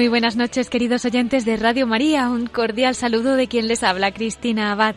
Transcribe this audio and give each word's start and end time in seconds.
Muy 0.00 0.08
buenas 0.08 0.34
noches, 0.34 0.70
queridos 0.70 1.04
oyentes 1.04 1.44
de 1.44 1.58
Radio 1.58 1.86
María. 1.86 2.30
Un 2.30 2.46
cordial 2.46 2.94
saludo 2.94 3.36
de 3.36 3.48
quien 3.48 3.68
les 3.68 3.82
habla, 3.82 4.12
Cristina 4.12 4.72
Abad. 4.72 4.94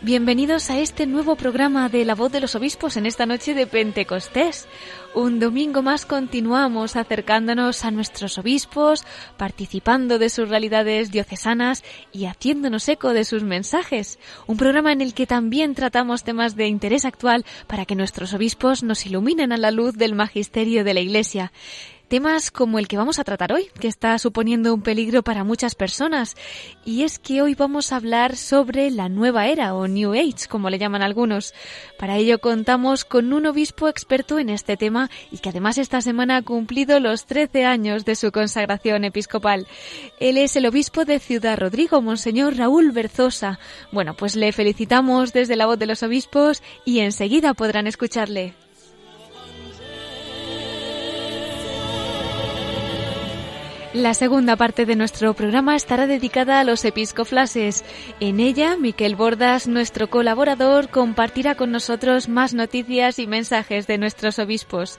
Bienvenidos 0.00 0.70
a 0.70 0.78
este 0.78 1.06
nuevo 1.06 1.36
programa 1.36 1.90
de 1.90 2.06
La 2.06 2.14
Voz 2.14 2.32
de 2.32 2.40
los 2.40 2.54
Obispos 2.54 2.96
en 2.96 3.04
esta 3.04 3.26
noche 3.26 3.52
de 3.52 3.66
Pentecostés. 3.66 4.66
Un 5.14 5.40
domingo 5.40 5.82
más 5.82 6.06
continuamos 6.06 6.96
acercándonos 6.96 7.84
a 7.84 7.90
nuestros 7.90 8.38
obispos, 8.38 9.04
participando 9.36 10.18
de 10.18 10.30
sus 10.30 10.48
realidades 10.48 11.10
diocesanas 11.10 11.84
y 12.10 12.24
haciéndonos 12.24 12.88
eco 12.88 13.12
de 13.12 13.24
sus 13.24 13.42
mensajes. 13.42 14.18
Un 14.46 14.56
programa 14.56 14.92
en 14.92 15.02
el 15.02 15.12
que 15.12 15.26
también 15.26 15.74
tratamos 15.74 16.24
temas 16.24 16.56
de 16.56 16.66
interés 16.66 17.04
actual 17.04 17.44
para 17.66 17.84
que 17.84 17.94
nuestros 17.94 18.32
obispos 18.32 18.82
nos 18.82 19.04
iluminen 19.04 19.52
a 19.52 19.58
la 19.58 19.70
luz 19.70 19.96
del 19.96 20.14
magisterio 20.14 20.82
de 20.82 20.94
la 20.94 21.00
Iglesia. 21.00 21.52
Temas 22.08 22.52
como 22.52 22.78
el 22.78 22.86
que 22.86 22.96
vamos 22.96 23.18
a 23.18 23.24
tratar 23.24 23.52
hoy, 23.52 23.66
que 23.80 23.88
está 23.88 24.16
suponiendo 24.20 24.72
un 24.72 24.82
peligro 24.82 25.24
para 25.24 25.42
muchas 25.42 25.74
personas, 25.74 26.36
y 26.84 27.02
es 27.02 27.18
que 27.18 27.42
hoy 27.42 27.56
vamos 27.56 27.90
a 27.90 27.96
hablar 27.96 28.36
sobre 28.36 28.92
la 28.92 29.08
nueva 29.08 29.48
era 29.48 29.74
o 29.74 29.88
New 29.88 30.12
Age, 30.12 30.46
como 30.48 30.70
le 30.70 30.78
llaman 30.78 31.02
algunos. 31.02 31.52
Para 31.98 32.16
ello 32.16 32.38
contamos 32.38 33.04
con 33.04 33.32
un 33.32 33.46
obispo 33.46 33.88
experto 33.88 34.38
en 34.38 34.50
este 34.50 34.76
tema 34.76 35.10
y 35.32 35.38
que 35.38 35.48
además 35.48 35.78
esta 35.78 36.00
semana 36.00 36.36
ha 36.36 36.42
cumplido 36.42 37.00
los 37.00 37.26
13 37.26 37.64
años 37.64 38.04
de 38.04 38.14
su 38.14 38.30
consagración 38.30 39.02
episcopal. 39.02 39.66
Él 40.20 40.38
es 40.38 40.54
el 40.54 40.66
obispo 40.66 41.04
de 41.04 41.18
Ciudad 41.18 41.58
Rodrigo, 41.58 42.00
Monseñor 42.02 42.56
Raúl 42.56 42.92
Berzosa. 42.92 43.58
Bueno, 43.90 44.14
pues 44.16 44.36
le 44.36 44.52
felicitamos 44.52 45.32
desde 45.32 45.56
la 45.56 45.66
voz 45.66 45.78
de 45.80 45.86
los 45.86 46.04
obispos 46.04 46.62
y 46.84 47.00
enseguida 47.00 47.52
podrán 47.52 47.88
escucharle. 47.88 48.54
La 53.96 54.12
segunda 54.12 54.56
parte 54.56 54.84
de 54.84 54.94
nuestro 54.94 55.32
programa 55.32 55.74
estará 55.74 56.06
dedicada 56.06 56.60
a 56.60 56.64
los 56.64 56.84
episcoflases. 56.84 57.82
En 58.20 58.40
ella, 58.40 58.76
Miquel 58.76 59.16
Bordas, 59.16 59.68
nuestro 59.68 60.10
colaborador, 60.10 60.90
compartirá 60.90 61.54
con 61.54 61.70
nosotros 61.72 62.28
más 62.28 62.52
noticias 62.52 63.18
y 63.18 63.26
mensajes 63.26 63.86
de 63.86 63.96
nuestros 63.96 64.38
obispos. 64.38 64.98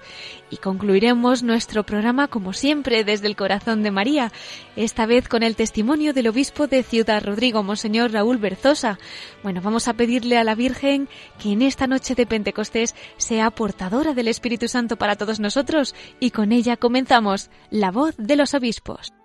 Y 0.49 0.57
concluiremos 0.57 1.43
nuestro 1.43 1.85
programa, 1.85 2.27
como 2.27 2.53
siempre, 2.53 3.03
desde 3.03 3.27
el 3.27 3.35
corazón 3.35 3.83
de 3.83 3.91
María, 3.91 4.31
esta 4.75 5.05
vez 5.05 5.29
con 5.29 5.43
el 5.43 5.55
testimonio 5.55 6.11
del 6.11 6.29
obispo 6.29 6.65
de 6.65 6.81
Ciudad 6.81 7.23
Rodrigo, 7.23 7.61
Monseñor 7.61 8.13
Raúl 8.13 8.37
Berzosa. 8.37 8.97
Bueno, 9.43 9.61
vamos 9.61 9.87
a 9.87 9.93
pedirle 9.93 10.39
a 10.39 10.43
la 10.43 10.55
Virgen 10.55 11.07
que 11.37 11.51
en 11.51 11.61
esta 11.61 11.85
noche 11.85 12.15
de 12.15 12.25
Pentecostés 12.25 12.95
sea 13.17 13.51
portadora 13.51 14.15
del 14.15 14.27
Espíritu 14.27 14.67
Santo 14.67 14.95
para 14.95 15.17
todos 15.17 15.39
nosotros 15.39 15.93
y 16.19 16.31
con 16.31 16.51
ella 16.51 16.77
comenzamos 16.77 17.51
la 17.69 17.91
voz 17.91 18.15
de 18.17 18.35
los 18.35 18.55
obispos. 18.55 18.86
Post. 18.87 19.16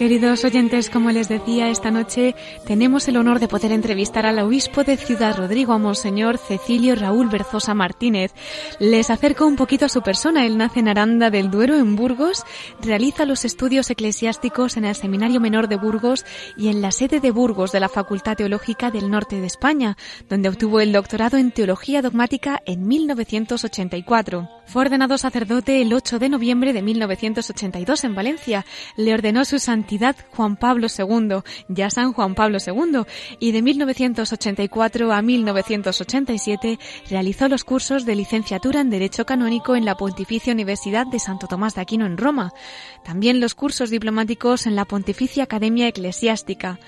Queridos 0.00 0.44
oyentes, 0.46 0.88
como 0.88 1.10
les 1.10 1.28
decía, 1.28 1.68
esta 1.68 1.90
noche 1.90 2.34
tenemos 2.66 3.06
el 3.06 3.18
honor 3.18 3.38
de 3.38 3.48
poder 3.48 3.70
entrevistar 3.70 4.24
al 4.24 4.38
obispo 4.38 4.82
de 4.82 4.96
Ciudad 4.96 5.36
Rodrigo, 5.36 5.74
a 5.74 5.78
Monseñor 5.78 6.38
Cecilio 6.38 6.94
Raúl 6.94 7.28
Berzosa 7.28 7.74
Martínez. 7.74 8.32
Les 8.78 9.10
acerco 9.10 9.46
un 9.46 9.56
poquito 9.56 9.84
a 9.84 9.90
su 9.90 10.00
persona. 10.00 10.46
Él 10.46 10.56
nace 10.56 10.80
en 10.80 10.88
Aranda 10.88 11.28
del 11.28 11.50
Duero, 11.50 11.76
en 11.76 11.96
Burgos, 11.96 12.46
realiza 12.80 13.26
los 13.26 13.44
estudios 13.44 13.90
eclesiásticos 13.90 14.78
en 14.78 14.86
el 14.86 14.94
Seminario 14.94 15.38
Menor 15.38 15.68
de 15.68 15.76
Burgos 15.76 16.24
y 16.56 16.68
en 16.68 16.80
la 16.80 16.92
sede 16.92 17.20
de 17.20 17.30
Burgos 17.30 17.70
de 17.70 17.80
la 17.80 17.90
Facultad 17.90 18.38
Teológica 18.38 18.90
del 18.90 19.10
Norte 19.10 19.38
de 19.38 19.46
España, 19.46 19.98
donde 20.30 20.48
obtuvo 20.48 20.80
el 20.80 20.92
doctorado 20.92 21.36
en 21.36 21.50
Teología 21.50 22.00
Dogmática 22.00 22.62
en 22.64 22.88
1984. 22.88 24.59
Fue 24.70 24.82
ordenado 24.82 25.18
sacerdote 25.18 25.82
el 25.82 25.92
8 25.92 26.20
de 26.20 26.28
noviembre 26.28 26.72
de 26.72 26.80
1982 26.80 28.04
en 28.04 28.14
Valencia. 28.14 28.64
Le 28.94 29.12
ordenó 29.12 29.44
su 29.44 29.58
santidad 29.58 30.14
Juan 30.30 30.54
Pablo 30.54 30.86
II, 30.96 31.40
ya 31.66 31.90
San 31.90 32.12
Juan 32.12 32.36
Pablo 32.36 32.58
II, 32.64 33.00
y 33.40 33.50
de 33.50 33.62
1984 33.62 35.12
a 35.12 35.22
1987 35.22 36.78
realizó 37.10 37.48
los 37.48 37.64
cursos 37.64 38.06
de 38.06 38.14
licenciatura 38.14 38.80
en 38.80 38.90
Derecho 38.90 39.26
Canónico 39.26 39.74
en 39.74 39.84
la 39.84 39.96
Pontificia 39.96 40.52
Universidad 40.52 41.04
de 41.08 41.18
Santo 41.18 41.48
Tomás 41.48 41.74
de 41.74 41.80
Aquino 41.80 42.06
en 42.06 42.16
Roma. 42.16 42.52
También 43.04 43.40
los 43.40 43.56
cursos 43.56 43.90
diplomáticos 43.90 44.68
en 44.68 44.76
la 44.76 44.84
Pontificia 44.84 45.42
Academia 45.42 45.88
Eclesiástica. 45.88 46.78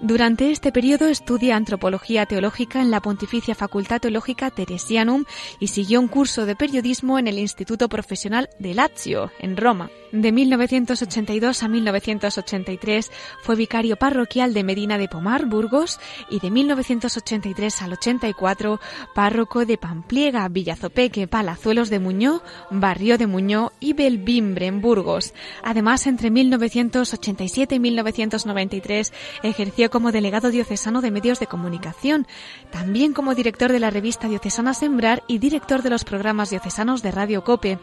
Durante 0.00 0.50
este 0.50 0.72
periodo 0.72 1.06
estudia 1.06 1.56
antropología 1.56 2.26
teológica 2.26 2.80
en 2.80 2.90
la 2.90 3.00
Pontificia 3.00 3.54
Facultad 3.54 4.00
Teológica 4.00 4.50
Teresianum 4.50 5.24
y 5.58 5.68
siguió 5.68 6.00
un 6.00 6.08
curso 6.08 6.46
de 6.46 6.56
periodismo 6.56 7.18
en 7.18 7.28
el 7.28 7.38
Instituto 7.38 7.88
Profesional 7.88 8.48
de 8.58 8.74
Lazio, 8.74 9.30
en 9.40 9.56
Roma. 9.56 9.90
De 10.12 10.32
1982 10.32 11.62
a 11.62 11.68
1987 11.68 12.58
1983 12.58 13.10
fue 13.42 13.56
vicario 13.56 13.96
parroquial 13.96 14.54
de 14.54 14.64
Medina 14.64 14.98
de 14.98 15.08
Pomar, 15.08 15.46
Burgos, 15.46 15.98
y 16.30 16.40
de 16.40 16.50
1983 16.50 17.82
al 17.82 17.92
84 17.94 18.80
párroco 19.14 19.64
de 19.64 19.78
Pampliega, 19.78 20.48
Villazopeque, 20.48 21.26
Palazuelos 21.26 21.90
de 21.90 21.98
Muñó, 21.98 22.42
Barrio 22.70 23.18
de 23.18 23.26
Muñó 23.26 23.72
y 23.80 23.92
Belbimbre, 23.92 24.66
en 24.66 24.80
Burgos. 24.80 25.34
Además, 25.62 26.06
entre 26.06 26.30
1987 26.30 27.74
y 27.74 27.78
1993 27.78 29.12
ejerció 29.42 29.87
como 29.90 30.12
delegado 30.12 30.50
diocesano 30.50 31.00
de 31.00 31.10
medios 31.10 31.40
de 31.40 31.46
comunicación, 31.46 32.26
también 32.70 33.12
como 33.12 33.34
director 33.34 33.72
de 33.72 33.80
la 33.80 33.90
revista 33.90 34.28
diocesana 34.28 34.74
Sembrar 34.74 35.22
y 35.26 35.38
director 35.38 35.82
de 35.82 35.90
los 35.90 36.04
programas 36.04 36.50
diocesanos 36.50 37.02
de 37.02 37.10
Radio 37.10 37.44
Cope. 37.44 37.78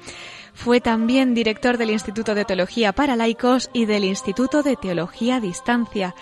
Fue 0.55 0.81
también 0.81 1.35
director 1.35 1.77
del 1.77 1.91
Instituto 1.91 2.33
de 2.33 2.45
Teología 2.45 2.93
para 2.93 3.15
Laicos 3.15 3.69
y 3.73 3.85
del 3.85 4.05
Instituto 4.05 4.63
de 4.63 4.75
Teología 4.75 5.39
Distancia. 5.39 6.15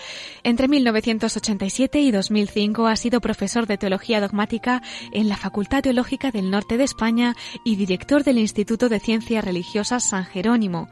Entre 0.44 0.68
1987 0.68 2.02
y 2.02 2.12
2005 2.12 2.88
ha 2.88 2.96
sido 2.98 3.22
profesor 3.22 3.68
de 3.68 3.78
Teología 3.78 4.20
Dogmática 4.20 4.82
en 5.14 5.30
la 5.30 5.38
Facultad 5.38 5.84
Teológica 5.84 6.32
del 6.32 6.52
Norte 6.52 6.78
de 6.78 6.84
España 6.84 7.36
y 7.64 7.76
director 7.76 8.24
del 8.24 8.40
Instituto 8.40 8.90
de 8.90 9.00
Ciencias 9.00 9.46
Religiosas 9.46 10.04
San 10.04 10.26
Jerónimo. 10.26 10.90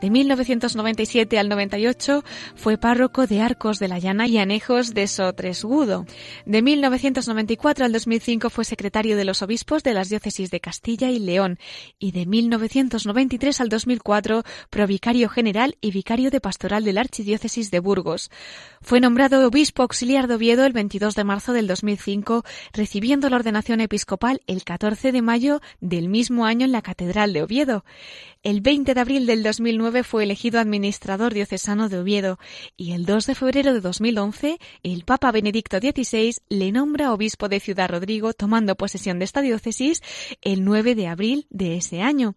De 0.00 0.10
1997 0.10 1.38
al 1.38 1.48
98 1.48 2.24
fue 2.54 2.78
párroco 2.78 3.26
de 3.26 3.40
Arcos 3.40 3.78
de 3.78 3.88
la 3.88 3.98
Llana 3.98 4.26
y 4.26 4.38
Anejos 4.38 4.94
de 4.94 5.06
Sotresgudo. 5.06 6.06
De 6.46 6.62
1994 6.62 7.86
al 7.86 7.92
2005 7.92 8.50
fue 8.50 8.64
secretario 8.64 9.16
de 9.16 9.24
los 9.24 9.42
obispos 9.42 9.82
de 9.82 9.94
las 9.94 10.10
diócesis 10.10 10.50
de 10.50 10.60
Castilla 10.60 11.10
y 11.10 11.18
León 11.18 11.58
y 11.98 12.12
de 12.12 12.26
1993 12.84 13.60
al 13.60 13.68
2004 13.68 14.42
provicario 14.70 15.28
general 15.28 15.76
y 15.80 15.90
vicario 15.90 16.30
de 16.30 16.40
pastoral 16.40 16.84
de 16.84 16.92
la 16.92 17.00
Archidiócesis 17.00 17.70
de 17.70 17.80
Burgos. 17.80 18.30
Fue 18.82 19.00
nombrado 19.00 19.46
obispo 19.46 19.82
auxiliar 19.82 20.28
de 20.28 20.34
Oviedo 20.34 20.66
el 20.66 20.72
22 20.72 21.14
de 21.14 21.24
marzo 21.24 21.52
del 21.52 21.66
2005, 21.66 22.44
recibiendo 22.72 23.30
la 23.30 23.36
ordenación 23.36 23.80
episcopal 23.80 24.42
el 24.46 24.64
14 24.64 25.12
de 25.12 25.22
mayo 25.22 25.60
del 25.80 26.08
mismo 26.08 26.44
año 26.44 26.66
en 26.66 26.72
la 26.72 26.82
Catedral 26.82 27.32
de 27.32 27.42
Oviedo. 27.42 27.84
El 28.44 28.60
20 28.60 28.92
de 28.92 29.00
abril 29.00 29.24
del 29.24 29.42
2009 29.42 30.04
fue 30.04 30.24
elegido 30.24 30.60
administrador 30.60 31.32
diocesano 31.32 31.88
de 31.88 31.98
Oviedo 31.98 32.38
y 32.76 32.92
el 32.92 33.06
2 33.06 33.24
de 33.24 33.34
febrero 33.34 33.72
de 33.72 33.80
2011 33.80 34.58
el 34.82 35.04
Papa 35.04 35.32
Benedicto 35.32 35.78
XVI 35.78 36.34
le 36.50 36.70
nombra 36.70 37.14
obispo 37.14 37.48
de 37.48 37.58
Ciudad 37.58 37.88
Rodrigo 37.88 38.34
tomando 38.34 38.76
posesión 38.76 39.18
de 39.18 39.24
esta 39.24 39.40
diócesis 39.40 40.02
el 40.42 40.62
9 40.62 40.94
de 40.94 41.06
abril 41.06 41.46
de 41.48 41.78
ese 41.78 42.02
año. 42.02 42.34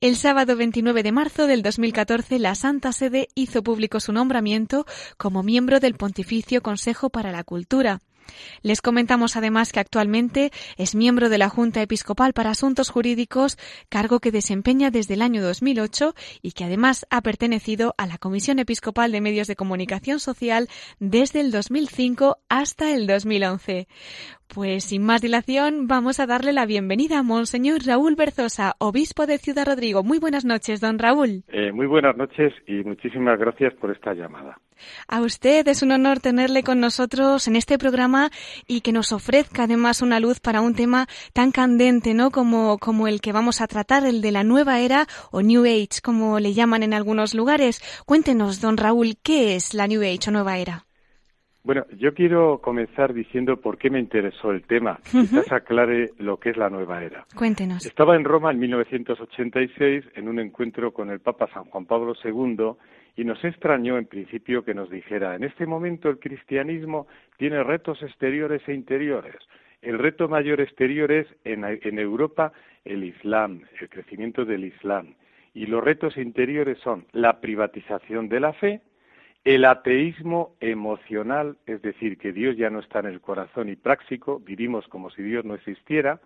El 0.00 0.16
sábado 0.16 0.56
29 0.56 1.02
de 1.02 1.12
marzo 1.12 1.46
del 1.46 1.62
2014 1.62 2.38
la 2.38 2.54
Santa 2.54 2.92
Sede 2.92 3.28
hizo 3.34 3.62
público 3.62 4.00
su 4.00 4.14
nombramiento 4.14 4.86
como 5.18 5.42
miembro 5.42 5.78
del 5.78 5.92
Pontificio 5.92 6.62
Consejo 6.62 7.10
para 7.10 7.32
la 7.32 7.44
Cultura. 7.44 8.00
Les 8.62 8.80
comentamos 8.80 9.36
además 9.36 9.72
que 9.72 9.80
actualmente 9.80 10.52
es 10.76 10.94
miembro 10.94 11.28
de 11.28 11.38
la 11.38 11.48
Junta 11.48 11.82
Episcopal 11.82 12.32
para 12.32 12.50
Asuntos 12.50 12.90
Jurídicos, 12.90 13.58
cargo 13.88 14.20
que 14.20 14.32
desempeña 14.32 14.90
desde 14.90 15.14
el 15.14 15.22
año 15.22 15.42
2008 15.42 16.14
y 16.42 16.52
que 16.52 16.64
además 16.64 17.06
ha 17.10 17.20
pertenecido 17.22 17.94
a 17.98 18.06
la 18.06 18.18
Comisión 18.18 18.58
Episcopal 18.58 19.12
de 19.12 19.20
Medios 19.20 19.46
de 19.46 19.56
Comunicación 19.56 20.20
Social 20.20 20.68
desde 20.98 21.40
el 21.40 21.50
2005 21.50 22.38
hasta 22.48 22.92
el 22.92 23.06
2011. 23.06 23.88
Pues 24.54 24.84
sin 24.84 25.02
más 25.02 25.20
dilación, 25.20 25.88
vamos 25.88 26.20
a 26.20 26.26
darle 26.26 26.52
la 26.52 26.64
bienvenida 26.64 27.18
a 27.18 27.22
Monseñor 27.24 27.84
Raúl 27.84 28.14
Berzosa, 28.14 28.76
obispo 28.78 29.26
de 29.26 29.38
Ciudad 29.38 29.66
Rodrigo. 29.66 30.04
Muy 30.04 30.20
buenas 30.20 30.44
noches, 30.44 30.80
don 30.80 31.00
Raúl. 31.00 31.42
Eh, 31.48 31.72
muy 31.72 31.88
buenas 31.88 32.16
noches 32.16 32.52
y 32.68 32.84
muchísimas 32.84 33.36
gracias 33.36 33.74
por 33.74 33.90
esta 33.90 34.14
llamada. 34.14 34.56
A 35.08 35.22
usted 35.22 35.66
es 35.66 35.82
un 35.82 35.90
honor 35.90 36.20
tenerle 36.20 36.62
con 36.62 36.78
nosotros 36.78 37.48
en 37.48 37.56
este 37.56 37.78
programa 37.78 38.30
y 38.68 38.82
que 38.82 38.92
nos 38.92 39.10
ofrezca 39.10 39.64
además 39.64 40.02
una 40.02 40.20
luz 40.20 40.38
para 40.38 40.60
un 40.60 40.76
tema 40.76 41.08
tan 41.32 41.50
candente, 41.50 42.14
¿no? 42.14 42.30
Como, 42.30 42.78
como 42.78 43.08
el 43.08 43.20
que 43.20 43.32
vamos 43.32 43.60
a 43.60 43.66
tratar, 43.66 44.06
el 44.06 44.20
de 44.20 44.30
la 44.30 44.44
nueva 44.44 44.78
era 44.78 45.08
o 45.32 45.42
New 45.42 45.64
Age, 45.64 46.00
como 46.00 46.38
le 46.38 46.54
llaman 46.54 46.84
en 46.84 46.94
algunos 46.94 47.34
lugares. 47.34 47.82
Cuéntenos, 48.06 48.60
don 48.60 48.76
Raúl, 48.76 49.16
¿qué 49.20 49.56
es 49.56 49.74
la 49.74 49.88
New 49.88 50.02
Age 50.02 50.28
o 50.28 50.30
nueva 50.30 50.58
era? 50.58 50.86
Bueno, 51.64 51.86
yo 51.96 52.12
quiero 52.12 52.58
comenzar 52.58 53.14
diciendo 53.14 53.56
por 53.56 53.78
qué 53.78 53.88
me 53.88 53.98
interesó 53.98 54.50
el 54.50 54.66
tema. 54.66 54.98
Quizás 55.10 55.50
aclare 55.50 56.10
lo 56.18 56.36
que 56.36 56.50
es 56.50 56.58
la 56.58 56.68
nueva 56.68 57.02
era. 57.02 57.24
Cuéntenos. 57.34 57.86
Estaba 57.86 58.16
en 58.16 58.24
Roma 58.24 58.50
en 58.50 58.58
1986 58.58 60.04
en 60.14 60.28
un 60.28 60.40
encuentro 60.40 60.92
con 60.92 61.08
el 61.08 61.20
Papa 61.20 61.48
San 61.54 61.64
Juan 61.64 61.86
Pablo 61.86 62.12
II 62.22 62.72
y 63.16 63.24
nos 63.24 63.42
extrañó 63.42 63.96
en 63.96 64.04
principio 64.04 64.62
que 64.62 64.74
nos 64.74 64.90
dijera, 64.90 65.36
en 65.36 65.44
este 65.44 65.64
momento 65.64 66.10
el 66.10 66.18
cristianismo 66.18 67.06
tiene 67.38 67.62
retos 67.64 68.02
exteriores 68.02 68.60
e 68.68 68.74
interiores. 68.74 69.36
El 69.80 69.98
reto 69.98 70.28
mayor 70.28 70.60
exterior 70.60 71.10
es 71.12 71.26
en, 71.44 71.64
en 71.64 71.98
Europa 71.98 72.52
el 72.84 73.04
Islam, 73.04 73.62
el 73.80 73.88
crecimiento 73.88 74.44
del 74.44 74.66
Islam. 74.66 75.14
Y 75.54 75.64
los 75.64 75.82
retos 75.82 76.18
interiores 76.18 76.76
son 76.80 77.06
la 77.12 77.40
privatización 77.40 78.28
de 78.28 78.40
la 78.40 78.52
fe, 78.52 78.82
el 79.44 79.66
ateísmo 79.66 80.56
emocional, 80.60 81.58
es 81.66 81.82
decir, 81.82 82.16
que 82.16 82.32
Dios 82.32 82.56
ya 82.56 82.70
no 82.70 82.80
está 82.80 83.00
en 83.00 83.06
el 83.06 83.20
corazón 83.20 83.68
y 83.68 83.76
práctico, 83.76 84.40
vivimos 84.40 84.88
como 84.88 85.10
si 85.10 85.22
Dios 85.22 85.44
no 85.44 85.54
existiera, 85.54 86.20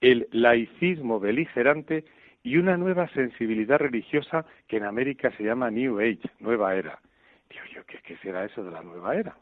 el 0.00 0.28
laicismo 0.32 1.20
beligerante 1.20 2.04
y 2.42 2.56
una 2.58 2.76
nueva 2.76 3.08
sensibilidad 3.08 3.78
religiosa 3.78 4.44
que 4.66 4.78
en 4.78 4.84
América 4.84 5.32
se 5.36 5.44
llama 5.44 5.70
New 5.70 6.00
Age, 6.00 6.28
nueva 6.40 6.74
era. 6.74 6.98
Digo 7.48 7.62
yo, 7.72 7.82
¿qué, 7.86 8.16
será 8.16 8.44
eso 8.44 8.64
de 8.64 8.72
la 8.72 8.82
nueva 8.82 9.14
era? 9.14 9.36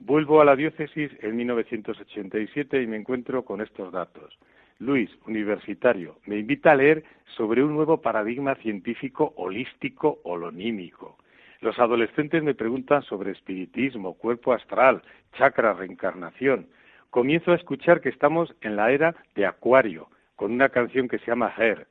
Vuelvo 0.00 0.40
a 0.40 0.44
la 0.44 0.56
diócesis 0.56 1.12
en 1.20 1.36
1987 1.36 2.82
y 2.82 2.86
me 2.88 2.96
encuentro 2.96 3.44
con 3.44 3.60
estos 3.60 3.92
datos. 3.92 4.36
Luis, 4.80 5.08
universitario, 5.26 6.18
me 6.26 6.36
invita 6.38 6.72
a 6.72 6.76
leer 6.76 7.04
sobre 7.36 7.62
un 7.62 7.74
nuevo 7.74 8.02
paradigma 8.02 8.56
científico 8.56 9.32
holístico 9.36 10.18
holonímico 10.24 11.16
los 11.60 11.78
adolescentes 11.78 12.42
me 12.42 12.54
preguntan 12.54 13.02
sobre 13.02 13.32
espiritismo, 13.32 14.14
cuerpo 14.14 14.52
astral, 14.52 15.02
chakra, 15.36 15.72
reencarnación. 15.72 16.68
Comienzo 17.10 17.52
a 17.52 17.56
escuchar 17.56 18.00
que 18.00 18.08
estamos 18.08 18.54
en 18.60 18.76
la 18.76 18.90
era 18.90 19.14
de 19.34 19.46
Acuario, 19.46 20.08
con 20.34 20.52
una 20.52 20.68
canción 20.68 21.08
que 21.08 21.18
se 21.18 21.26
llama 21.26 21.52
Her. 21.56 21.86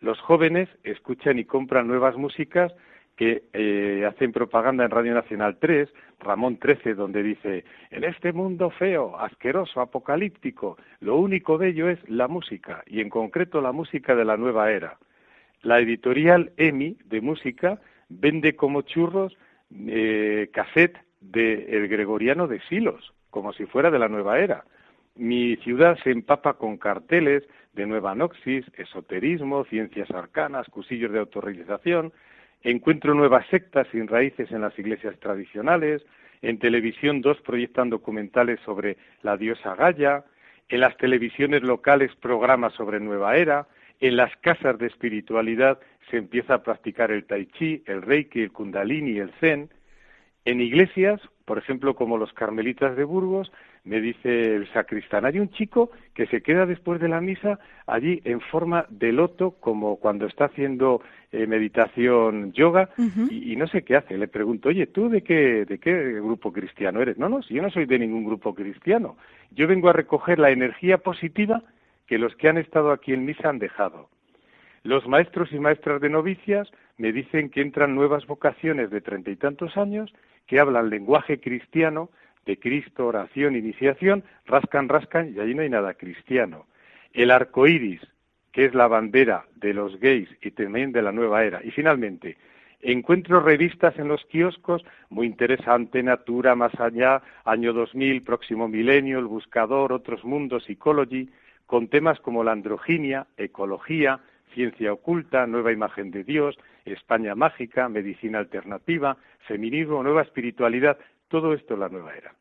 Los 0.00 0.20
jóvenes 0.20 0.68
escuchan 0.84 1.38
y 1.38 1.44
compran 1.44 1.88
nuevas 1.88 2.16
músicas 2.16 2.72
que 3.16 3.42
eh, 3.52 4.06
hacen 4.06 4.30
propaganda 4.30 4.84
en 4.84 4.92
Radio 4.92 5.12
Nacional 5.12 5.58
3, 5.58 5.88
Ramón 6.20 6.56
13, 6.58 6.94
donde 6.94 7.24
dice, 7.24 7.64
en 7.90 8.04
este 8.04 8.32
mundo 8.32 8.70
feo, 8.70 9.18
asqueroso, 9.18 9.80
apocalíptico, 9.80 10.78
lo 11.00 11.16
único 11.16 11.58
bello 11.58 11.88
es 11.88 11.98
la 12.08 12.28
música, 12.28 12.84
y 12.86 13.00
en 13.00 13.10
concreto 13.10 13.60
la 13.60 13.72
música 13.72 14.14
de 14.14 14.24
la 14.24 14.36
nueva 14.36 14.70
era. 14.70 14.98
La 15.62 15.80
editorial 15.80 16.52
EMI 16.56 16.96
de 17.06 17.20
música 17.20 17.80
vende 18.08 18.56
como 18.56 18.82
churros 18.82 19.36
eh, 19.86 20.48
cassette 20.52 20.98
de 21.20 21.76
El 21.76 21.88
Gregoriano 21.88 22.46
de 22.46 22.60
Silos, 22.68 23.12
como 23.30 23.52
si 23.52 23.66
fuera 23.66 23.90
de 23.90 23.98
la 23.98 24.08
nueva 24.08 24.38
era. 24.38 24.64
Mi 25.14 25.56
ciudad 25.56 25.98
se 26.04 26.10
empapa 26.10 26.54
con 26.54 26.76
carteles 26.76 27.42
de 27.72 27.86
nueva 27.86 28.14
noxis, 28.14 28.64
esoterismo, 28.76 29.64
ciencias 29.64 30.10
arcanas, 30.10 30.68
cusillos 30.68 31.12
de 31.12 31.18
autorrealización. 31.18 32.12
Encuentro 32.62 33.14
nuevas 33.14 33.46
sectas 33.48 33.86
sin 33.92 34.08
raíces 34.08 34.50
en 34.52 34.60
las 34.60 34.78
iglesias 34.78 35.18
tradicionales. 35.18 36.04
En 36.40 36.58
televisión 36.58 37.20
dos 37.20 37.40
proyectan 37.40 37.90
documentales 37.90 38.60
sobre 38.64 38.96
la 39.22 39.36
diosa 39.36 39.74
Gaia. 39.74 40.24
En 40.68 40.80
las 40.80 40.96
televisiones 40.98 41.62
locales 41.62 42.14
programas 42.16 42.74
sobre 42.74 43.00
nueva 43.00 43.36
era. 43.36 43.66
En 44.00 44.16
las 44.16 44.34
casas 44.36 44.78
de 44.78 44.86
espiritualidad 44.86 45.78
se 46.10 46.18
empieza 46.18 46.54
a 46.54 46.62
practicar 46.62 47.10
el 47.10 47.24
tai 47.24 47.46
chi, 47.46 47.82
el 47.86 48.02
reiki, 48.02 48.42
el 48.42 48.52
kundalini, 48.52 49.18
el 49.18 49.32
zen. 49.40 49.70
En 50.44 50.60
iglesias, 50.60 51.20
por 51.44 51.58
ejemplo, 51.58 51.94
como 51.94 52.16
los 52.16 52.32
carmelitas 52.32 52.96
de 52.96 53.04
Burgos, 53.04 53.50
me 53.84 54.00
dice 54.00 54.54
el 54.54 54.70
sacristán, 54.72 55.24
hay 55.24 55.38
un 55.38 55.50
chico 55.50 55.90
que 56.14 56.26
se 56.26 56.42
queda 56.42 56.66
después 56.66 57.00
de 57.00 57.08
la 57.08 57.20
misa 57.20 57.58
allí 57.86 58.20
en 58.24 58.40
forma 58.40 58.86
de 58.88 59.12
loto, 59.12 59.52
como 59.60 59.96
cuando 59.96 60.26
está 60.26 60.44
haciendo 60.46 61.02
eh, 61.32 61.46
meditación 61.46 62.52
yoga, 62.52 62.90
y, 63.30 63.56
no 63.56 63.66
sé 63.66 63.82
qué 63.82 63.96
hace. 63.96 64.16
Le 64.16 64.28
pregunto, 64.28 64.68
oye, 64.68 64.86
¿tú 64.86 65.08
de 65.08 65.22
qué, 65.22 65.64
de 65.64 65.78
qué 65.78 66.14
grupo 66.14 66.52
cristiano 66.52 67.02
eres? 67.02 67.18
No, 67.18 67.28
no, 67.28 67.42
si 67.42 67.54
yo 67.54 67.62
no 67.62 67.70
soy 67.70 67.86
de 67.86 67.98
ningún 67.98 68.24
grupo 68.24 68.54
cristiano. 68.54 69.16
Yo 69.50 69.66
vengo 69.66 69.88
a 69.88 69.94
recoger 69.94 70.38
la 70.38 70.50
energía 70.50 70.98
positiva 70.98 71.62
que 72.08 72.18
los 72.18 72.34
que 72.36 72.48
han 72.48 72.58
estado 72.58 72.90
aquí 72.90 73.12
en 73.12 73.24
misa 73.24 73.50
han 73.50 73.58
dejado. 73.60 74.08
Los 74.82 75.06
maestros 75.06 75.52
y 75.52 75.60
maestras 75.60 76.00
de 76.00 76.08
novicias 76.08 76.68
me 76.96 77.12
dicen 77.12 77.50
que 77.50 77.60
entran 77.60 77.94
nuevas 77.94 78.26
vocaciones 78.26 78.90
de 78.90 79.00
treinta 79.00 79.30
y 79.30 79.36
tantos 79.36 79.76
años 79.76 80.12
que 80.46 80.58
hablan 80.58 80.90
lenguaje 80.90 81.38
cristiano, 81.38 82.10
de 82.46 82.58
Cristo, 82.58 83.06
oración, 83.06 83.54
iniciación, 83.56 84.24
rascan, 84.46 84.88
rascan 84.88 85.34
y 85.36 85.38
allí 85.38 85.54
no 85.54 85.62
hay 85.62 85.68
nada 85.68 85.94
cristiano. 85.94 86.66
El 87.12 87.30
arco 87.30 87.66
iris, 87.66 88.00
que 88.52 88.64
es 88.64 88.74
la 88.74 88.88
bandera 88.88 89.44
de 89.56 89.74
los 89.74 90.00
gays 90.00 90.30
y 90.40 90.50
también 90.52 90.92
de 90.92 91.02
la 91.02 91.12
nueva 91.12 91.44
era. 91.44 91.60
Y 91.62 91.70
finalmente, 91.70 92.38
Encuentro 92.80 93.40
revistas 93.40 93.98
en 93.98 94.06
los 94.06 94.24
kioscos, 94.26 94.84
muy 95.10 95.26
interesante, 95.26 96.00
Natura, 96.00 96.54
Más 96.54 96.72
Allá, 96.78 97.22
Año 97.44 97.72
2000, 97.72 98.22
Próximo 98.22 98.68
Milenio, 98.68 99.18
El 99.18 99.26
Buscador, 99.26 99.92
Otros 99.92 100.24
Mundos, 100.24 100.70
Ecology, 100.70 101.28
con 101.68 101.88
temas 101.88 102.18
como 102.20 102.42
la 102.42 102.52
androginia, 102.52 103.26
ecología, 103.36 104.20
ciencia 104.54 104.90
oculta, 104.90 105.46
nueva 105.46 105.70
imagen 105.70 106.10
de 106.10 106.24
Dios, 106.24 106.58
España 106.86 107.34
mágica, 107.34 107.90
medicina 107.90 108.38
alternativa, 108.38 109.18
feminismo, 109.46 110.02
nueva 110.02 110.22
espiritualidad, 110.22 110.96
todo 111.28 111.52
esto 111.52 111.74
es 111.74 111.80
la 111.80 111.88
nueva 111.88 112.14
era. 112.14 112.34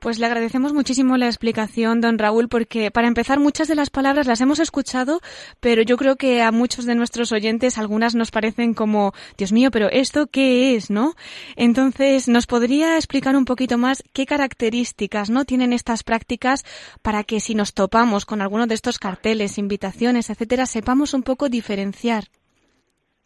Pues 0.00 0.18
le 0.18 0.26
agradecemos 0.26 0.74
muchísimo 0.74 1.16
la 1.16 1.26
explicación, 1.26 2.00
don 2.00 2.18
Raúl, 2.18 2.48
porque 2.48 2.90
para 2.90 3.08
empezar 3.08 3.40
muchas 3.40 3.68
de 3.68 3.74
las 3.74 3.90
palabras 3.90 4.26
las 4.26 4.40
hemos 4.40 4.58
escuchado, 4.58 5.20
pero 5.60 5.82
yo 5.82 5.96
creo 5.96 6.16
que 6.16 6.42
a 6.42 6.52
muchos 6.52 6.84
de 6.84 6.94
nuestros 6.94 7.32
oyentes 7.32 7.78
algunas 7.78 8.14
nos 8.14 8.30
parecen 8.30 8.74
como, 8.74 9.14
Dios 9.38 9.52
mío, 9.52 9.70
pero 9.70 9.88
esto 9.90 10.26
qué 10.26 10.74
es, 10.74 10.90
¿no? 10.90 11.14
Entonces, 11.56 12.28
¿nos 12.28 12.46
podría 12.46 12.96
explicar 12.96 13.36
un 13.36 13.44
poquito 13.44 13.78
más 13.78 14.02
qué 14.12 14.26
características, 14.26 15.30
¿no? 15.30 15.44
tienen 15.44 15.72
estas 15.72 16.02
prácticas 16.02 16.64
para 17.02 17.24
que 17.24 17.40
si 17.40 17.54
nos 17.54 17.72
topamos 17.72 18.26
con 18.26 18.42
alguno 18.42 18.66
de 18.66 18.74
estos 18.74 18.98
carteles, 18.98 19.58
invitaciones, 19.58 20.28
etcétera, 20.28 20.66
sepamos 20.66 21.14
un 21.14 21.22
poco 21.22 21.48
diferenciar? 21.48 22.24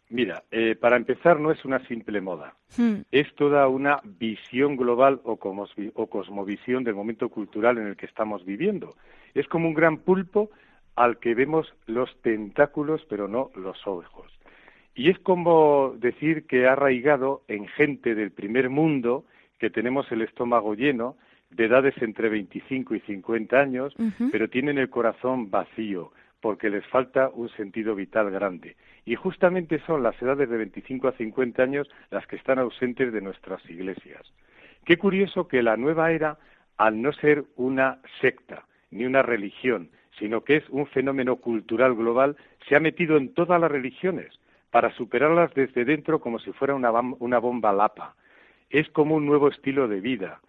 Mira, 0.09 0.43
eh, 0.49 0.75
para 0.75 0.95
empezar 0.95 1.39
no 1.39 1.51
es 1.51 1.63
una 1.65 1.85
simple 1.87 2.19
moda, 2.19 2.55
hmm. 2.77 3.01
es 3.11 3.31
toda 3.35 3.67
una 3.67 4.01
visión 4.03 4.75
global 4.75 5.21
o, 5.23 5.33
o 5.33 6.07
cosmovisión 6.07 6.83
del 6.83 6.95
momento 6.95 7.29
cultural 7.29 7.77
en 7.77 7.87
el 7.87 7.95
que 7.95 8.07
estamos 8.07 8.43
viviendo. 8.43 8.95
Es 9.35 9.47
como 9.47 9.67
un 9.67 9.75
gran 9.75 9.97
pulpo 9.97 10.49
al 10.95 11.19
que 11.19 11.35
vemos 11.35 11.73
los 11.85 12.09
tentáculos 12.21 13.05
pero 13.07 13.27
no 13.27 13.51
los 13.55 13.85
ojos. 13.85 14.31
Y 14.95 15.09
es 15.09 15.19
como 15.19 15.93
decir 15.97 16.45
que 16.47 16.67
ha 16.67 16.73
arraigado 16.73 17.43
en 17.47 17.67
gente 17.67 18.15
del 18.15 18.31
primer 18.31 18.69
mundo 18.69 19.25
que 19.59 19.69
tenemos 19.69 20.11
el 20.11 20.23
estómago 20.23 20.73
lleno, 20.73 21.17
de 21.51 21.65
edades 21.65 21.95
entre 22.01 22.29
25 22.29 22.95
y 22.95 22.99
50 23.01 23.59
años, 23.59 23.93
pero 24.31 24.49
tienen 24.49 24.77
el 24.77 24.89
corazón 24.89 25.49
vacío, 25.49 26.11
porque 26.41 26.69
les 26.69 26.85
falta 26.87 27.29
un 27.29 27.49
sentido 27.49 27.95
vital 27.95 28.31
grande. 28.31 28.75
Y 29.05 29.15
justamente 29.15 29.79
son 29.85 30.03
las 30.03 30.19
edades 30.21 30.49
de 30.49 30.57
25 30.57 31.07
a 31.07 31.11
50 31.13 31.63
años 31.63 31.89
las 32.11 32.25
que 32.27 32.35
están 32.35 32.59
ausentes 32.59 33.11
de 33.11 33.21
nuestras 33.21 33.67
iglesias. 33.69 34.21
Qué 34.85 34.97
curioso 34.97 35.47
que 35.47 35.61
la 35.61 35.77
nueva 35.77 36.11
era, 36.11 36.37
al 36.77 37.01
no 37.01 37.11
ser 37.13 37.43
una 37.55 37.99
secta 38.21 38.65
ni 38.91 39.05
una 39.05 39.21
religión, 39.21 39.89
sino 40.17 40.43
que 40.43 40.57
es 40.57 40.69
un 40.69 40.87
fenómeno 40.87 41.37
cultural 41.37 41.95
global, 41.95 42.35
se 42.67 42.75
ha 42.75 42.79
metido 42.79 43.17
en 43.17 43.33
todas 43.33 43.59
las 43.59 43.71
religiones 43.71 44.39
para 44.71 44.91
superarlas 44.91 45.53
desde 45.53 45.85
dentro 45.85 46.19
como 46.19 46.39
si 46.39 46.51
fuera 46.53 46.75
una, 46.75 47.39
bomba 47.39 47.73
lapa. 47.73 48.15
Es 48.69 48.89
como 48.89 49.15
un 49.15 49.25
nuevo 49.25 49.49
estilo 49.49 49.87
de 49.87 49.99
vida. 49.99 50.41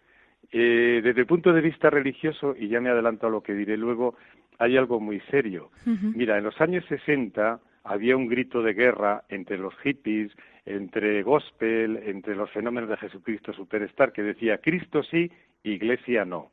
Eh, 0.52 1.00
desde 1.02 1.20
el 1.20 1.26
punto 1.26 1.52
de 1.52 1.61
vista 1.61 1.90
religioso, 1.90 2.54
y 2.59 2.68
ya 2.68 2.80
me 2.80 2.90
adelanto 2.90 3.26
a 3.26 3.30
lo 3.30 3.42
que 3.42 3.54
diré 3.54 3.76
luego, 3.76 4.16
hay 4.61 4.76
algo 4.76 5.00
muy 5.00 5.21
serio. 5.31 5.71
Mira, 5.87 6.37
en 6.37 6.45
los 6.45 6.61
años 6.61 6.85
60 6.88 7.59
había 7.83 8.14
un 8.14 8.29
grito 8.29 8.62
de 8.62 8.75
guerra 8.75 9.25
entre 9.31 9.57
los 9.57 9.75
hippies, 9.79 10.31
entre 10.67 11.23
gospel, 11.23 11.99
entre 12.05 12.37
los 12.37 12.50
fenómenos 12.50 12.90
de 12.90 12.99
Jesucristo 12.99 13.55
superstar 13.55 14.12
que 14.12 14.23
decía 14.23 14.59
Cristo 14.59 15.02
sí, 15.02 15.33
Iglesia 15.64 16.26
no. 16.26 16.52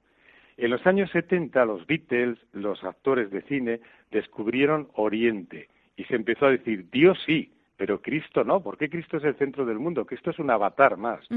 En 0.55 0.71
los 0.71 0.87
años 0.87 1.11
70 1.11 1.65
los 1.65 1.85
Beatles, 1.85 2.39
los 2.53 2.81
actores 2.85 3.29
de 3.29 3.41
cine, 3.41 3.81
descubrieron 4.09 4.87
Oriente 4.93 5.67
y 5.97 6.05
se 6.05 6.15
empezó 6.15 6.45
a 6.45 6.51
decir 6.51 6.89
Dios 6.89 7.21
sí, 7.25 7.51
pero 7.75 8.01
Cristo 8.01 8.45
no, 8.45 8.61
porque 8.61 8.89
Cristo 8.89 9.17
es 9.17 9.25
el 9.25 9.35
centro 9.35 9.65
del 9.65 9.79
mundo, 9.79 10.07
esto 10.09 10.31
es 10.31 10.39
un 10.39 10.49
avatar 10.49 10.95
más. 10.95 11.27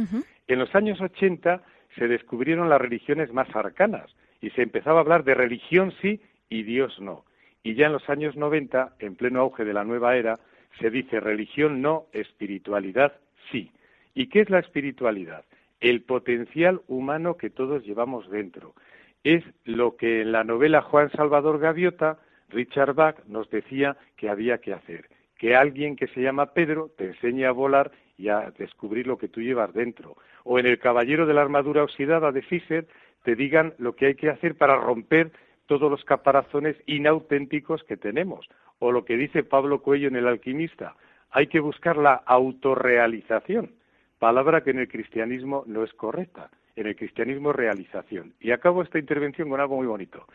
En 0.47 0.59
los 0.61 0.73
años 0.77 1.00
80 1.00 1.62
se 1.97 2.07
descubrieron 2.07 2.69
las 2.69 2.81
religiones 2.81 3.33
más 3.33 3.49
arcanas 3.57 4.15
y 4.41 4.50
se 4.50 4.62
empezaba 4.62 4.99
a 4.99 5.03
hablar 5.03 5.25
de 5.25 5.35
religión 5.35 5.93
sí 6.00 6.21
y 6.50 6.64
Dios 6.64 7.00
no. 7.00 7.25
Y 7.62 7.75
ya 7.75 7.87
en 7.87 7.92
los 7.92 8.09
años 8.11 8.37
90, 8.37 8.97
en 8.99 9.16
pleno 9.16 9.40
auge 9.40 9.64
de 9.64 9.73
la 9.73 9.85
nueva 9.85 10.16
era, 10.16 10.38
se 10.78 10.90
dice 10.90 11.21
religión 11.21 11.80
no, 11.80 12.07
espiritualidad 12.12 13.14
sí. 13.50 13.71
¿Y 14.14 14.26
qué 14.26 14.40
es 14.40 14.50
la 14.50 14.59
espiritualidad? 14.59 15.45
El 15.80 16.02
potencial 16.02 16.83
humano 16.88 17.37
que 17.37 17.50
todos 17.50 17.85
llevamos 17.85 18.28
dentro. 18.30 18.75
Es 19.25 19.45
lo 19.64 19.97
que 19.97 20.23
en 20.23 20.33
la 20.33 20.45
novela 20.45 20.83
Juan 20.83 21.11
Salvador 21.12 21.59
Gaviota, 21.59 22.19
Richard 22.49 22.95
Bach 22.95 23.16
nos 23.26 23.49
decía 23.50 23.97
que 24.16 24.28
había 24.28 24.59
que 24.59 24.73
hacer. 24.73 25.09
Que 25.38 25.57
alguien 25.57 25.97
que 25.97 26.09
se 26.09 26.21
llama 26.21 26.52
Pedro 26.52 26.90
te 26.97 27.07
enseñe 27.07 27.45
a 27.45 27.52
volar 27.52 27.92
y 28.19 28.28
a 28.28 28.52
descubrir 28.59 29.07
lo 29.07 29.16
que 29.16 29.28
tú 29.28 29.40
llevas 29.40 29.73
dentro. 29.73 30.16
O 30.45 30.59
en 30.59 30.66
El 30.66 30.78
Caballero 30.78 31.26
de 31.26 31.35
la 31.35 31.42
Armadura 31.42 31.85
Oxidada 31.85 32.33
de 32.33 32.42
Fischer 32.42 32.87
te 33.23 33.37
digan 33.37 33.75
lo 33.78 33.95
que 33.95 34.07
hay 34.07 34.14
que 34.14 34.30
hacer 34.30 34.57
para 34.57 34.76
romper 34.76 35.30
todos 35.71 35.89
los 35.89 36.05
caparazones 36.05 36.77
inauténticos 36.87 37.85
que 37.85 37.97
tenemos. 37.97 38.49
O 38.81 38.91
lo 38.91 39.05
que 39.05 39.17
dice 39.17 39.45
Pablo 39.45 39.83
Cuello 39.83 40.09
en 40.09 40.17
El 40.17 40.27
alquimista, 40.27 40.97
hay 41.31 41.47
que 41.47 41.61
buscar 41.61 41.97
la 41.97 42.15
autorrealización, 42.27 43.71
palabra 44.19 44.65
que 44.65 44.71
en 44.71 44.81
el 44.81 44.89
cristianismo 44.89 45.62
no 45.69 45.85
es 45.85 45.95
correcta. 45.95 46.50
En 46.75 46.89
el 46.89 46.97
cristianismo 46.97 47.53
realización. 47.53 48.35
Y 48.41 48.50
acabo 48.50 48.83
esta 48.83 48.99
intervención 48.99 49.49
con 49.49 49.61
algo 49.61 49.77
muy 49.77 49.87
bonito. 49.87 50.27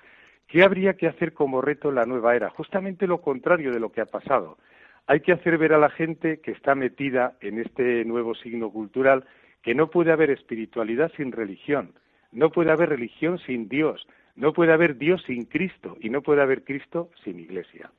¿Qué 0.48 0.63
habría 0.63 0.94
que 0.94 1.08
hacer 1.08 1.34
como 1.34 1.60
reto 1.60 1.89
en 1.89 1.96
la 1.96 2.06
nueva 2.06 2.34
era? 2.34 2.50
Justamente 2.51 3.06
lo 3.06 3.20
contrario 3.20 3.74
de 3.74 3.82
lo 3.82 3.92
que 3.92 4.00
ha 4.00 4.06
pasado. 4.06 4.58
Hay 5.06 5.20
que 5.20 5.34
hacer 5.34 5.58
ver 5.58 5.74
a 5.74 5.80
la 5.80 5.89
gente 5.89 6.39
que 6.39 6.51
está 6.51 6.75
metida 6.75 7.34
en 7.42 7.60
este 7.60 8.06
nuevo 8.06 8.36
signo 8.36 8.72
cultural 8.72 9.25
que 9.63 9.75
no 9.75 9.89
puede 9.89 10.13
haber 10.13 10.30
espiritualidad 10.30 11.12
sin 11.18 11.34
religión, 11.34 11.94
no 12.32 12.51
puede 12.51 12.72
haber 12.72 12.89
religión 12.89 13.39
sin 13.39 13.68
Dios, 13.68 14.08
no 14.36 14.54
puede 14.54 14.74
haber 14.74 14.98
Dios 14.98 15.22
sin 15.25 15.46
Cristo 15.46 15.98
y 16.01 16.10
no 16.10 16.22
puede 16.22 16.42
haber 16.42 16.63
Cristo 16.63 17.10
sin 17.24 17.39
Iglesia. 17.39 17.89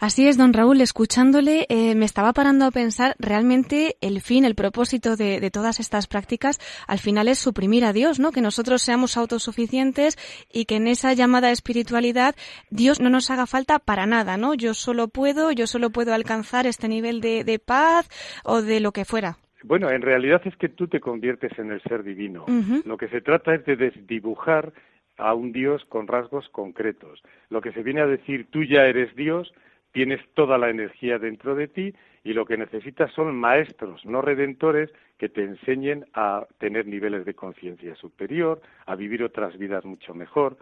Así 0.00 0.26
es, 0.26 0.38
don 0.38 0.52
Raúl, 0.52 0.80
escuchándole 0.80 1.66
eh, 1.68 1.94
me 1.94 2.04
estaba 2.04 2.32
parando 2.32 2.64
a 2.64 2.70
pensar 2.70 3.14
realmente 3.18 3.96
el 4.00 4.20
fin, 4.20 4.44
el 4.44 4.54
propósito 4.54 5.16
de, 5.16 5.50
todas 5.50 5.80
estas 5.80 6.06
prácticas 6.06 6.58
al 6.86 6.98
final 6.98 7.28
es 7.28 7.38
suprimir 7.38 7.84
a 7.84 7.92
Dios, 7.92 8.20
¿no? 8.20 8.32
Que 8.32 8.40
nosotros 8.40 8.82
seamos 8.82 9.16
autosuficientes 9.16 10.16
y 10.52 10.64
que 10.66 10.76
en 10.76 10.86
esa 10.86 11.12
llamada 11.12 11.50
espiritualidad 11.50 12.34
Dios 12.70 13.00
no 13.00 13.10
nos 13.10 13.30
haga 13.30 13.46
falta 13.46 13.78
para 13.78 14.06
nada, 14.06 14.36
¿no? 14.36 14.54
Yo 14.54 14.74
solo 14.74 15.08
puedo, 15.08 15.52
yo 15.52 15.66
solo 15.66 15.90
puedo 15.90 16.14
alcanzar 16.14 16.66
este 16.66 16.88
nivel 16.88 17.20
de, 17.20 17.60
paz 17.64 18.08
o 18.44 18.62
de 18.62 18.80
lo 18.80 18.92
que 18.92 19.04
fuera. 19.04 19.38
Bueno, 19.64 19.90
en 19.90 20.02
realidad 20.02 20.40
es 20.44 20.56
que 20.56 20.68
tú 20.68 20.86
te 20.86 21.00
conviertes 21.00 21.58
en 21.58 21.72
el 21.72 21.82
ser 21.82 22.04
divino. 22.04 22.44
Lo 22.84 22.96
que 22.96 23.08
se 23.08 23.20
trata 23.20 23.54
es 23.54 23.64
de 23.66 23.76
desdibujar 23.76 24.72
a 25.18 25.34
un 25.34 25.52
Dios 25.52 25.84
con 25.84 26.06
rasgos 26.06 26.48
concretos. 26.48 27.22
Lo 27.50 27.60
que 27.60 27.72
se 27.72 27.82
viene 27.82 28.00
a 28.00 28.06
decir, 28.06 28.46
tú 28.50 28.64
ya 28.64 28.86
eres 28.86 29.14
Dios, 29.14 29.52
tienes 29.92 30.20
toda 30.34 30.58
la 30.58 30.70
energía 30.70 31.18
dentro 31.18 31.54
de 31.54 31.68
ti 31.68 31.94
y 32.24 32.32
lo 32.32 32.46
que 32.46 32.56
necesitas 32.56 33.12
son 33.12 33.34
maestros, 33.36 34.04
no 34.04 34.22
redentores, 34.22 34.90
que 35.18 35.28
te 35.28 35.42
enseñen 35.42 36.06
a 36.14 36.46
tener 36.58 36.86
niveles 36.86 37.24
de 37.24 37.34
conciencia 37.34 37.94
superior, 37.96 38.60
a 38.86 38.94
vivir 38.94 39.24
otras 39.24 39.58
vidas 39.58 39.84
mucho 39.84 40.14
mejor. 40.14 40.56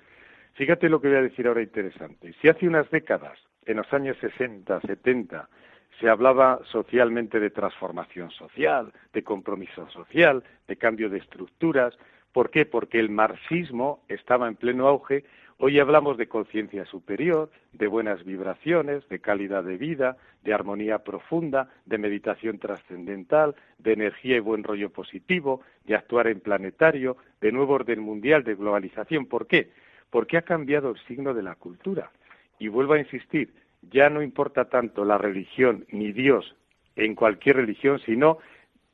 Fíjate 0.54 0.88
lo 0.88 1.00
que 1.00 1.08
voy 1.08 1.18
a 1.18 1.22
decir 1.22 1.46
ahora 1.46 1.62
interesante. 1.62 2.34
Si 2.40 2.48
hace 2.48 2.66
unas 2.66 2.90
décadas, 2.90 3.38
en 3.66 3.76
los 3.76 3.92
años 3.92 4.16
60, 4.20 4.80
70, 4.80 5.48
se 6.00 6.08
hablaba 6.08 6.60
socialmente 6.70 7.40
de 7.40 7.50
transformación 7.50 8.30
social, 8.30 8.92
de 9.12 9.22
compromiso 9.22 9.88
social, 9.90 10.44
de 10.68 10.76
cambio 10.76 11.08
de 11.08 11.18
estructuras, 11.18 11.96
¿Por 12.36 12.50
qué? 12.50 12.66
Porque 12.66 13.00
el 13.00 13.08
marxismo 13.08 14.04
estaba 14.08 14.46
en 14.46 14.56
pleno 14.56 14.86
auge. 14.88 15.24
Hoy 15.56 15.80
hablamos 15.80 16.18
de 16.18 16.28
conciencia 16.28 16.84
superior, 16.84 17.50
de 17.72 17.86
buenas 17.86 18.26
vibraciones, 18.26 19.08
de 19.08 19.20
calidad 19.20 19.64
de 19.64 19.78
vida, 19.78 20.18
de 20.44 20.52
armonía 20.52 20.98
profunda, 20.98 21.70
de 21.86 21.96
meditación 21.96 22.58
trascendental, 22.58 23.54
de 23.78 23.94
energía 23.94 24.36
y 24.36 24.40
buen 24.40 24.64
rollo 24.64 24.90
positivo, 24.90 25.62
de 25.86 25.94
actuar 25.94 26.26
en 26.26 26.40
planetario, 26.40 27.16
de 27.40 27.52
nuevo 27.52 27.72
orden 27.72 28.00
mundial, 28.00 28.44
de 28.44 28.54
globalización. 28.54 29.24
¿Por 29.24 29.46
qué? 29.46 29.70
Porque 30.10 30.36
ha 30.36 30.42
cambiado 30.42 30.90
el 30.90 30.98
signo 31.06 31.32
de 31.32 31.42
la 31.42 31.54
cultura. 31.54 32.10
Y 32.58 32.68
vuelvo 32.68 32.92
a 32.92 32.98
insistir, 32.98 33.54
ya 33.80 34.10
no 34.10 34.20
importa 34.20 34.66
tanto 34.66 35.06
la 35.06 35.16
religión 35.16 35.86
ni 35.90 36.12
Dios 36.12 36.54
en 36.96 37.14
cualquier 37.14 37.56
religión, 37.56 37.98
sino 38.00 38.40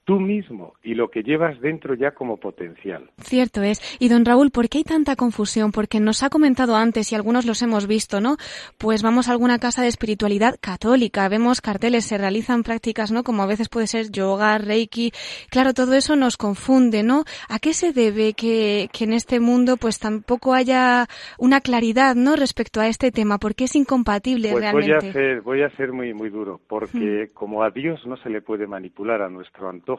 tú 0.04 0.18
mismo 0.18 0.74
y 0.82 0.94
lo 0.94 1.10
que 1.10 1.22
llevas 1.22 1.60
dentro 1.60 1.94
ya 1.94 2.12
como 2.12 2.38
potencial. 2.38 3.10
Cierto 3.18 3.62
es. 3.62 3.80
Y 4.00 4.08
don 4.08 4.24
Raúl, 4.24 4.50
¿por 4.50 4.68
qué 4.68 4.78
hay 4.78 4.84
tanta 4.84 5.16
confusión? 5.16 5.72
Porque 5.72 6.00
nos 6.00 6.22
ha 6.22 6.30
comentado 6.30 6.76
antes 6.76 7.12
y 7.12 7.14
algunos 7.14 7.46
los 7.46 7.62
hemos 7.62 7.86
visto, 7.86 8.20
¿no? 8.20 8.36
Pues 8.78 9.02
vamos 9.02 9.28
a 9.28 9.32
alguna 9.32 9.58
casa 9.58 9.82
de 9.82 9.88
espiritualidad 9.88 10.56
católica, 10.60 11.28
vemos 11.28 11.60
carteles, 11.60 12.04
se 12.04 12.18
realizan 12.18 12.62
prácticas, 12.62 13.12
¿no? 13.12 13.22
Como 13.22 13.42
a 13.42 13.46
veces 13.46 13.68
puede 13.68 13.86
ser 13.86 14.10
yoga, 14.10 14.58
reiki. 14.58 15.12
Claro, 15.50 15.72
todo 15.72 15.94
eso 15.94 16.16
nos 16.16 16.36
confunde, 16.36 17.02
¿no? 17.02 17.24
¿A 17.48 17.58
qué 17.58 17.72
se 17.72 17.92
debe 17.92 18.32
que, 18.34 18.88
que 18.92 19.04
en 19.04 19.12
este 19.12 19.40
mundo 19.40 19.76
pues 19.76 19.98
tampoco 19.98 20.54
haya 20.54 21.06
una 21.38 21.60
claridad, 21.60 22.14
¿no? 22.16 22.36
Respecto 22.36 22.80
a 22.80 22.88
este 22.88 23.12
tema, 23.12 23.38
porque 23.38 23.64
es 23.64 23.76
incompatible 23.76 24.50
pues 24.50 24.62
realmente. 24.62 24.98
Voy 24.98 25.08
a 25.08 25.12
ser, 25.12 25.40
voy 25.42 25.62
a 25.62 25.70
ser 25.70 25.92
muy, 25.92 26.12
muy 26.12 26.30
duro, 26.30 26.60
porque 26.68 27.28
hmm. 27.30 27.34
como 27.34 27.62
a 27.62 27.70
Dios 27.70 28.04
no 28.06 28.16
se 28.16 28.30
le 28.30 28.42
puede 28.42 28.66
manipular 28.66 29.22
a 29.22 29.28
nuestro 29.28 29.68
antojo, 29.68 29.91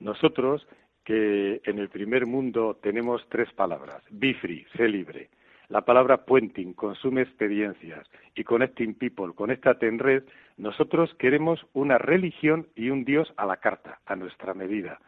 nosotros 0.00 0.66
que 1.04 1.60
en 1.64 1.78
el 1.78 1.88
primer 1.88 2.26
mundo 2.26 2.78
tenemos 2.82 3.26
tres 3.28 3.52
palabras, 3.52 4.02
be 4.10 4.34
free, 4.34 4.66
sé 4.76 4.88
libre. 4.88 5.30
La 5.68 5.80
palabra 5.80 6.24
puenting, 6.24 6.74
consume 6.74 7.22
experiencias, 7.22 8.06
y 8.34 8.44
connecting 8.44 8.94
people, 8.94 9.32
conéctate 9.34 9.88
en 9.88 9.98
red, 9.98 10.22
nosotros 10.56 11.12
queremos 11.14 11.64
una 11.72 11.98
religión 11.98 12.68
y 12.76 12.90
un 12.90 13.04
Dios 13.04 13.32
a 13.36 13.46
la 13.46 13.56
carta, 13.56 14.00
a 14.06 14.14
nuestra 14.14 14.54
medida. 14.54 15.00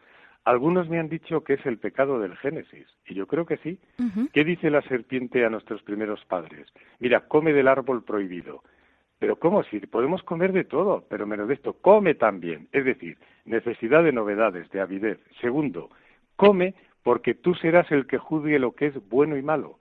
Algunos 0.43 0.89
me 0.89 0.99
han 0.99 1.09
dicho 1.09 1.43
que 1.43 1.53
es 1.53 1.65
el 1.65 1.77
pecado 1.77 2.19
del 2.19 2.35
Génesis, 2.37 2.87
y 3.05 3.13
yo 3.13 3.27
creo 3.27 3.45
que 3.45 3.57
sí. 3.57 3.79
¿Qué 4.33 4.43
dice 4.43 4.69
la 4.69 4.81
serpiente 4.81 5.45
a 5.45 5.49
nuestros 5.49 5.81
primeros 5.83 6.23
padres? 6.25 6.67
Mira, 6.99 7.27
come 7.27 7.53
del 7.53 7.67
árbol 7.67 8.03
prohibido. 8.03 8.63
Pero 9.19 9.37
¿cómo? 9.37 9.63
Si 9.63 9.79
podemos 9.81 10.23
comer 10.23 10.53
de 10.53 10.63
todo, 10.63 11.05
pero 11.09 11.27
menos 11.27 11.49
de 11.49 11.53
esto, 11.53 11.73
come 11.73 12.15
también. 12.15 12.69
Es 12.71 12.85
decir, 12.85 13.17
necesidad 13.49 14.03
de 14.03 14.13
novedades, 14.13 14.69
de 14.69 14.79
avidez. 14.79 15.19
Segundo, 15.41 15.89
come 16.35 16.75
porque 17.03 17.33
tú 17.33 17.55
serás 17.55 17.91
el 17.91 18.05
que 18.07 18.17
juzgue 18.17 18.59
lo 18.59 18.73
que 18.73 18.87
es 18.87 19.09
bueno 19.09 19.35
y 19.37 19.41
malo. 19.41 19.77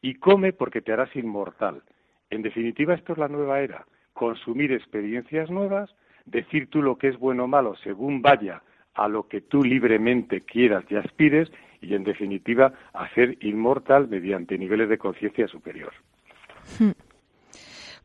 Y 0.00 0.14
come 0.14 0.52
porque 0.52 0.80
te 0.80 0.92
harás 0.92 1.14
inmortal. 1.14 1.82
En 2.30 2.42
definitiva, 2.42 2.94
esto 2.94 3.12
es 3.12 3.18
la 3.18 3.28
nueva 3.28 3.60
era. 3.60 3.86
Consumir 4.12 4.72
experiencias 4.72 5.50
nuevas, 5.50 5.94
decir 6.24 6.68
tú 6.68 6.82
lo 6.82 6.96
que 6.96 7.08
es 7.08 7.18
bueno 7.18 7.44
o 7.44 7.48
malo 7.48 7.76
según 7.76 8.22
vaya 8.22 8.62
a 8.94 9.08
lo 9.08 9.28
que 9.28 9.40
tú 9.40 9.62
libremente 9.62 10.40
quieras 10.40 10.84
y 10.88 10.96
aspires, 10.96 11.52
y 11.80 11.94
en 11.94 12.04
definitiva, 12.04 12.72
a 12.92 13.08
ser 13.10 13.36
inmortal 13.44 14.08
mediante 14.08 14.56
niveles 14.56 14.88
de 14.88 14.98
conciencia 14.98 15.48
superior. 15.48 15.92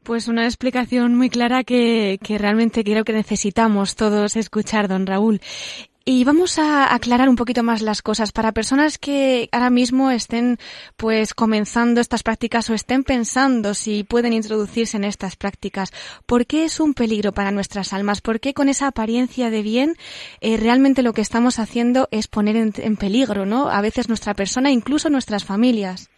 Pues 0.04 0.28
una 0.28 0.46
explicación 0.46 1.16
muy 1.16 1.30
clara 1.30 1.64
que, 1.64 2.20
realmente 2.38 2.84
creo 2.84 3.04
que 3.04 3.14
necesitamos 3.14 3.96
todos 3.96 4.36
escuchar, 4.36 4.88
don 4.88 5.06
Raúl. 5.06 5.42
Y 6.06 6.24
vamos 6.24 6.58
a 6.58 6.96
aclarar 6.96 7.30
un 7.30 7.36
poquito 7.36 7.62
más 7.62 7.84
las 7.84 8.02
cosas 8.02 8.32
para 8.32 8.52
personas 8.52 8.98
que 8.98 9.48
ahora 9.52 9.70
mismo 9.70 10.10
estén 10.10 10.58
pues 10.98 11.36
comenzando 11.36 12.02
estas 12.02 12.24
prácticas 12.24 12.68
o 12.70 12.74
estén 12.74 13.04
pensando 13.04 13.76
si 13.76 14.04
pueden 14.04 14.34
introducirse 14.34 14.98
en 14.98 15.04
estas 15.04 15.36
prácticas. 15.36 15.92
¿Por 16.26 16.48
qué 16.48 16.64
es 16.64 16.80
un 16.80 16.96
peligro 16.96 17.32
para 17.32 17.52
nuestras 17.52 17.94
almas? 17.94 18.22
¿Por 18.22 18.40
qué 18.40 18.56
con 18.56 18.70
esa 18.70 18.88
apariencia 18.88 19.52
de 19.52 19.62
bien 19.62 19.98
eh, 20.42 20.58
realmente 20.58 21.04
lo 21.04 21.14
que 21.14 21.22
estamos 21.22 21.60
haciendo 21.60 22.08
es 22.10 22.28
poner 22.28 22.56
en, 22.56 22.74
en 22.78 22.98
peligro, 22.98 23.46
¿no? 23.46 23.70
A 23.70 23.82
veces 23.82 24.08
nuestra 24.08 24.34
persona, 24.34 24.72
incluso 24.72 25.12
nuestras 25.12 25.44
familias. 25.44 26.10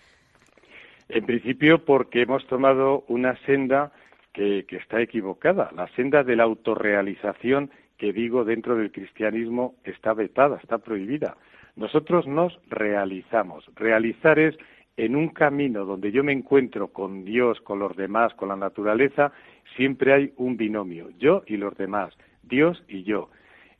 En 1.14 1.26
principio 1.26 1.84
porque 1.84 2.22
hemos 2.22 2.48
tomado 2.48 3.04
una 3.10 3.36
senda 3.46 3.92
que, 4.32 4.66
está 4.70 5.02
equivocada, 5.02 5.70
la 5.76 5.90
senda 5.90 6.24
de 6.24 6.38
la 6.38 6.44
autorrealización 6.44 7.70
que 7.98 8.14
digo 8.14 8.46
dentro 8.46 8.78
del 8.78 8.94
cristianismo 8.94 9.76
está 9.84 10.14
vetada, 10.14 10.58
está 10.64 10.78
prohibida. 10.78 11.36
Nosotros 11.76 12.28
nos 12.28 12.58
realizamos. 12.70 13.70
Realizar 13.76 14.40
es 14.40 14.58
en 14.96 15.18
un 15.18 15.28
camino 15.28 15.84
donde 15.84 16.14
yo 16.14 16.24
me 16.24 16.32
encuentro 16.32 16.88
con 16.88 17.26
Dios, 17.26 17.60
con 17.60 17.80
los 17.80 17.94
demás, 17.98 18.34
con 18.36 18.48
la 18.48 18.56
naturaleza, 18.56 19.34
siempre 19.76 20.14
hay 20.14 20.34
un 20.38 20.56
binomio, 20.56 21.10
yo 21.20 21.44
y 21.46 21.58
los 21.58 21.76
demás, 21.76 22.14
Dios 22.42 22.82
y 22.88 23.04
yo. 23.04 23.30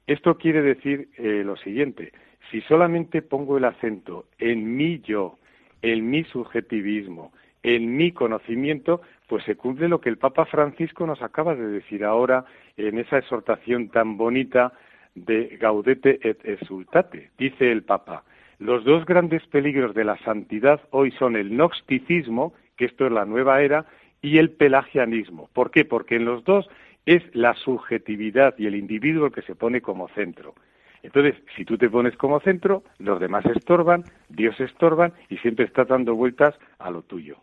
Esto 0.06 0.38
quiere 0.38 0.62
decir 0.62 1.08
eh, 1.18 1.44
lo 1.46 1.56
siguiente, 1.56 2.12
si 2.52 2.60
solamente 2.62 3.22
pongo 3.22 3.58
el 3.58 3.64
acento 3.64 4.26
en 4.38 4.76
mi 4.76 5.00
yo, 5.00 5.38
en 5.82 6.10
mi 6.10 6.24
subjetivismo, 6.26 7.32
en 7.64 7.96
mi 7.96 8.12
conocimiento, 8.12 9.02
pues 9.28 9.44
se 9.44 9.56
cumple 9.56 9.88
lo 9.88 10.02
que 10.02 10.10
el 10.10 10.18
Papa 10.18 10.46
Francisco 10.46 11.06
nos 11.06 11.22
acaba 11.22 11.56
de 11.56 11.68
decir 11.68 12.04
ahora 12.04 12.46
en 12.78 13.00
esa 13.00 13.18
exhortación 13.18 13.90
tan 13.90 14.18
bonita 14.18 14.74
de 15.16 15.58
Gaudete 15.60 16.20
et 16.28 16.40
exultate. 16.46 17.32
Dice 17.38 17.72
el 17.72 17.84
Papa, 17.84 18.24
los 18.60 18.84
dos 18.84 19.06
grandes 19.06 19.46
peligros 19.48 19.94
de 19.96 20.04
la 20.04 20.18
santidad 20.20 20.82
hoy 20.92 21.12
son 21.12 21.36
el 21.36 21.50
gnosticismo, 21.50 22.54
que 22.78 22.86
esto 22.86 23.06
es 23.06 23.12
la 23.12 23.26
nueva 23.26 23.62
era, 23.62 23.86
y 24.22 24.38
el 24.38 24.52
pelagianismo. 24.52 25.50
¿Por 25.54 25.72
qué? 25.72 25.84
Porque 25.86 26.16
en 26.16 26.26
los 26.26 26.44
dos 26.44 26.70
es 27.06 27.24
la 27.34 27.56
subjetividad 27.56 28.54
y 28.58 28.68
el 28.68 28.76
individuo 28.76 29.26
el 29.26 29.34
que 29.34 29.42
se 29.42 29.56
pone 29.56 29.82
como 29.82 30.08
centro. 30.10 30.54
Entonces, 31.04 31.36
si 31.56 31.66
tú 31.66 31.78
te 31.78 31.90
pones 31.90 32.16
como 32.18 32.40
centro, 32.40 32.84
los 33.00 33.20
demás 33.20 33.46
estorban, 33.46 34.04
Dios 34.30 34.60
estorban 34.60 35.14
y 35.30 35.38
siempre 35.38 35.66
está 35.66 35.86
dando 35.86 36.16
vueltas 36.16 36.56
a 36.80 36.92
lo 36.92 37.02
tuyo. 37.02 37.38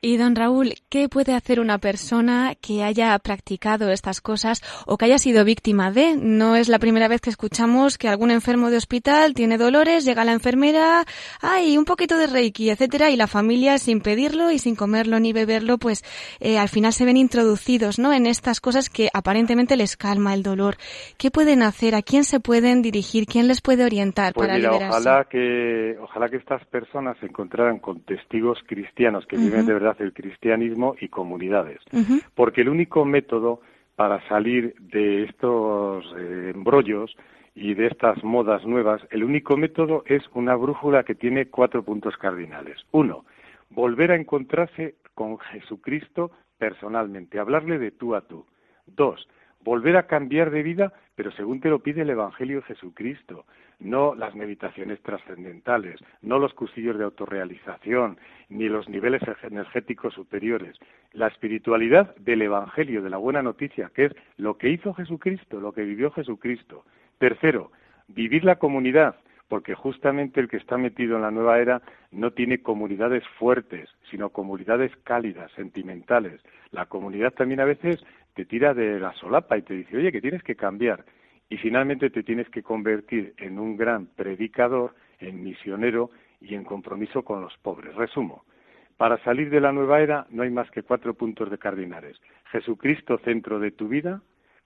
Y 0.00 0.16
don 0.16 0.34
Raúl, 0.34 0.74
¿qué 0.88 1.08
puede 1.08 1.34
hacer 1.34 1.60
una 1.60 1.78
persona 1.78 2.54
que 2.60 2.82
haya 2.82 3.18
practicado 3.18 3.90
estas 3.90 4.20
cosas 4.20 4.62
o 4.86 4.96
que 4.96 5.04
haya 5.04 5.18
sido 5.18 5.44
víctima 5.44 5.90
de? 5.90 6.16
No 6.16 6.56
es 6.56 6.68
la 6.68 6.78
primera 6.78 7.08
vez 7.08 7.20
que 7.20 7.30
escuchamos 7.30 7.98
que 7.98 8.08
algún 8.08 8.30
enfermo 8.30 8.70
de 8.70 8.78
hospital 8.78 9.34
tiene 9.34 9.58
dolores, 9.58 10.04
llega 10.04 10.24
la 10.24 10.32
enfermera, 10.32 11.04
hay 11.42 11.76
un 11.76 11.84
poquito 11.84 12.16
de 12.16 12.26
reiki, 12.26 12.70
etcétera, 12.70 13.10
y 13.10 13.16
la 13.16 13.26
familia 13.26 13.78
sin 13.78 14.00
pedirlo 14.00 14.50
y 14.50 14.58
sin 14.58 14.74
comerlo 14.74 15.20
ni 15.20 15.32
beberlo, 15.32 15.78
pues 15.78 16.02
eh, 16.40 16.58
al 16.58 16.68
final 16.68 16.92
se 16.92 17.04
ven 17.04 17.16
introducidos, 17.16 17.98
¿no? 17.98 18.12
En 18.12 18.26
estas 18.26 18.60
cosas 18.60 18.88
que 18.88 19.10
aparentemente 19.12 19.76
les 19.76 19.96
calma 19.96 20.34
el 20.34 20.42
dolor. 20.42 20.76
¿Qué 21.18 21.30
pueden 21.30 21.62
hacer? 21.62 21.94
¿A 21.94 22.02
quién 22.02 22.24
se 22.24 22.40
pueden 22.40 22.82
dirigir? 22.82 23.26
¿Quién 23.26 23.48
les 23.48 23.60
puede 23.60 23.84
orientar 23.84 24.32
pues 24.32 24.46
para 24.46 24.58
mira, 24.58 24.72
liberarse? 24.72 24.98
Ojalá 24.98 25.24
que, 25.24 25.96
ojalá 26.00 26.28
que 26.28 26.36
estas 26.36 26.64
personas 26.66 27.18
se 27.18 27.26
encontraran 27.26 27.78
con 27.78 28.00
testigos 28.00 28.58
cristianos 28.66 29.26
que 29.26 29.36
viven 29.40 29.66
de 29.66 29.72
verdad 29.72 29.96
el 30.00 30.12
cristianismo 30.12 30.94
y 31.00 31.08
comunidades. 31.08 31.80
Porque 32.34 32.60
el 32.60 32.68
único 32.68 33.04
método 33.04 33.60
para 33.96 34.26
salir 34.28 34.74
de 34.78 35.24
estos 35.24 36.04
eh, 36.16 36.52
embrollos 36.54 37.14
y 37.54 37.74
de 37.74 37.88
estas 37.88 38.22
modas 38.24 38.64
nuevas, 38.64 39.02
el 39.10 39.24
único 39.24 39.56
método 39.56 40.04
es 40.06 40.22
una 40.32 40.54
brújula 40.54 41.02
que 41.04 41.14
tiene 41.14 41.46
cuatro 41.46 41.82
puntos 41.82 42.16
cardinales. 42.16 42.78
Uno, 42.92 43.24
volver 43.70 44.12
a 44.12 44.16
encontrarse 44.16 44.94
con 45.14 45.38
Jesucristo 45.38 46.30
personalmente, 46.58 47.38
hablarle 47.38 47.78
de 47.78 47.90
tú 47.90 48.14
a 48.14 48.22
tú. 48.22 48.46
Dos, 48.86 49.28
volver 49.62 49.96
a 49.96 50.06
cambiar 50.06 50.50
de 50.50 50.62
vida, 50.62 50.92
pero 51.14 51.30
según 51.32 51.60
te 51.60 51.68
lo 51.68 51.80
pide 51.80 52.02
el 52.02 52.10
Evangelio 52.10 52.56
de 52.56 52.62
Jesucristo, 52.62 53.44
no 53.78 54.14
las 54.14 54.34
meditaciones 54.34 55.00
trascendentales, 55.02 56.00
no 56.22 56.38
los 56.38 56.54
cursillos 56.54 56.98
de 56.98 57.04
autorrealización, 57.04 58.18
ni 58.48 58.68
los 58.68 58.88
niveles 58.88 59.22
energéticos 59.42 60.14
superiores. 60.14 60.76
La 61.12 61.28
espiritualidad 61.28 62.14
del 62.16 62.42
Evangelio, 62.42 63.02
de 63.02 63.10
la 63.10 63.16
buena 63.16 63.42
noticia, 63.42 63.90
que 63.94 64.06
es 64.06 64.12
lo 64.36 64.58
que 64.58 64.68
hizo 64.68 64.94
Jesucristo, 64.94 65.60
lo 65.60 65.72
que 65.72 65.82
vivió 65.82 66.10
Jesucristo. 66.10 66.84
Tercero, 67.18 67.72
vivir 68.08 68.44
la 68.44 68.56
comunidad, 68.56 69.16
porque 69.48 69.74
justamente 69.74 70.40
el 70.40 70.48
que 70.48 70.58
está 70.58 70.78
metido 70.78 71.16
en 71.16 71.22
la 71.22 71.32
nueva 71.32 71.58
era 71.58 71.82
no 72.12 72.32
tiene 72.32 72.62
comunidades 72.62 73.24
fuertes, 73.38 73.88
sino 74.10 74.30
comunidades 74.30 74.92
cálidas, 75.02 75.50
sentimentales. 75.52 76.40
La 76.70 76.86
comunidad 76.86 77.32
también 77.32 77.60
a 77.60 77.64
veces 77.64 78.00
te 78.34 78.44
tira 78.44 78.74
de 78.74 79.00
la 79.00 79.12
solapa 79.14 79.56
y 79.58 79.62
te 79.62 79.74
dice, 79.74 79.96
oye, 79.96 80.12
que 80.12 80.20
tienes 80.20 80.42
que 80.42 80.56
cambiar. 80.56 81.04
Y 81.48 81.56
finalmente 81.56 82.10
te 82.10 82.22
tienes 82.22 82.48
que 82.48 82.62
convertir 82.62 83.34
en 83.38 83.58
un 83.58 83.76
gran 83.76 84.06
predicador, 84.06 84.94
en 85.18 85.42
misionero 85.42 86.10
y 86.40 86.54
en 86.54 86.64
compromiso 86.64 87.22
con 87.24 87.40
los 87.40 87.56
pobres. 87.58 87.94
Resumo. 87.94 88.44
Para 88.96 89.18
salir 89.24 89.50
de 89.50 89.60
la 89.60 89.72
nueva 89.72 90.00
era 90.00 90.26
no 90.30 90.42
hay 90.42 90.50
más 90.50 90.70
que 90.70 90.82
cuatro 90.82 91.14
puntos 91.14 91.50
de 91.50 91.58
cardinales. 91.58 92.20
Jesucristo 92.52 93.18
centro 93.18 93.58
de 93.58 93.70
tu 93.70 93.88
vida, 93.88 94.20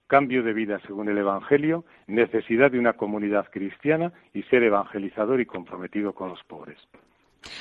cambio 0.07 0.43
de 0.43 0.53
vida 0.53 0.79
según 0.85 1.09
el 1.09 1.17
Evangelio, 1.17 1.85
necesidad 2.07 2.71
de 2.71 2.79
una 2.79 2.93
comunidad 2.93 3.47
cristiana 3.49 4.11
y 4.33 4.43
ser 4.43 4.63
evangelizador 4.63 5.39
y 5.39 5.45
comprometido 5.45 6.13
con 6.13 6.29
los 6.29 6.43
pobres. 6.43 6.77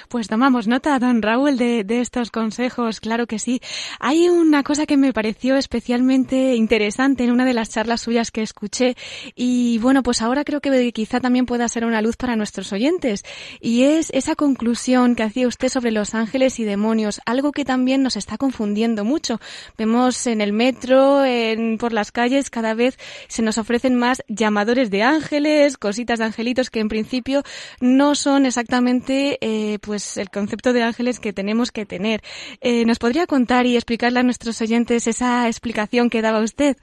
Pues 0.09 0.29
tomamos 0.29 0.66
nota, 0.66 0.99
don 0.99 1.23
Raúl, 1.23 1.57
de, 1.57 1.85
de, 1.85 2.01
estos 2.01 2.31
consejos, 2.31 3.01
claro 3.01 3.27
que 3.27 3.38
sí. 3.38 3.61
Hay 4.01 4.29
una 4.29 4.62
cosa 4.62 4.87
que 4.87 4.97
me 4.97 5.12
pareció 5.12 5.57
especialmente 5.57 6.55
interesante 6.55 7.25
en 7.25 7.31
una 7.31 7.44
de 7.44 7.55
las 7.55 7.70
charlas 7.70 8.03
suyas 8.03 8.31
que 8.31 8.42
escuché 8.42 8.97
y 9.35 9.79
bueno, 9.79 10.03
pues 10.03 10.23
ahora 10.23 10.44
creo 10.44 10.61
que 10.61 10.92
quizá 10.92 11.20
también 11.20 11.47
pueda 11.47 11.68
ser 11.68 11.85
una 11.85 12.03
luz 12.03 12.16
para 12.16 12.37
nuestros 12.37 12.73
oyentes 12.73 13.25
y 13.61 13.85
es 13.85 14.11
esa 14.12 14.35
conclusión 14.35 15.14
que 15.14 15.23
hacía 15.23 15.49
usted 15.49 15.68
sobre 15.68 15.90
los 15.90 16.14
ángeles 16.14 16.59
y 16.61 16.64
demonios, 16.64 17.20
algo 17.27 17.53
que 17.53 17.64
también 17.64 18.03
nos 18.03 18.16
está 18.16 18.37
confundiendo 18.37 19.05
mucho. 19.05 19.40
Vemos 19.77 20.27
en 20.27 20.40
el 20.40 20.53
metro, 20.53 21.25
en, 21.25 21.79
por 21.79 21.92
las 21.92 22.12
calles, 22.12 22.51
cada 22.51 22.75
vez 22.75 22.99
se 23.29 23.42
nos 23.42 23.59
ofrecen 23.59 23.94
más 23.94 24.23
llamadores 24.29 24.90
de 24.90 25.03
ángeles, 25.03 25.77
cositas 25.77 26.18
de 26.18 26.27
angelitos 26.27 26.70
que 26.70 26.81
en 26.81 26.88
principio 26.88 27.42
no 27.81 28.14
son 28.14 28.47
exactamente 28.47 29.38
eh, 29.40 29.74
pues 29.79 30.17
el 30.17 30.31
concepto 30.31 30.73
de 30.73 30.83
ángeles 30.83 31.21
que 31.21 31.33
tenemos 31.33 31.73
que 31.73 31.87
tener. 31.87 32.21
Eh, 32.61 32.85
¿Nos 32.85 32.99
podría 32.99 33.27
contar 33.27 33.67
y 33.67 33.77
explicarle 33.77 34.21
a 34.21 34.23
nuestros 34.23 34.61
oyentes 34.61 35.07
esa 35.07 35.47
explicación 35.47 36.11
que 36.11 36.23
daba 36.23 36.41
usted? 36.41 36.77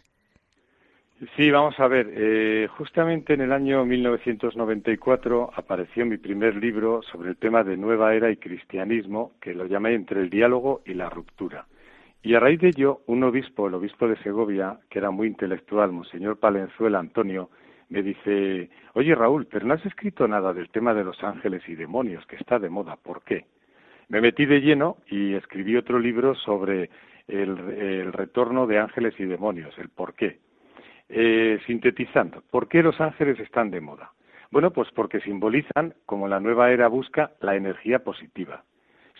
Sí, 1.35 1.51
vamos 1.51 1.79
a 1.79 1.87
ver. 1.87 2.11
Eh, 2.15 2.67
justamente 2.77 3.35
en 3.35 3.41
el 3.41 3.51
año 3.51 3.85
1994 3.85 5.51
apareció 5.55 6.03
mi 6.03 6.17
primer 6.17 6.55
libro 6.55 7.03
sobre 7.03 7.29
el 7.29 7.37
tema 7.37 7.63
de 7.63 7.77
nueva 7.77 8.15
era 8.15 8.31
y 8.31 8.37
cristianismo, 8.37 9.33
que 9.39 9.53
lo 9.53 9.67
llamé 9.67 9.93
Entre 9.93 10.19
el 10.19 10.31
diálogo 10.31 10.81
y 10.83 10.95
la 10.95 11.09
ruptura. 11.09 11.67
Y 12.23 12.33
a 12.33 12.39
raíz 12.39 12.59
de 12.59 12.69
ello, 12.69 13.01
un 13.05 13.23
obispo, 13.23 13.67
el 13.67 13.75
obispo 13.75 14.07
de 14.07 14.17
Segovia, 14.23 14.79
que 14.89 14.97
era 14.97 15.11
muy 15.11 15.27
intelectual, 15.27 15.91
Monseñor 15.91 16.39
Palenzuela 16.39 16.97
Antonio, 16.97 17.49
me 17.91 18.01
dice, 18.01 18.69
oye 18.93 19.13
Raúl, 19.13 19.47
pero 19.51 19.67
no 19.67 19.73
has 19.73 19.85
escrito 19.85 20.25
nada 20.25 20.53
del 20.53 20.69
tema 20.69 20.93
de 20.93 21.03
los 21.03 21.21
ángeles 21.23 21.61
y 21.67 21.75
demonios, 21.75 22.25
que 22.25 22.37
está 22.37 22.57
de 22.57 22.69
moda, 22.69 22.95
¿por 22.95 23.21
qué? 23.21 23.45
Me 24.07 24.21
metí 24.21 24.45
de 24.45 24.61
lleno 24.61 24.97
y 25.07 25.33
escribí 25.33 25.75
otro 25.75 25.99
libro 25.99 26.33
sobre 26.35 26.89
el, 27.27 28.13
retorno 28.13 28.65
de 28.65 28.79
ángeles 28.79 29.13
y 29.19 29.25
demonios, 29.25 29.77
el 29.77 29.89
por 29.89 30.13
qué. 30.15 30.39
Eh, 31.09 31.59
sintetizando, 31.67 32.41
¿por 32.49 32.69
qué 32.69 32.81
los 32.81 32.99
ángeles 33.01 33.37
están 33.41 33.69
de 33.71 33.81
moda? 33.81 34.13
Bueno, 34.51 34.71
pues 34.71 34.87
porque 34.95 35.19
simbolizan, 35.19 35.93
como 36.05 36.29
la 36.29 36.39
nueva 36.39 36.71
era 36.71 36.87
busca, 36.87 37.31
la 37.41 37.55
energía 37.55 37.99
positiva. 37.99 38.63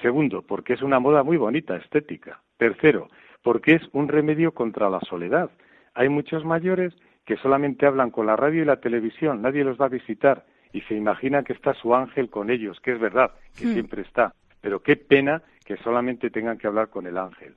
Segundo, 0.01 0.43
porque 0.43 0.73
es 0.73 0.81
una 0.81 0.99
moda 0.99 1.23
muy 1.23 1.35
bonita, 1.35 1.75
estética. 1.75 2.41
Tercero, 2.57 3.09
porque 3.43 3.73
es 3.73 3.81
un 3.91 4.07
remedio 4.07 4.53
contra 4.53 4.89
la 4.89 5.01
soledad. 5.01 5.51
Hay 5.93 6.07
muchos 6.07 6.45
mayores 6.45 6.93
que 7.25 7.37
solamente 7.37 7.85
hablan 7.85 8.11
con 8.11 8.25
la 8.25 8.35
radio 8.35 8.61
y 8.61 8.65
la 8.65 8.79
televisión, 8.79 9.41
nadie 9.41 9.63
los 9.63 9.79
va 9.79 9.85
a 9.85 9.89
visitar 9.89 10.45
y 10.73 10.81
se 10.81 10.95
imagina 10.95 11.43
que 11.43 11.53
está 11.53 11.73
su 11.73 11.93
ángel 11.93 12.29
con 12.29 12.49
ellos, 12.49 12.79
que 12.79 12.93
es 12.93 12.99
verdad, 12.99 13.31
que 13.57 13.65
hmm. 13.65 13.73
siempre 13.73 14.01
está, 14.01 14.33
pero 14.61 14.81
qué 14.81 14.95
pena 14.95 15.41
que 15.65 15.77
solamente 15.77 16.29
tengan 16.29 16.57
que 16.57 16.67
hablar 16.67 16.89
con 16.89 17.07
el 17.07 17.17
ángel. 17.17 17.55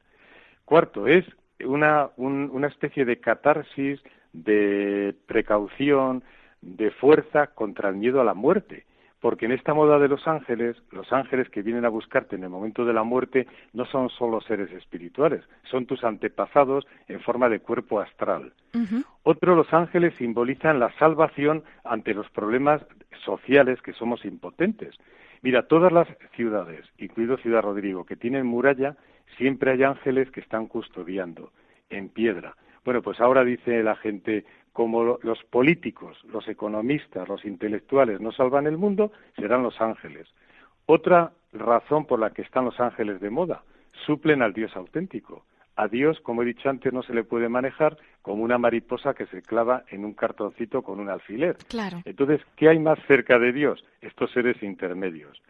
Cuarto, 0.64 1.07
es 1.07 1.24
una, 1.64 2.11
una 2.16 2.66
especie 2.66 3.05
de 3.05 3.20
catarsis, 3.20 4.00
de 4.33 5.14
precaución, 5.27 6.24
de 6.61 6.90
fuerza 6.90 7.48
contra 7.48 7.90
el 7.90 7.96
miedo 7.96 8.20
a 8.20 8.24
la 8.24 8.35
muerte 8.35 8.85
porque 9.24 9.46
en 9.46 9.52
esta 9.52 9.72
moda 9.72 9.98
de 9.98 10.06
los 10.06 10.28
ángeles, 10.28 10.76
los 10.90 11.10
ángeles 11.10 11.48
que 11.48 11.62
vienen 11.62 11.87
a 11.87 11.88
buscarte 11.88 12.37
en 12.37 12.44
el 12.44 12.50
momento 12.50 12.84
de 12.84 12.92
la 12.92 13.04
muerte 13.04 13.46
no 13.72 13.87
son 13.87 14.10
solo 14.10 14.42
seres 14.42 14.70
espirituales, 14.70 15.42
son 15.62 15.87
tus 15.87 16.04
antepasados 16.04 16.87
en 17.08 17.20
forma 17.20 17.48
de 17.48 17.60
cuerpo 17.60 18.00
astral. 18.00 18.52
Otro, 19.22 19.56
los 19.56 19.72
ángeles 19.72 20.12
simbolizan 20.18 20.78
la 20.78 20.92
salvación 20.98 21.64
ante 21.84 22.12
los 22.12 22.28
problemas 22.28 22.84
sociales 23.24 23.80
que 23.80 23.94
somos 23.94 24.26
impotentes. 24.26 24.94
Mira, 25.40 25.68
todas 25.68 25.90
las 25.90 26.06
ciudades, 26.37 26.84
incluido 26.98 27.38
Ciudad 27.38 27.62
Rodrigo, 27.62 28.04
que 28.04 28.16
tienen 28.16 28.44
muralla, 28.44 28.94
siempre 29.38 29.70
hay 29.70 29.84
ángeles 29.84 30.30
que 30.32 30.40
están 30.40 30.66
custodiando 30.66 31.50
en 31.88 32.10
piedra. 32.10 32.56
Bueno, 32.84 33.00
pues 33.00 33.18
ahora 33.22 33.42
dice 33.42 33.82
la 33.82 33.96
gente, 33.96 34.44
como 34.74 35.18
los 35.22 35.42
políticos, 35.44 36.18
los 36.24 36.48
economistas, 36.48 37.28
los 37.28 37.44
intelectuales 37.44 38.20
no 38.20 38.32
salvan 38.32 38.66
el 38.66 38.76
mundo, 38.76 39.12
serán 39.37 39.62
los 39.62 39.80
ángeles. 39.80 40.28
Otra 40.87 41.32
razón 41.52 42.06
por 42.06 42.18
la 42.18 42.30
que 42.30 42.42
están 42.42 42.64
los 42.64 42.78
ángeles 42.80 43.20
de 43.20 43.30
moda, 43.30 43.62
suplen 44.04 44.42
al 44.42 44.52
Dios 44.52 44.74
auténtico. 44.76 45.44
A 45.76 45.87
Dios, 45.87 46.18
como 46.20 46.42
he 46.42 46.46
dicho 46.46 46.68
antes, 46.68 46.92
no 46.92 47.04
se 47.04 47.14
le 47.14 47.22
puede 47.22 47.48
manejar 47.48 47.96
como 48.20 48.42
una 48.42 48.58
mariposa 48.58 49.14
que 49.14 49.26
se 49.26 49.42
clava 49.42 49.84
en 49.90 50.04
un 50.04 50.12
cartoncito 50.12 50.82
con 50.82 50.98
un 50.98 51.08
alfiler. 51.08 51.56
Claro. 51.68 52.02
Entonces, 52.04 52.40
¿qué 52.56 52.68
hay 52.68 52.80
más 52.80 52.98
cerca 53.06 53.38
de 53.38 53.52
Dios? 53.52 53.84
Estos 54.00 54.32
seres 54.32 54.60
intermedios. 54.60 55.40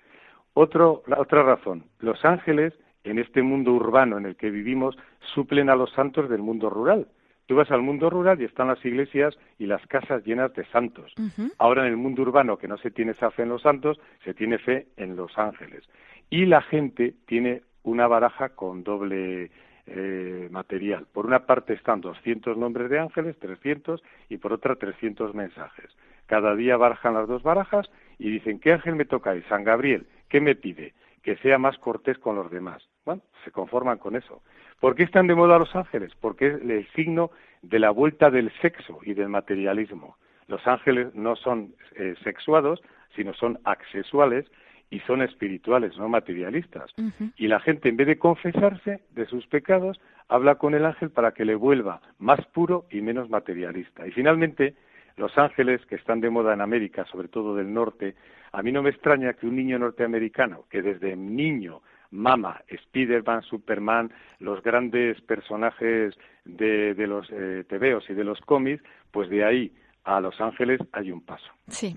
Otro, 0.53 1.03
la 1.07 1.19
otra 1.19 1.43
razón, 1.43 1.85
los 1.99 2.23
ángeles, 2.27 2.75
en 3.05 3.19
este 3.19 3.43
mundo 3.43 3.73
urbano 3.73 4.19
en 4.19 4.27
el 4.27 4.37
que 4.37 4.51
vivimos, 4.51 4.99
suplen 5.35 5.71
a 5.71 5.77
los 5.77 5.91
santos 5.93 6.29
del 6.29 6.43
mundo 6.43 6.69
rural. 6.69 7.09
Tú 7.47 7.57
vas 7.57 7.71
al 7.71 7.83
mundo 7.83 8.09
rural 8.09 8.41
y 8.41 8.45
están 8.45 8.69
las 8.69 8.83
iglesias 8.85 9.39
y 9.59 9.67
las 9.67 9.87
casas 9.87 10.25
llenas 10.25 10.53
de 10.55 10.65
santos. 10.67 11.13
Ahora 11.59 11.83
en 11.83 11.89
el 11.89 11.97
mundo 11.97 12.23
urbano, 12.23 12.57
que 12.57 12.69
no 12.69 12.79
se 12.79 12.91
tiene 12.91 13.13
esa 13.13 13.31
fe 13.31 13.43
en 13.43 13.51
los 13.51 13.63
santos, 13.63 14.01
se 14.25 14.33
tiene 14.33 14.59
fe 14.59 14.87
en 14.97 15.17
los 15.17 15.37
ángeles. 15.37 15.85
Y 16.31 16.47
la 16.47 16.63
gente 16.63 17.15
tiene 17.27 17.63
una 17.83 18.07
baraja 18.07 18.51
con 18.51 18.83
doble 18.83 19.51
eh, 19.87 20.49
material. 20.51 21.07
Por 21.13 21.27
una 21.27 21.45
parte 21.45 21.75
están 21.75 22.01
200 22.01 22.57
nombres 22.57 22.89
de 22.89 22.99
ángeles, 22.99 23.39
300, 23.39 24.03
y 24.31 24.39
por 24.39 24.55
otra 24.55 24.77
300 24.77 25.35
mensajes. 25.35 25.95
Cada 26.27 26.55
día 26.57 26.79
barajan 26.79 27.13
las 27.13 27.29
dos 27.29 27.43
barajas 27.43 27.91
y 28.19 28.31
dicen, 28.31 28.59
¿qué 28.61 28.73
ángel 28.73 28.97
me 28.97 29.05
toca? 29.05 29.37
Y 29.37 29.43
San 29.43 29.63
Gabriel, 29.63 30.07
¿qué 30.31 30.41
me 30.41 30.55
pide? 30.55 30.95
Que 31.23 31.37
sea 31.37 31.59
más 31.59 31.77
cortés 31.77 32.17
con 32.19 32.37
los 32.37 32.51
demás. 32.51 32.83
Bueno, 33.05 33.21
se 33.45 33.51
conforman 33.51 33.99
con 33.99 34.17
eso. 34.17 34.43
¿Por 34.85 34.97
qué 34.97 35.05
están 35.05 35.29
de 35.29 35.35
moda 35.35 35.59
los 35.59 35.75
ángeles? 35.75 36.13
Porque 36.21 36.47
es 36.47 36.61
el 36.61 36.87
signo 36.89 37.31
de 37.63 37.79
la 37.79 37.91
vuelta 37.91 38.29
del 38.29 38.53
sexo 38.61 38.99
y 39.03 39.15
del 39.15 39.31
materialismo. 39.31 40.19
Los 40.47 40.67
ángeles 40.67 41.15
no 41.15 41.37
son 41.37 41.73
eh, 41.97 42.15
sexuados, 42.23 42.83
sino 43.17 43.33
son 43.33 43.59
asexuales 43.65 44.45
y 44.91 45.01
son 45.01 45.23
espirituales, 45.23 45.97
no 45.97 46.11
materialistas. 46.11 46.93
Y 47.39 47.49
la 47.49 47.61
gente, 47.61 47.89
en 47.89 47.97
vez 47.97 48.09
de 48.09 48.19
confesarse 48.19 49.01
de 49.13 49.25
sus 49.25 49.47
pecados, 49.47 49.99
habla 50.29 50.57
con 50.57 50.75
el 50.75 50.85
ángel 50.85 51.09
para 51.09 51.33
que 51.33 51.47
le 51.47 51.55
vuelva 51.55 52.03
más 52.19 52.45
puro 52.49 52.85
y 52.91 53.01
menos 53.01 53.31
materialista. 53.31 54.07
Y 54.07 54.11
finalmente, 54.11 54.75
los 55.17 55.39
ángeles 55.39 55.81
que 55.87 55.95
están 55.95 56.21
de 56.21 56.29
moda 56.29 56.53
en 56.53 56.61
América, 56.61 57.07
sobre 57.07 57.29
todo 57.29 57.57
del 57.57 57.73
norte, 57.73 58.17
a 58.53 58.63
mí 58.63 58.71
no 58.71 58.83
me 58.83 58.91
extraña 58.91 59.33
que 59.33 59.47
un 59.47 59.57
niño 59.57 59.79
norteamericano 59.79 60.67
que 60.69 60.83
desde 60.83 61.17
niño 61.17 61.81
Mama, 62.15 62.63
Spider-Man, 62.69 63.43
Superman, 63.43 64.13
los 64.39 64.63
grandes 64.63 65.21
personajes 65.23 66.15
de, 66.45 66.95
los 66.97 67.29
eh, 67.31 67.65
tebeos 67.69 68.09
y 68.09 68.15
de 68.15 68.25
los 68.25 68.41
cómics, 68.41 68.83
pues 69.11 69.29
de 69.29 69.45
ahí 69.45 69.73
a 70.05 70.21
Los 70.21 70.41
Ángeles 70.41 70.81
hay 70.93 71.11
un 71.11 71.23
paso. 71.23 71.51
Sí. 71.69 71.97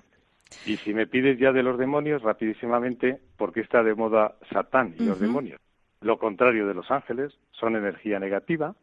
Y 0.66 0.76
si 0.78 0.92
me 0.92 1.06
pides 1.06 1.38
ya 1.38 1.52
de 1.52 1.62
los 1.62 1.78
demonios, 1.78 2.22
rapidísimamente, 2.22 3.20
porque 3.36 3.60
está 3.60 3.82
de 3.82 3.94
moda 3.94 4.34
Satán 4.50 4.94
y 4.98 5.04
los 5.04 5.20
demonios. 5.20 5.60
Lo 6.00 6.18
contrario 6.18 6.66
de 6.66 6.74
los 6.74 6.90
ángeles, 6.90 7.38
son 7.52 7.76
energía 7.76 8.18
negativa. 8.18 8.74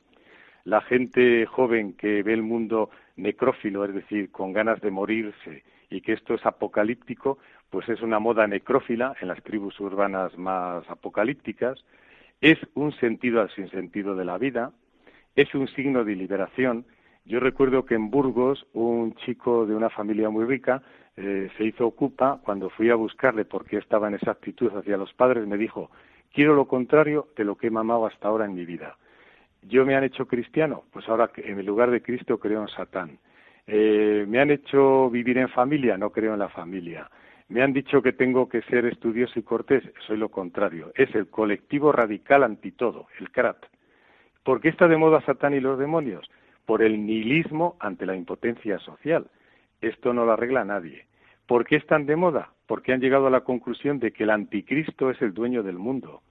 La 0.63 0.81
gente 0.81 1.45
joven 1.45 1.93
que 1.93 2.23
ve 2.23 2.33
el 2.33 2.43
mundo 2.43 2.91
necrófilo, 3.15 3.83
es 3.85 3.93
decir, 3.93 4.31
con 4.31 4.53
ganas 4.53 4.79
de 4.81 4.91
morirse 4.91 5.63
y 5.89 6.01
que 6.01 6.13
esto 6.13 6.33
es 6.33 6.45
apocalíptico, 6.45 7.37
pues 7.69 7.87
es 7.89 8.01
una 8.01 8.19
moda 8.19 8.47
necrófila 8.47 9.15
en 9.21 9.27
las 9.27 9.41
tribus 9.43 9.79
urbanas 9.79 10.37
más 10.37 10.89
apocalípticas, 10.89 11.83
es 12.41 12.57
un 12.73 12.91
sentido 12.93 13.41
al 13.41 13.49
sinsentido 13.51 14.15
de 14.15 14.25
la 14.25 14.37
vida, 14.37 14.71
es 15.35 15.53
un 15.55 15.67
signo 15.69 16.03
de 16.03 16.15
liberación. 16.15 16.85
Yo 17.25 17.39
recuerdo 17.39 17.85
que 17.85 17.95
en 17.95 18.09
Burgos 18.11 18.65
un 18.73 19.15
chico 19.15 19.65
de 19.65 19.75
una 19.75 19.89
familia 19.89 20.29
muy 20.29 20.45
rica 20.45 20.81
eh, 21.17 21.49
se 21.57 21.63
hizo 21.63 21.87
ocupa 21.87 22.39
cuando 22.43 22.69
fui 22.69 22.89
a 22.89 22.95
buscarle 22.95 23.45
por 23.45 23.65
qué 23.65 23.77
estaba 23.77 24.07
en 24.07 24.15
esa 24.15 24.31
actitud 24.31 24.69
hacia 24.75 24.97
los 24.97 25.13
padres, 25.13 25.47
me 25.47 25.57
dijo, 25.57 25.89
quiero 26.33 26.53
lo 26.55 26.67
contrario 26.67 27.29
de 27.37 27.45
lo 27.45 27.55
que 27.55 27.67
he 27.67 27.71
mamado 27.71 28.05
hasta 28.05 28.27
ahora 28.27 28.45
en 28.45 28.53
mi 28.53 28.65
vida. 28.65 28.97
¿Yo 29.63 29.85
me 29.85 29.95
han 29.95 30.03
hecho 30.03 30.27
cristiano? 30.27 30.83
Pues 30.91 31.07
ahora 31.09 31.31
en 31.37 31.57
el 31.57 31.65
lugar 31.65 31.89
de 31.89 32.01
Cristo 32.01 32.37
creo 32.37 32.61
en 32.61 32.67
Satán. 32.67 33.17
Eh, 33.67 34.25
¿Me 34.27 34.39
han 34.39 34.51
hecho 34.51 35.09
vivir 35.09 35.37
en 35.37 35.49
familia? 35.49 35.97
No 35.97 36.11
creo 36.11 36.33
en 36.33 36.39
la 36.39 36.49
familia. 36.49 37.09
Me 37.47 37.61
han 37.61 37.73
dicho 37.73 38.01
que 38.01 38.13
tengo 38.13 38.49
que 38.49 38.61
ser 38.63 38.85
estudioso 38.85 39.39
y 39.39 39.43
cortés, 39.43 39.83
soy 40.07 40.17
lo 40.17 40.29
contrario. 40.29 40.91
Es 40.95 41.13
el 41.13 41.29
colectivo 41.29 41.91
radical 41.91 42.43
anti 42.43 42.71
todo, 42.71 43.07
el 43.19 43.31
CRAT. 43.31 43.57
¿Por 44.43 44.61
qué 44.61 44.69
está 44.69 44.87
de 44.87 44.97
moda 44.97 45.21
Satán 45.21 45.53
y 45.53 45.59
los 45.59 45.77
demonios? 45.77 46.29
Por 46.65 46.81
el 46.81 47.05
nihilismo 47.05 47.77
ante 47.79 48.05
la 48.05 48.15
impotencia 48.15 48.79
social. 48.79 49.27
Esto 49.81 50.13
no 50.13 50.25
lo 50.25 50.33
arregla 50.33 50.65
nadie. 50.65 51.05
¿Por 51.47 51.65
qué 51.65 51.75
están 51.75 52.07
de 52.07 52.15
moda? 52.15 52.51
Porque 52.65 52.93
han 52.93 53.01
llegado 53.01 53.27
a 53.27 53.31
la 53.31 53.41
conclusión 53.41 53.99
de 53.99 54.11
que 54.11 54.23
el 54.23 54.31
anticristo 54.31 55.11
es 55.11 55.21
el 55.21 55.33
dueño 55.33 55.61
del 55.61 55.77
mundo. 55.77 56.21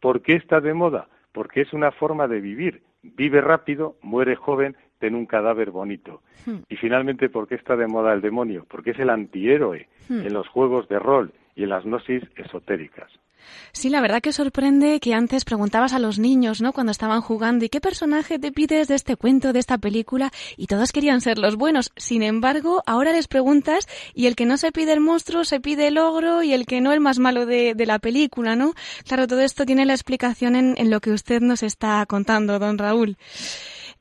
¿Por 0.00 0.22
qué 0.22 0.34
está 0.34 0.60
de 0.60 0.72
moda? 0.72 1.08
Porque 1.32 1.60
es 1.60 1.72
una 1.74 1.92
forma 1.92 2.28
de 2.28 2.40
vivir. 2.40 2.82
Vive 3.02 3.40
rápido, 3.40 3.96
muere 4.00 4.36
joven, 4.36 4.76
ten 5.02 5.16
un 5.16 5.26
cadáver 5.26 5.72
bonito. 5.72 6.22
Hmm. 6.46 6.58
Y 6.68 6.76
finalmente, 6.76 7.28
¿por 7.28 7.48
qué 7.48 7.56
está 7.56 7.74
de 7.74 7.88
moda 7.88 8.12
el 8.12 8.20
demonio? 8.20 8.64
Porque 8.68 8.92
es 8.92 8.98
el 9.00 9.10
antihéroe 9.10 9.88
hmm. 10.08 10.26
en 10.26 10.32
los 10.32 10.46
juegos 10.46 10.88
de 10.88 11.00
rol, 11.00 11.32
y 11.56 11.64
en 11.64 11.70
las 11.70 11.84
gnosis 11.84 12.22
esotéricas. 12.36 13.10
Sí, 13.72 13.90
la 13.90 14.00
verdad 14.00 14.20
que 14.20 14.32
sorprende 14.32 15.00
que 15.00 15.14
antes 15.14 15.44
preguntabas 15.44 15.92
a 15.92 15.98
los 15.98 16.20
niños, 16.20 16.62
¿no? 16.62 16.72
Cuando 16.72 16.92
estaban 16.92 17.20
jugando, 17.20 17.64
¿y 17.64 17.68
qué 17.68 17.80
personaje 17.80 18.38
te 18.38 18.52
pides 18.52 18.86
de 18.86 18.94
este 18.94 19.16
cuento, 19.16 19.52
de 19.52 19.58
esta 19.58 19.78
película? 19.78 20.30
Y 20.56 20.68
todos 20.68 20.92
querían 20.92 21.20
ser 21.20 21.38
los 21.38 21.56
buenos. 21.56 21.90
Sin 21.96 22.22
embargo, 22.22 22.84
ahora 22.86 23.12
les 23.12 23.26
preguntas 23.26 23.88
y 24.14 24.26
el 24.26 24.36
que 24.36 24.46
no 24.46 24.58
se 24.58 24.70
pide 24.70 24.92
el 24.92 25.00
monstruo 25.00 25.42
se 25.42 25.58
pide 25.58 25.88
el 25.88 25.98
ogro 25.98 26.44
y 26.44 26.52
el 26.52 26.66
que 26.66 26.80
no 26.80 26.92
el 26.92 27.00
más 27.00 27.18
malo 27.18 27.44
de, 27.44 27.74
la 27.84 27.98
película, 27.98 28.54
¿no? 28.54 28.74
Claro, 29.08 29.26
todo 29.26 29.40
esto 29.40 29.66
tiene 29.66 29.86
la 29.86 29.94
explicación 29.94 30.54
en, 30.54 30.74
en 30.76 30.88
lo 30.88 31.00
que 31.00 31.10
usted 31.10 31.40
nos 31.40 31.64
está 31.64 32.06
contando, 32.06 32.60
don 32.60 32.78
Raúl. 32.78 33.16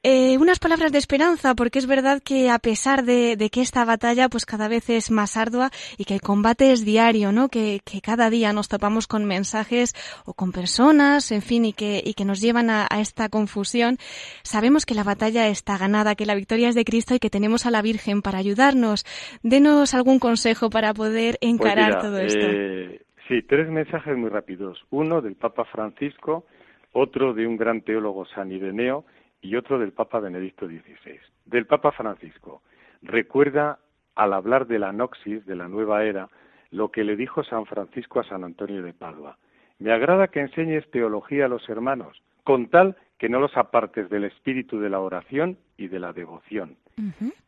Eh, 0.04 0.40
unas 0.40 0.58
palabras 0.58 0.92
de 0.92 0.98
esperanza, 0.98 1.54
porque 1.54 1.78
es 1.78 1.86
verdad 1.86 2.24
que 2.26 2.50
a 2.50 2.58
pesar 2.58 3.04
de, 3.04 3.38
que 3.52 3.62
esta 3.62 3.86
batalla 3.86 4.30
pues 4.30 4.48
cada 4.48 4.68
vez 4.68 4.90
es 4.90 5.12
más 5.12 5.38
ardua 5.38 5.70
y 5.96 6.06
que 6.06 6.16
el 6.16 6.22
combate 6.22 6.72
es 6.72 6.84
diario, 6.84 7.32
¿no? 7.32 7.50
Que, 7.50 7.82
cada 8.02 8.32
día 8.32 8.52
nos 8.52 8.68
topamos 8.68 9.06
con 9.06 9.26
mensajes 9.26 9.94
o 10.26 10.34
con 10.34 10.52
personas, 10.52 11.32
en 11.32 11.44
fin, 11.44 11.66
y 11.66 11.74
que, 11.74 12.02
y 12.04 12.16
que 12.16 12.26
nos 12.26 12.42
llevan 12.42 12.72
a, 12.72 12.88
esta 13.00 13.30
confusión, 13.30 13.98
sabemos 14.42 14.88
que 14.88 14.96
la 14.96 15.04
batalla 15.04 15.48
está 15.50 15.78
ganada, 15.78 16.16
que 16.16 16.26
la 16.26 16.34
victoria 16.34 16.70
es 16.70 16.76
de 16.76 16.84
Cristo 16.84 17.14
y 17.14 17.20
que 17.20 17.30
tenemos 17.30 17.68
a 17.68 17.72
la 17.72 17.84
Virgen 17.84 18.24
para 18.24 18.40
ayudarnos. 18.40 19.06
Denos 19.44 19.94
algún 19.94 20.18
consejo 20.18 20.72
para 20.72 20.96
poder 20.96 21.38
pues 21.40 21.52
encarar 21.52 22.02
todo 22.02 22.18
esto. 22.18 22.48
Eh, 22.50 23.02
sí, 23.28 23.44
tres 23.44 23.70
mensajes 23.70 24.18
muy 24.18 24.30
rápidos. 24.30 24.84
Uno 24.90 25.22
del 25.22 25.36
Papa 25.36 25.66
Francisco, 25.66 26.46
otro 26.92 27.36
de 27.36 27.46
un 27.46 27.56
gran 27.56 27.82
teólogo 27.82 28.26
San 28.26 28.52
Ireneo, 28.52 29.06
y 29.42 29.56
otro 29.56 29.80
del 29.80 29.92
Papa 29.92 30.20
Benedicto 30.20 30.68
XVI. 30.68 31.20
Del 31.46 31.66
Papa 31.66 31.92
Francisco. 31.92 32.62
Recuerda, 33.02 33.80
al 34.16 34.34
hablar 34.34 34.68
de 34.68 34.80
la 34.80 34.92
noxis, 34.92 35.46
de 35.46 35.56
la 35.56 35.68
nueva 35.68 36.04
era, 36.04 36.30
lo 36.70 36.92
que 36.92 37.04
le 37.04 37.16
dijo 37.16 37.44
San 37.44 37.66
Francisco 37.66 38.20
a 38.20 38.24
San 38.24 38.44
Antonio 38.44 38.82
de 38.82 38.94
Padua. 38.94 39.38
Me 39.80 39.92
agrada 39.92 40.28
que 40.28 40.40
enseñes 40.40 40.90
teología 40.92 41.46
a 41.46 41.50
los 41.50 41.68
hermanos, 41.68 42.22
con 42.44 42.68
tal 42.70 42.96
que 43.18 43.30
no 43.30 43.40
los 43.40 43.56
apartes 43.58 44.10
del 44.10 44.24
espíritu 44.24 44.80
de 44.80 44.90
la 44.90 45.00
oración 45.00 45.58
y 45.78 45.88
de 45.88 46.00
la 46.00 46.14
devoción. 46.14 46.78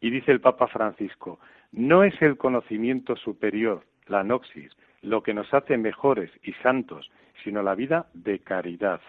Y 0.02 0.10
dice 0.10 0.32
el 0.32 0.42
Papa 0.42 0.68
Francisco, 0.68 1.40
no 1.72 2.04
es 2.04 2.20
el 2.22 2.38
conocimiento 2.38 3.16
superior, 3.16 3.84
la 4.08 4.24
noxis, 4.24 4.72
lo 5.02 5.22
que 5.22 5.34
nos 5.34 5.54
hace 5.54 5.78
mejores 5.78 6.32
y 6.44 6.54
santos, 6.54 7.12
sino 7.44 7.62
la 7.62 7.76
vida 7.76 8.08
de 8.14 8.40
caridad. 8.40 9.02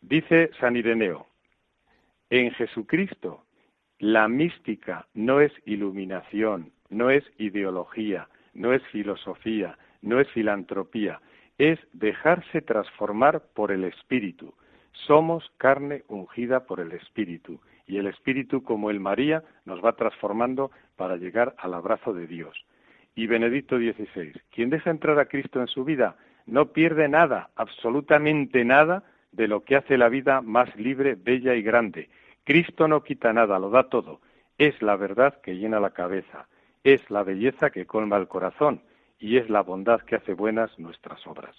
Dice 0.00 0.50
San 0.60 0.76
Ireneo, 0.76 1.26
en 2.32 2.50
Jesucristo, 2.52 3.44
la 3.98 4.26
mística 4.26 5.06
no 5.12 5.42
es 5.42 5.52
iluminación, 5.66 6.72
no 6.88 7.10
es 7.10 7.22
ideología, 7.36 8.26
no 8.54 8.72
es 8.72 8.82
filosofía, 8.84 9.76
no 10.00 10.18
es 10.18 10.26
filantropía, 10.30 11.20
es 11.58 11.78
dejarse 11.92 12.62
transformar 12.62 13.42
por 13.54 13.70
el 13.70 13.84
Espíritu. 13.84 14.54
Somos 15.06 15.52
carne 15.58 16.04
ungida 16.08 16.64
por 16.64 16.80
el 16.80 16.92
Espíritu 16.92 17.60
y 17.86 17.98
el 17.98 18.06
Espíritu, 18.06 18.62
como 18.62 18.88
el 18.88 18.98
María, 18.98 19.44
nos 19.66 19.84
va 19.84 19.92
transformando 19.92 20.70
para 20.96 21.18
llegar 21.18 21.54
al 21.58 21.74
abrazo 21.74 22.14
de 22.14 22.26
Dios. 22.26 22.56
Y 23.14 23.26
Benedicto 23.26 23.76
XVI, 23.76 24.32
quien 24.50 24.70
deja 24.70 24.88
entrar 24.88 25.18
a 25.18 25.26
Cristo 25.26 25.60
en 25.60 25.66
su 25.66 25.84
vida 25.84 26.16
no 26.46 26.72
pierde 26.72 27.10
nada, 27.10 27.50
absolutamente 27.56 28.64
nada, 28.64 29.04
de 29.32 29.48
lo 29.48 29.64
que 29.64 29.76
hace 29.76 29.98
la 29.98 30.08
vida 30.08 30.40
más 30.40 30.74
libre, 30.76 31.16
bella 31.16 31.54
y 31.54 31.62
grande, 31.62 32.10
Cristo 32.44 32.88
no 32.88 33.02
quita 33.02 33.32
nada, 33.32 33.58
lo 33.58 33.70
da 33.70 33.88
todo. 33.88 34.20
Es 34.58 34.80
la 34.82 34.96
verdad 34.96 35.40
que 35.40 35.56
llena 35.56 35.80
la 35.80 35.90
cabeza, 35.90 36.48
es 36.84 37.10
la 37.10 37.22
belleza 37.22 37.70
que 37.70 37.86
colma 37.86 38.16
el 38.16 38.28
corazón 38.28 38.82
y 39.18 39.38
es 39.38 39.48
la 39.48 39.62
bondad 39.62 40.00
que 40.02 40.16
hace 40.16 40.34
buenas 40.34 40.76
nuestras 40.78 41.26
obras. 41.26 41.56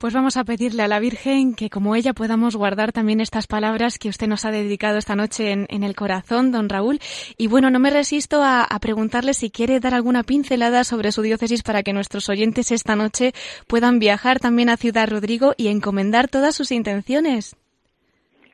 Pues 0.00 0.14
vamos 0.14 0.38
a 0.38 0.44
pedirle 0.44 0.82
a 0.82 0.88
la 0.88 0.98
Virgen 0.98 1.54
que 1.54 1.68
como 1.68 1.94
ella 1.94 2.14
podamos 2.14 2.56
guardar 2.56 2.90
también 2.90 3.20
estas 3.20 3.46
palabras 3.46 3.98
que 3.98 4.08
usted 4.08 4.28
nos 4.28 4.46
ha 4.46 4.50
dedicado 4.50 4.96
esta 4.96 5.14
noche 5.14 5.52
en, 5.52 5.82
el 5.84 5.94
corazón, 5.94 6.52
don 6.52 6.70
Raúl. 6.70 6.98
Y 7.36 7.48
bueno, 7.48 7.68
no 7.68 7.78
me 7.80 7.90
resisto 7.90 8.42
a, 8.42 8.64
a, 8.64 8.78
preguntarle 8.78 9.34
si 9.34 9.50
quiere 9.50 9.78
dar 9.78 9.92
alguna 9.92 10.22
pincelada 10.22 10.84
sobre 10.84 11.12
su 11.12 11.20
diócesis 11.20 11.62
para 11.62 11.82
que 11.82 11.92
nuestros 11.92 12.30
oyentes 12.30 12.72
esta 12.72 12.96
noche 12.96 13.32
puedan 13.68 13.98
viajar 13.98 14.38
también 14.38 14.70
a 14.70 14.78
Ciudad 14.78 15.06
Rodrigo 15.06 15.52
y 15.58 15.68
encomendar 15.68 16.28
todas 16.28 16.54
sus 16.54 16.72
intenciones. 16.72 17.54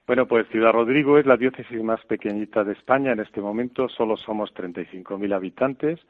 Bueno, 0.04 0.26
pues 0.26 0.48
Ciudad 0.48 0.72
Rodrigo 0.72 1.16
es 1.16 1.26
la 1.26 1.36
diócesis 1.36 1.80
más 1.80 2.04
pequeñita 2.06 2.64
de 2.64 2.72
España. 2.72 3.12
En 3.12 3.20
este 3.20 3.40
momento 3.40 3.88
solo 3.88 4.16
somos 4.16 4.52
35.000 4.52 5.32
habitantes. 5.32 6.00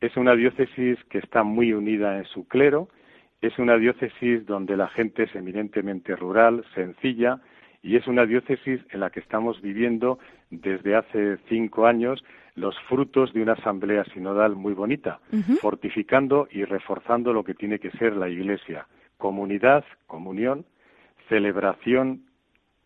Es 0.00 0.16
una 0.16 0.36
diócesis 0.36 0.96
que 1.10 1.18
está 1.18 1.42
muy 1.42 1.72
unida 1.72 2.18
en 2.18 2.24
su 2.26 2.46
clero. 2.46 2.88
Es 3.46 3.60
una 3.60 3.76
diócesis 3.76 4.44
donde 4.44 4.76
la 4.76 4.88
gente 4.88 5.22
es 5.22 5.34
eminentemente 5.36 6.16
rural, 6.16 6.64
sencilla, 6.74 7.38
y 7.80 7.94
es 7.94 8.08
una 8.08 8.26
diócesis 8.26 8.80
en 8.90 8.98
la 8.98 9.10
que 9.10 9.20
estamos 9.20 9.62
viviendo 9.62 10.18
desde 10.50 10.96
hace 10.96 11.36
cinco 11.48 11.86
años 11.86 12.24
los 12.56 12.76
frutos 12.88 13.32
de 13.32 13.42
una 13.42 13.52
asamblea 13.52 14.02
sinodal 14.06 14.56
muy 14.56 14.74
bonita, 14.74 15.20
fortificando 15.60 16.48
y 16.50 16.64
reforzando 16.64 17.32
lo 17.32 17.44
que 17.44 17.54
tiene 17.54 17.78
que 17.78 17.92
ser 17.92 18.16
la 18.16 18.28
Iglesia. 18.28 18.88
Comunidad, 19.16 19.84
comunión, 20.08 20.64
celebración, 21.28 22.22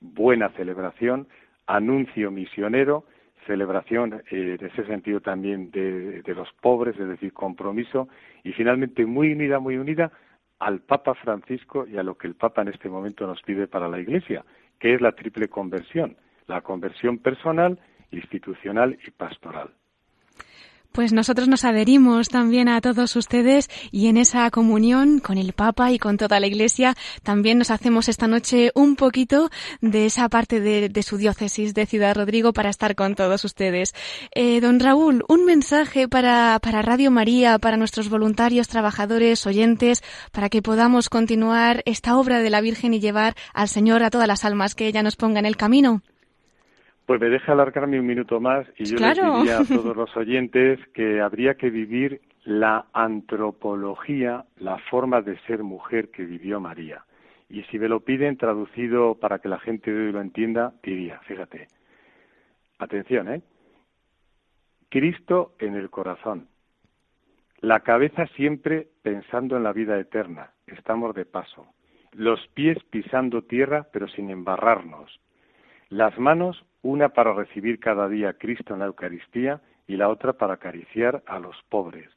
buena 0.00 0.50
celebración, 0.50 1.26
anuncio 1.66 2.30
misionero, 2.30 3.04
celebración 3.46 4.22
eh, 4.30 4.58
en 4.60 4.66
ese 4.66 4.84
sentido 4.84 5.20
también 5.20 5.70
de, 5.70 6.20
de, 6.20 6.34
los 6.34 6.52
pobres, 6.60 7.00
es 7.00 7.08
decir, 7.08 7.32
compromiso, 7.32 8.08
y 8.44 8.52
finalmente 8.52 9.06
muy 9.06 9.32
unida, 9.32 9.58
muy 9.58 9.78
unida 9.78 10.12
al 10.60 10.80
Papa 10.80 11.14
Francisco 11.14 11.86
y 11.86 11.96
a 11.96 12.02
lo 12.02 12.16
que 12.16 12.26
el 12.26 12.34
Papa 12.34 12.62
en 12.62 12.68
este 12.68 12.88
momento 12.88 13.26
nos 13.26 13.42
pide 13.42 13.66
para 13.66 13.88
la 13.88 13.98
Iglesia, 13.98 14.44
que 14.78 14.94
es 14.94 15.00
la 15.00 15.12
triple 15.12 15.48
conversión, 15.48 16.16
la 16.46 16.60
conversión 16.60 17.18
personal, 17.18 17.78
institucional 18.12 18.98
y 19.06 19.10
pastoral. 19.10 19.70
Pues 20.92 21.12
nosotros 21.12 21.46
nos 21.46 21.64
adherimos 21.64 22.28
también 22.28 22.68
a 22.68 22.80
todos 22.80 23.14
ustedes 23.14 23.70
y 23.92 24.08
en 24.08 24.16
esa 24.16 24.50
comunión 24.50 25.20
con 25.20 25.38
el 25.38 25.52
Papa 25.52 25.92
y 25.92 26.00
con 26.00 26.16
toda 26.16 26.40
la 26.40 26.48
Iglesia 26.48 26.96
también 27.22 27.58
nos 27.58 27.70
hacemos 27.70 28.08
esta 28.08 28.26
noche 28.26 28.72
un 28.74 28.96
poquito 28.96 29.50
de 29.80 30.06
esa 30.06 30.28
parte 30.28 30.60
de, 30.60 31.02
su 31.04 31.16
diócesis 31.16 31.74
de 31.74 31.86
Ciudad 31.86 32.16
Rodrigo 32.16 32.52
para 32.52 32.70
estar 32.70 32.96
con 32.96 33.14
todos 33.14 33.44
ustedes. 33.44 33.94
Eh, 34.34 34.60
don 34.60 34.80
Raúl, 34.80 35.24
un 35.28 35.44
mensaje 35.44 36.08
para, 36.08 36.58
para 36.60 36.82
Radio 36.82 37.12
María, 37.12 37.60
para 37.60 37.76
nuestros 37.76 38.08
voluntarios, 38.08 38.66
trabajadores, 38.66 39.46
oyentes, 39.46 40.02
para 40.32 40.48
que 40.48 40.60
podamos 40.60 41.08
continuar 41.08 41.82
esta 41.86 42.16
obra 42.18 42.40
de 42.40 42.50
la 42.50 42.60
Virgen 42.60 42.94
y 42.94 43.00
llevar 43.00 43.36
al 43.54 43.68
Señor 43.68 44.02
a 44.02 44.10
todas 44.10 44.26
las 44.26 44.44
almas 44.44 44.74
que 44.74 44.88
ella 44.88 45.04
nos 45.04 45.14
ponga 45.14 45.38
en 45.38 45.46
el 45.46 45.56
camino. 45.56 46.02
Pues 47.10 47.20
me 47.20 47.28
deja 47.28 47.50
alargarme 47.50 47.98
un 47.98 48.06
minuto 48.06 48.38
más 48.38 48.68
y 48.78 48.84
yo 48.84 48.96
les 48.96 49.16
diría 49.16 49.58
a 49.58 49.64
todos 49.64 49.96
los 49.96 50.16
oyentes 50.16 50.78
que 50.94 51.20
habría 51.20 51.54
que 51.54 51.68
vivir 51.68 52.20
la 52.44 52.86
antropología, 52.92 54.44
la 54.58 54.78
forma 54.78 55.20
de 55.20 55.36
ser 55.40 55.64
mujer 55.64 56.12
que 56.12 56.24
vivió 56.24 56.60
María. 56.60 57.04
Y 57.48 57.64
si 57.64 57.80
me 57.80 57.88
lo 57.88 57.98
piden 57.98 58.36
traducido 58.36 59.16
para 59.16 59.40
que 59.40 59.48
la 59.48 59.58
gente 59.58 59.92
de 59.92 60.06
hoy 60.06 60.12
lo 60.12 60.20
entienda, 60.20 60.74
diría, 60.84 61.18
fíjate, 61.26 61.66
atención, 62.78 63.28
¿eh? 63.34 63.42
Cristo 64.88 65.54
en 65.58 65.74
el 65.74 65.90
corazón, 65.90 66.46
la 67.58 67.80
cabeza 67.80 68.28
siempre 68.36 68.86
pensando 69.02 69.56
en 69.56 69.64
la 69.64 69.72
vida 69.72 69.98
eterna, 69.98 70.52
estamos 70.68 71.12
de 71.16 71.24
paso, 71.24 71.66
los 72.12 72.38
pies 72.54 72.78
pisando 72.88 73.42
tierra 73.42 73.88
pero 73.92 74.06
sin 74.06 74.30
embarrarnos, 74.30 75.18
las 75.90 76.16
manos 76.18 76.64
una 76.82 77.10
para 77.10 77.34
recibir 77.34 77.80
cada 77.80 78.08
día 78.08 78.30
a 78.30 78.32
Cristo 78.34 78.72
en 78.72 78.80
la 78.80 78.86
Eucaristía 78.86 79.60
y 79.86 79.96
la 79.96 80.08
otra 80.08 80.32
para 80.32 80.54
acariciar 80.54 81.22
a 81.26 81.40
los 81.40 81.56
pobres. 81.68 82.08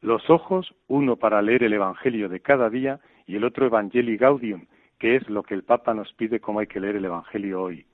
Los 0.00 0.30
ojos, 0.30 0.74
uno 0.86 1.16
para 1.16 1.42
leer 1.42 1.64
el 1.64 1.72
Evangelio 1.72 2.28
de 2.28 2.40
cada 2.40 2.70
día 2.70 3.00
y 3.26 3.36
el 3.36 3.44
otro 3.44 3.66
Evangelii 3.66 4.16
Gaudium, 4.16 4.66
que 4.98 5.16
es 5.16 5.28
lo 5.28 5.42
que 5.42 5.54
el 5.54 5.64
Papa 5.64 5.92
nos 5.92 6.12
pide 6.12 6.40
cómo 6.40 6.60
hay 6.60 6.68
que 6.68 6.80
leer 6.80 6.96
el 6.96 7.04
Evangelio 7.04 7.62
hoy. 7.62 7.84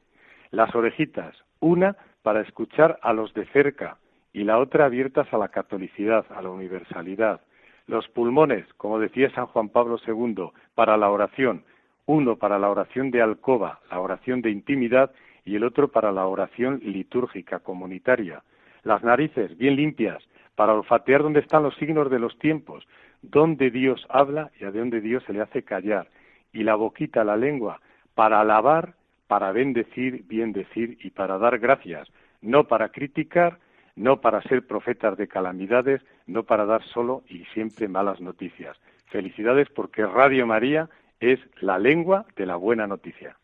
Las 0.51 0.75
orejitas, 0.75 1.35
una 1.61 1.97
para 2.23 2.43
escuchar 2.43 2.99
a 3.03 3.15
los 3.15 3.33
de 3.33 3.47
cerca 3.47 3.97
y 4.35 4.45
la 4.45 4.59
otra 4.59 4.85
abiertas 4.85 5.33
a 5.33 5.39
la 5.39 5.49
catolicidad, 5.49 6.27
a 6.31 6.43
la 6.43 6.51
universalidad. 6.51 7.41
Los 7.87 8.07
pulmones, 8.09 8.67
como 8.75 8.99
decía 8.99 9.31
San 9.31 9.47
Juan 9.47 9.71
Pablo 9.71 9.99
II, 10.07 10.51
para 10.75 10.97
la 10.99 11.11
oración, 11.11 11.65
uno 12.07 12.37
para 12.37 12.59
la 12.59 12.71
oración 12.71 13.11
de 13.11 13.23
alcoba, 13.23 13.81
la 13.91 14.01
oración 14.01 14.43
de 14.43 14.51
intimidad, 14.51 15.13
y 15.45 15.57
el 15.57 15.65
otro 15.65 15.89
para 15.89 16.13
la 16.13 16.27
oración 16.27 16.81
litúrgica 16.83 17.59
comunitaria. 17.59 18.43
Las 18.85 19.03
narices 19.03 19.57
bien 19.57 19.77
limpias 19.77 20.23
para 20.55 20.75
olfatear 20.75 21.23
dónde 21.23 21.41
están 21.41 21.63
los 21.63 21.75
signos 21.77 22.11
de 22.11 22.19
los 22.19 22.39
tiempos, 22.39 22.87
dónde 23.23 23.71
Dios 23.71 24.07
habla 24.09 24.51
y 24.61 24.65
a 24.65 24.71
dónde 24.71 25.01
Dios 25.01 25.23
se 25.25 25.33
le 25.33 25.41
hace 25.41 25.63
callar. 25.63 26.09
Y 26.53 26.63
la 26.63 26.75
boquita, 26.75 27.25
la 27.25 27.37
lengua, 27.37 27.81
para 28.15 28.41
alabar, 28.41 28.95
para 29.27 29.53
bendecir, 29.53 30.25
bien 30.27 30.53
decir 30.53 30.99
y 31.03 31.11
para 31.11 31.39
dar 31.39 31.59
gracias, 31.59 32.09
no 32.43 32.65
para 32.65 32.91
criticar, 32.91 33.59
no 33.97 34.21
para 34.21 34.43
ser 34.43 34.67
profetas 34.67 35.17
de 35.17 35.29
calamidades, 35.29 36.03
no 36.27 36.45
para 36.45 36.67
dar 36.67 36.83
solo 36.83 37.23
y 37.29 37.45
siempre 37.55 37.89
malas 37.89 38.21
noticias. 38.21 38.79
Felicidades 39.07 39.69
porque 39.71 40.07
Radio 40.07 40.47
María 40.47 40.89
es 41.23 41.41
la 41.61 41.79
lengua 41.79 42.27
de 42.37 42.47
la 42.47 42.57
buena 42.57 42.87
noticia. 42.87 43.39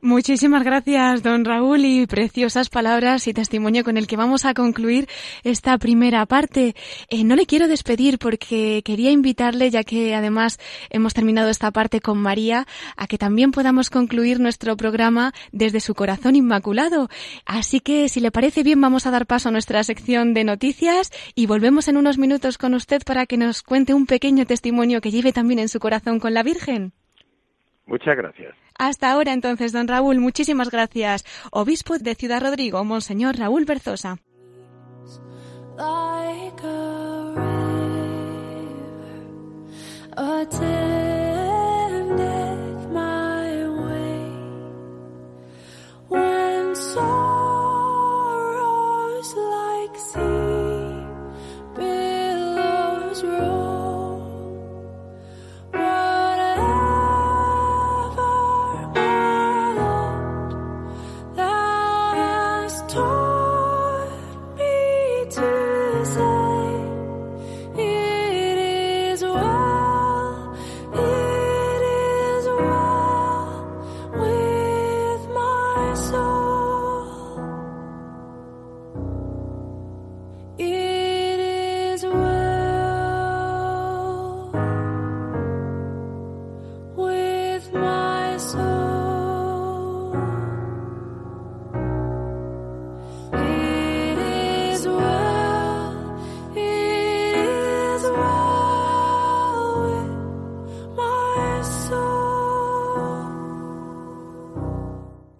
Muchísimas 0.00 0.62
gracias, 0.62 1.24
don 1.24 1.44
Raúl, 1.44 1.84
y 1.84 2.06
preciosas 2.06 2.70
palabras 2.70 3.26
y 3.26 3.34
testimonio 3.34 3.82
con 3.82 3.96
el 3.96 4.06
que 4.06 4.16
vamos 4.16 4.44
a 4.44 4.54
concluir 4.54 5.08
esta 5.42 5.76
primera 5.76 6.24
parte. 6.24 6.76
Eh, 7.10 7.24
no 7.24 7.34
le 7.34 7.46
quiero 7.46 7.66
despedir 7.66 8.20
porque 8.20 8.82
quería 8.84 9.10
invitarle, 9.10 9.70
ya 9.70 9.82
que 9.82 10.14
además 10.14 10.60
hemos 10.90 11.14
terminado 11.14 11.50
esta 11.50 11.72
parte 11.72 12.00
con 12.00 12.18
María, 12.18 12.64
a 12.96 13.08
que 13.08 13.18
también 13.18 13.50
podamos 13.50 13.90
concluir 13.90 14.38
nuestro 14.38 14.76
programa 14.76 15.32
desde 15.50 15.80
su 15.80 15.96
corazón 15.96 16.36
inmaculado. 16.36 17.08
Así 17.44 17.80
que, 17.80 18.08
si 18.08 18.20
le 18.20 18.30
parece 18.30 18.62
bien, 18.62 18.80
vamos 18.80 19.04
a 19.04 19.10
dar 19.10 19.26
paso 19.26 19.48
a 19.48 19.52
nuestra 19.52 19.82
sección 19.82 20.32
de 20.32 20.44
noticias 20.44 21.10
y 21.34 21.46
volvemos 21.46 21.88
en 21.88 21.96
unos 21.96 22.18
minutos 22.18 22.56
con 22.56 22.74
usted 22.74 23.02
para 23.04 23.26
que 23.26 23.36
nos 23.36 23.64
cuente 23.64 23.94
un 23.94 24.06
pequeño 24.06 24.46
testimonio 24.46 25.00
que 25.00 25.10
lleve 25.10 25.32
también 25.32 25.58
en 25.58 25.68
su 25.68 25.80
corazón 25.80 26.20
con 26.20 26.34
la 26.34 26.44
Virgen. 26.44 26.92
Muchas 27.84 28.16
gracias. 28.16 28.54
Hasta 28.78 29.10
ahora 29.10 29.32
entonces, 29.32 29.72
don 29.72 29.88
Raúl, 29.88 30.20
muchísimas 30.20 30.70
gracias. 30.70 31.24
Obispo 31.50 31.98
de 31.98 32.14
Ciudad 32.14 32.40
Rodrigo, 32.40 32.84
Monseñor 32.84 33.36
Raúl 33.36 33.64
Berzosa. 33.64 34.18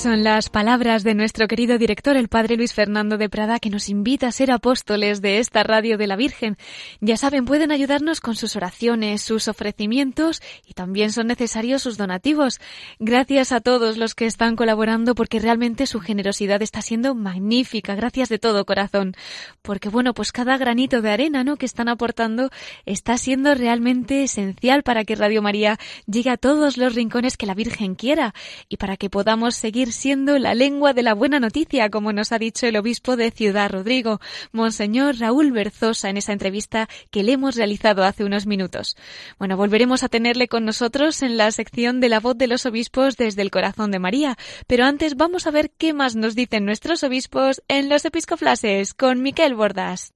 Son 0.00 0.24
las 0.24 0.48
palabras 0.48 1.04
de 1.04 1.14
nuestro 1.14 1.46
querido 1.46 1.76
director, 1.76 2.16
el 2.16 2.28
padre 2.28 2.56
Luis 2.56 2.72
Fernando 2.72 3.18
de 3.18 3.28
Prada, 3.28 3.58
que 3.58 3.68
nos 3.68 3.90
invita 3.90 4.28
a 4.28 4.32
ser 4.32 4.50
apóstoles 4.50 5.20
de 5.20 5.40
esta 5.40 5.62
radio 5.62 5.98
de 5.98 6.06
la 6.06 6.16
Virgen. 6.16 6.56
Ya 7.02 7.18
saben, 7.18 7.44
pueden 7.44 7.70
ayudarnos 7.70 8.22
con 8.22 8.34
sus 8.34 8.56
oraciones, 8.56 9.20
sus 9.20 9.46
ofrecimientos 9.46 10.40
y 10.66 10.72
también 10.72 11.12
son 11.12 11.26
necesarios 11.26 11.82
sus 11.82 11.98
donativos. 11.98 12.62
Gracias 12.98 13.52
a 13.52 13.60
todos 13.60 13.98
los 13.98 14.14
que 14.14 14.24
están 14.24 14.56
colaborando 14.56 15.14
porque 15.14 15.38
realmente 15.38 15.84
su 15.84 16.00
generosidad 16.00 16.62
está 16.62 16.80
siendo 16.80 17.14
magnífica. 17.14 17.94
Gracias 17.94 18.30
de 18.30 18.38
todo 18.38 18.64
corazón. 18.64 19.14
Porque 19.60 19.90
bueno, 19.90 20.14
pues 20.14 20.32
cada 20.32 20.56
granito 20.56 21.02
de 21.02 21.10
arena, 21.10 21.44
¿no? 21.44 21.58
que 21.58 21.66
están 21.66 21.90
aportando 21.90 22.48
está 22.86 23.18
siendo 23.18 23.54
realmente 23.54 24.22
esencial 24.22 24.82
para 24.82 25.04
que 25.04 25.14
Radio 25.14 25.42
María 25.42 25.78
llegue 26.06 26.30
a 26.30 26.38
todos 26.38 26.78
los 26.78 26.94
rincones 26.94 27.36
que 27.36 27.44
la 27.44 27.52
Virgen 27.52 27.96
quiera 27.96 28.32
y 28.70 28.78
para 28.78 28.96
que 28.96 29.10
podamos 29.10 29.56
seguir 29.56 29.89
siendo 29.90 30.38
la 30.38 30.54
lengua 30.54 30.92
de 30.92 31.02
la 31.02 31.14
buena 31.14 31.40
noticia, 31.40 31.90
como 31.90 32.12
nos 32.12 32.32
ha 32.32 32.38
dicho 32.38 32.66
el 32.66 32.76
obispo 32.76 33.16
de 33.16 33.30
Ciudad 33.30 33.70
Rodrigo, 33.70 34.20
Monseñor 34.52 35.18
Raúl 35.18 35.52
Berzosa, 35.52 36.08
en 36.08 36.16
esa 36.16 36.32
entrevista 36.32 36.88
que 37.10 37.22
le 37.22 37.32
hemos 37.32 37.56
realizado 37.56 38.04
hace 38.04 38.24
unos 38.24 38.46
minutos. 38.46 38.96
Bueno, 39.38 39.56
volveremos 39.56 40.02
a 40.02 40.08
tenerle 40.08 40.48
con 40.48 40.64
nosotros 40.64 41.22
en 41.22 41.36
la 41.36 41.50
sección 41.52 42.00
de 42.00 42.08
la 42.08 42.20
voz 42.20 42.36
de 42.36 42.46
los 42.46 42.66
obispos 42.66 43.16
desde 43.16 43.42
el 43.42 43.50
corazón 43.50 43.90
de 43.90 43.98
María, 43.98 44.36
pero 44.66 44.84
antes 44.84 45.16
vamos 45.16 45.46
a 45.46 45.50
ver 45.50 45.70
qué 45.70 45.92
más 45.92 46.16
nos 46.16 46.34
dicen 46.34 46.64
nuestros 46.64 47.02
obispos 47.02 47.62
en 47.68 47.88
los 47.88 48.04
episcoflases 48.04 48.94
con 48.94 49.22
Miquel 49.22 49.54
Bordas. 49.54 50.12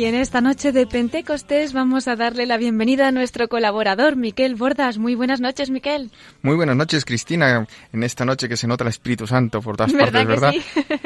Y 0.00 0.06
en 0.06 0.14
esta 0.14 0.40
noche 0.40 0.72
de 0.72 0.86
Pentecostés 0.86 1.74
vamos 1.74 2.08
a 2.08 2.16
darle 2.16 2.46
la 2.46 2.56
bienvenida 2.56 3.08
a 3.08 3.12
nuestro 3.12 3.48
colaborador, 3.50 4.16
Miquel 4.16 4.54
Bordas. 4.54 4.96
Muy 4.96 5.14
buenas 5.14 5.42
noches, 5.42 5.68
Miquel. 5.68 6.10
Muy 6.40 6.56
buenas 6.56 6.74
noches, 6.74 7.04
Cristina. 7.04 7.66
En 7.92 8.02
esta 8.02 8.24
noche 8.24 8.48
que 8.48 8.56
se 8.56 8.66
nota 8.66 8.82
el 8.84 8.88
Espíritu 8.88 9.26
Santo 9.26 9.60
por 9.60 9.76
todas 9.76 9.92
partes, 9.92 10.26
¿verdad? 10.26 10.54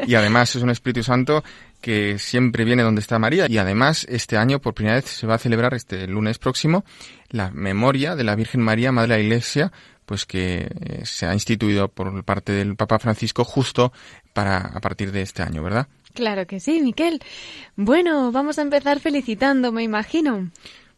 y 0.06 0.14
además 0.14 0.54
es 0.54 0.62
un 0.62 0.70
Espíritu 0.70 1.02
Santo 1.02 1.42
que 1.80 2.20
siempre 2.20 2.64
viene 2.64 2.84
donde 2.84 3.00
está 3.00 3.18
María. 3.18 3.50
Y 3.50 3.58
además 3.58 4.06
este 4.08 4.36
año 4.36 4.60
por 4.60 4.74
primera 4.74 4.94
vez 4.94 5.06
se 5.06 5.26
va 5.26 5.34
a 5.34 5.38
celebrar 5.38 5.74
este 5.74 6.06
lunes 6.06 6.38
próximo 6.38 6.84
la 7.30 7.50
memoria 7.50 8.14
de 8.14 8.22
la 8.22 8.36
Virgen 8.36 8.60
María, 8.60 8.92
Madre 8.92 9.14
de 9.14 9.18
la 9.18 9.24
Iglesia, 9.24 9.72
pues 10.06 10.24
que 10.24 10.68
eh, 10.70 11.00
se 11.04 11.26
ha 11.26 11.34
instituido 11.34 11.88
por 11.88 12.22
parte 12.22 12.52
del 12.52 12.76
Papa 12.76 13.00
Francisco 13.00 13.42
justo 13.42 13.92
para 14.32 14.58
a 14.58 14.80
partir 14.80 15.10
de 15.10 15.22
este 15.22 15.42
año, 15.42 15.64
¿verdad? 15.64 15.88
Claro 16.14 16.46
que 16.46 16.60
sí, 16.60 16.80
Miquel. 16.80 17.20
Bueno, 17.76 18.32
vamos 18.32 18.58
a 18.58 18.62
empezar 18.62 19.00
felicitando, 19.00 19.72
me 19.72 19.82
imagino. 19.82 20.50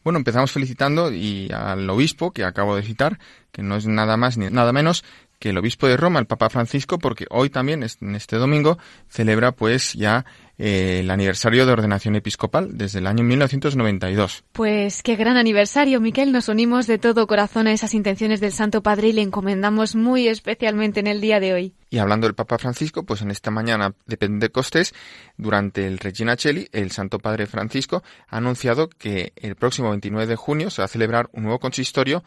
Bueno, 0.05 0.19
empezamos 0.19 0.53
felicitando 0.53 1.13
y 1.13 1.51
al 1.53 1.89
obispo 1.91 2.31
que 2.31 2.45
acabo 2.45 2.77
de 2.77 2.83
citar, 2.83 3.19
que 3.51 3.63
no 3.63 3.77
es 3.77 3.87
nada 3.87 4.17
más 4.17 4.37
ni 4.37 4.51
nada 4.51 4.73
menos 4.73 5.03
que 5.39 5.51
el 5.51 5.59
obispo 5.59 5.87
de 5.87 5.97
Roma, 5.97 6.21
el 6.21 6.27
Papa 6.27 6.49
Francisco, 6.49 6.99
porque 6.99 7.27
hoy 7.31 7.51
también, 7.51 7.83
en 7.83 8.15
este 8.15 8.37
domingo, 8.37 8.79
celebra 9.09 9.53
pues 9.53 9.95
ya 9.95 10.25
eh, 10.59 11.01
el 11.01 11.11
aniversario 11.11 11.67
de 11.67 11.73
ordenación 11.73 12.17
episcopal 12.17 12.79
desde 12.79 13.01
el 13.01 13.07
año 13.07 13.25
1992. 13.25 14.45
Pues 14.53 15.03
qué 15.03 15.17
gran 15.17 15.37
aniversario, 15.37 16.01
Miquel. 16.01 16.33
Nos 16.33 16.49
unimos 16.49 16.87
de 16.87 16.99
todo 16.99 17.27
corazón 17.27 17.67
a 17.67 17.73
esas 17.73 17.95
intenciones 17.95 18.41
del 18.41 18.53
Santo 18.53 18.83
Padre 18.83 19.09
y 19.09 19.13
le 19.13 19.23
encomendamos 19.23 19.95
muy 19.95 20.29
especialmente 20.29 21.01
en 21.01 21.07
el 21.07 21.21
día 21.21 21.41
de 21.41 21.53
hoy. 21.53 21.75
Y 21.91 21.99
hablando 21.99 22.27
del 22.27 22.35
Papa 22.35 22.59
Francisco, 22.59 23.05
pues 23.05 23.23
en 23.23 23.31
esta 23.31 23.51
mañana 23.51 23.95
de 24.07 24.17
Pentecostés, 24.17 24.95
durante 25.37 25.87
el 25.87 25.99
Regina 25.99 26.37
Cheli, 26.37 26.69
el 26.73 26.91
Santo 26.91 27.19
Padre 27.19 27.47
Francisco 27.47 28.03
ha 28.29 28.39
anunciado 28.39 28.89
que 28.89 29.33
el 29.37 29.57
próximo 29.57 29.91
29 29.91 30.27
de 30.27 30.37
junio 30.37 30.71
se 30.71 30.83
va 30.83 30.87
a 30.87 30.89
celebrar 30.89 31.29
un 31.33 31.45
nuevo 31.45 31.59
consistorio 31.59 32.25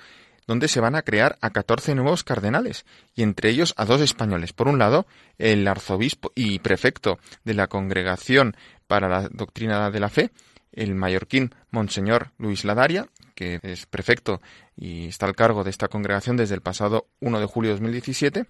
donde 0.49 0.67
se 0.67 0.79
van 0.79 0.95
a 0.95 1.03
crear 1.03 1.37
a 1.41 1.51
14 1.51 1.93
nuevos 1.93 2.23
cardenales, 2.23 2.83
y 3.13 3.21
entre 3.21 3.51
ellos 3.51 3.75
a 3.77 3.85
dos 3.85 4.01
españoles. 4.01 4.51
Por 4.51 4.67
un 4.67 4.79
lado, 4.79 5.05
el 5.37 5.67
arzobispo 5.67 6.31
y 6.33 6.57
prefecto 6.57 7.19
de 7.43 7.53
la 7.53 7.67
Congregación 7.67 8.57
para 8.87 9.07
la 9.07 9.29
Doctrina 9.29 9.91
de 9.91 9.99
la 9.99 10.09
Fe, 10.09 10.31
el 10.71 10.95
mallorquín 10.95 11.53
Monseñor 11.69 12.31
Luis 12.39 12.65
Ladaria, 12.65 13.05
que 13.35 13.59
es 13.61 13.85
prefecto 13.85 14.41
y 14.75 15.09
está 15.09 15.27
al 15.27 15.35
cargo 15.35 15.63
de 15.63 15.69
esta 15.69 15.87
congregación 15.87 16.35
desde 16.35 16.55
el 16.55 16.61
pasado 16.61 17.05
1 17.19 17.39
de 17.39 17.45
julio 17.45 17.69
de 17.69 17.75
2017, 17.75 18.45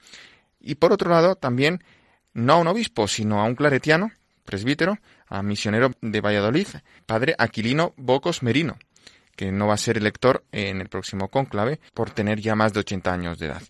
y 0.61 0.75
por 0.75 0.93
otro 0.93 1.09
lado 1.09 1.35
también 1.35 1.83
no 2.33 2.53
a 2.53 2.57
un 2.59 2.67
obispo, 2.67 3.09
sino 3.09 3.41
a 3.41 3.43
un 3.43 3.55
claretiano, 3.55 4.13
presbítero, 4.45 4.99
a 5.27 5.43
misionero 5.43 5.91
de 6.01 6.21
Valladolid, 6.21 6.67
padre 7.05 7.35
Aquilino 7.37 7.93
Bocos 7.97 8.41
Merino, 8.41 8.77
que 9.39 9.53
no 9.53 9.67
va 9.67 9.75
a 9.75 9.77
ser 9.77 9.95
elector 9.95 10.43
en 10.51 10.81
el 10.81 10.89
próximo 10.89 11.29
cónclave 11.29 11.79
por 11.93 12.11
tener 12.11 12.41
ya 12.41 12.55
más 12.55 12.73
de 12.73 12.81
80 12.81 13.13
años 13.13 13.39
de 13.39 13.45
edad. 13.45 13.61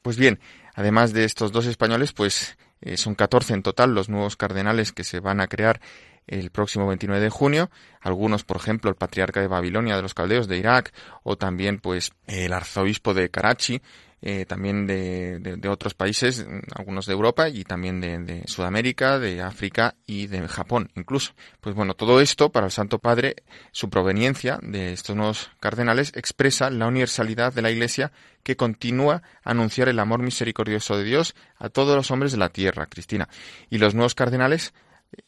Pues 0.00 0.16
bien, 0.16 0.40
además 0.74 1.12
de 1.12 1.24
estos 1.24 1.52
dos 1.52 1.66
españoles, 1.66 2.14
pues 2.14 2.56
eh, 2.80 2.96
son 2.96 3.14
14 3.14 3.52
en 3.52 3.62
total 3.62 3.94
los 3.94 4.08
nuevos 4.08 4.38
cardenales 4.38 4.90
que 4.90 5.04
se 5.04 5.20
van 5.20 5.42
a 5.42 5.46
crear 5.46 5.82
el 6.28 6.50
próximo 6.50 6.86
29 6.86 7.22
de 7.22 7.30
junio. 7.30 7.70
Algunos, 8.00 8.44
por 8.44 8.56
ejemplo, 8.56 8.90
el 8.90 8.96
patriarca 8.96 9.40
de 9.40 9.48
Babilonia 9.48 9.96
de 9.96 10.02
los 10.02 10.14
caldeos 10.14 10.46
de 10.48 10.58
Irak 10.58 10.92
o 11.22 11.36
también 11.36 11.78
pues 11.78 12.12
el 12.26 12.52
arzobispo 12.52 13.14
de 13.14 13.30
Karachi, 13.30 13.82
eh, 14.20 14.46
también 14.46 14.88
de, 14.88 15.38
de, 15.38 15.68
otros 15.68 15.94
países, 15.94 16.44
algunos 16.74 17.06
de 17.06 17.12
Europa 17.12 17.48
y 17.48 17.62
también 17.62 18.00
de, 18.00 18.18
de, 18.18 18.42
Sudamérica, 18.48 19.20
de 19.20 19.42
África 19.42 19.94
y 20.06 20.26
de 20.26 20.48
Japón 20.48 20.90
incluso. 20.96 21.34
Pues 21.60 21.76
bueno, 21.76 21.94
todo 21.94 22.20
esto 22.20 22.50
para 22.50 22.66
el 22.66 22.72
Santo 22.72 22.98
Padre, 22.98 23.36
su 23.70 23.90
proveniencia 23.90 24.58
de 24.60 24.92
estos 24.92 25.14
nuevos 25.14 25.50
cardenales 25.60 26.12
expresa 26.16 26.68
la 26.68 26.88
universalidad 26.88 27.52
de 27.52 27.62
la 27.62 27.70
Iglesia 27.70 28.10
que 28.42 28.56
continúa 28.56 29.22
a 29.44 29.50
anunciar 29.50 29.88
el 29.88 30.00
amor 30.00 30.20
misericordioso 30.20 30.96
de 30.96 31.04
Dios 31.04 31.36
a 31.56 31.68
todos 31.68 31.94
los 31.94 32.10
hombres 32.10 32.32
de 32.32 32.38
la 32.38 32.48
tierra, 32.48 32.86
Cristina. 32.86 33.28
Y 33.70 33.78
los 33.78 33.94
nuevos 33.94 34.16
cardenales 34.16 34.74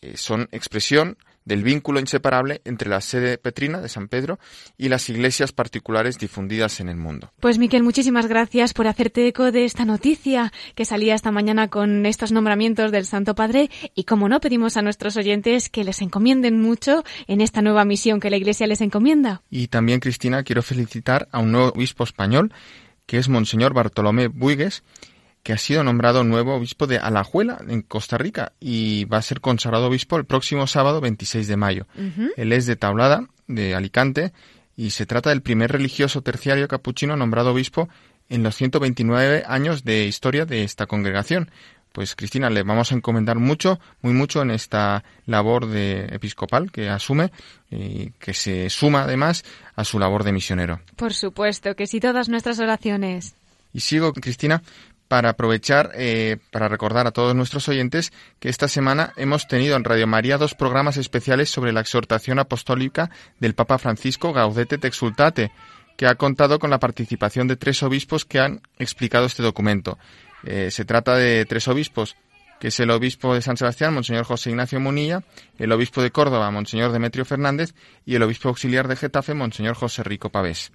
eh, 0.00 0.16
son 0.16 0.48
expresión 0.52 1.16
del 1.44 1.62
vínculo 1.62 2.00
inseparable 2.00 2.60
entre 2.64 2.88
la 2.88 3.00
sede 3.00 3.38
petrina 3.38 3.80
de 3.80 3.88
San 3.88 4.08
Pedro 4.08 4.38
y 4.76 4.88
las 4.88 5.08
iglesias 5.08 5.52
particulares 5.52 6.18
difundidas 6.18 6.80
en 6.80 6.88
el 6.88 6.96
mundo. 6.96 7.32
Pues 7.40 7.58
Miquel, 7.58 7.82
muchísimas 7.82 8.26
gracias 8.26 8.72
por 8.74 8.86
hacerte 8.86 9.26
eco 9.26 9.50
de 9.50 9.64
esta 9.64 9.84
noticia 9.84 10.52
que 10.74 10.84
salía 10.84 11.14
esta 11.14 11.32
mañana 11.32 11.68
con 11.68 12.06
estos 12.06 12.30
nombramientos 12.30 12.92
del 12.92 13.06
Santo 13.06 13.34
Padre 13.34 13.70
y 13.94 14.04
como 14.04 14.28
no 14.28 14.40
pedimos 14.40 14.76
a 14.76 14.82
nuestros 14.82 15.16
oyentes 15.16 15.70
que 15.70 15.84
les 15.84 16.02
encomienden 16.02 16.60
mucho 16.60 17.04
en 17.26 17.40
esta 17.40 17.62
nueva 17.62 17.84
misión 17.84 18.20
que 18.20 18.30
la 18.30 18.36
Iglesia 18.36 18.66
les 18.66 18.80
encomienda. 18.80 19.42
Y 19.50 19.68
también, 19.68 20.00
Cristina, 20.00 20.42
quiero 20.42 20.62
felicitar 20.62 21.28
a 21.32 21.40
un 21.40 21.52
nuevo 21.52 21.68
obispo 21.70 22.04
español 22.04 22.52
que 23.06 23.18
es 23.18 23.28
Monseñor 23.28 23.74
Bartolomé 23.74 24.28
Buigues, 24.28 24.84
que 25.42 25.52
ha 25.52 25.58
sido 25.58 25.82
nombrado 25.82 26.24
nuevo 26.24 26.54
obispo 26.54 26.86
de 26.86 26.98
Alajuela, 26.98 27.58
en 27.66 27.82
Costa 27.82 28.18
Rica, 28.18 28.52
y 28.60 29.04
va 29.06 29.18
a 29.18 29.22
ser 29.22 29.40
consagrado 29.40 29.86
obispo 29.86 30.16
el 30.16 30.24
próximo 30.24 30.66
sábado 30.66 31.00
26 31.00 31.48
de 31.48 31.56
mayo. 31.56 31.86
Él 32.36 32.52
es 32.52 32.66
de 32.66 32.76
Tablada, 32.76 33.26
de 33.46 33.74
Alicante, 33.74 34.32
y 34.76 34.90
se 34.90 35.06
trata 35.06 35.30
del 35.30 35.42
primer 35.42 35.72
religioso 35.72 36.22
terciario 36.22 36.68
capuchino 36.68 37.16
nombrado 37.16 37.52
obispo 37.52 37.88
en 38.28 38.42
los 38.42 38.54
129 38.54 39.44
años 39.46 39.84
de 39.84 40.06
historia 40.06 40.46
de 40.46 40.64
esta 40.64 40.86
congregación. 40.86 41.50
Pues 41.92 42.14
Cristina, 42.14 42.48
le 42.50 42.62
vamos 42.62 42.92
a 42.92 42.94
encomendar 42.94 43.38
mucho, 43.38 43.80
muy 44.00 44.12
mucho 44.12 44.42
en 44.42 44.52
esta 44.52 45.02
labor 45.26 45.66
de 45.66 46.04
episcopal 46.12 46.70
que 46.70 46.88
asume 46.88 47.32
y 47.68 48.10
que 48.12 48.32
se 48.32 48.70
suma 48.70 49.02
además 49.02 49.44
a 49.74 49.84
su 49.84 49.98
labor 49.98 50.22
de 50.22 50.32
misionero. 50.32 50.80
Por 50.94 51.12
supuesto, 51.12 51.74
que 51.74 51.88
sí 51.88 51.98
todas 51.98 52.28
nuestras 52.28 52.60
oraciones. 52.60 53.34
Y 53.72 53.80
sigo, 53.80 54.12
Cristina, 54.12 54.62
para 55.10 55.30
aprovechar 55.30 55.90
eh, 55.96 56.36
para 56.52 56.68
recordar 56.68 57.08
a 57.08 57.10
todos 57.10 57.34
nuestros 57.34 57.68
oyentes 57.68 58.12
que 58.38 58.48
esta 58.48 58.68
semana 58.68 59.12
hemos 59.16 59.48
tenido 59.48 59.74
en 59.74 59.82
Radio 59.82 60.06
María 60.06 60.38
dos 60.38 60.54
programas 60.54 60.98
especiales 60.98 61.50
sobre 61.50 61.72
la 61.72 61.80
exhortación 61.80 62.38
apostólica 62.38 63.10
del 63.40 63.56
Papa 63.56 63.78
Francisco 63.78 64.32
Gaudete 64.32 64.78
te 64.78 64.86
exultate, 64.86 65.50
que 65.96 66.06
ha 66.06 66.14
contado 66.14 66.60
con 66.60 66.70
la 66.70 66.78
participación 66.78 67.48
de 67.48 67.56
tres 67.56 67.82
obispos 67.82 68.24
que 68.24 68.38
han 68.38 68.60
explicado 68.78 69.26
este 69.26 69.42
documento. 69.42 69.98
Eh, 70.44 70.70
se 70.70 70.84
trata 70.84 71.16
de 71.16 71.44
tres 71.44 71.66
obispos, 71.66 72.14
que 72.60 72.68
es 72.68 72.78
el 72.78 72.90
obispo 72.90 73.34
de 73.34 73.42
San 73.42 73.56
Sebastián, 73.56 73.94
Monseñor 73.94 74.24
José 74.24 74.50
Ignacio 74.50 74.78
Munilla, 74.78 75.24
el 75.58 75.72
obispo 75.72 76.02
de 76.02 76.12
Córdoba, 76.12 76.50
Monseñor 76.50 76.92
Demetrio 76.92 77.24
Fernández, 77.24 77.74
y 78.06 78.14
el 78.14 78.22
obispo 78.22 78.48
auxiliar 78.48 78.86
de 78.86 78.96
Getafe, 78.96 79.34
Monseñor 79.34 79.74
José 79.74 80.04
Rico 80.04 80.30
Pavés 80.30 80.70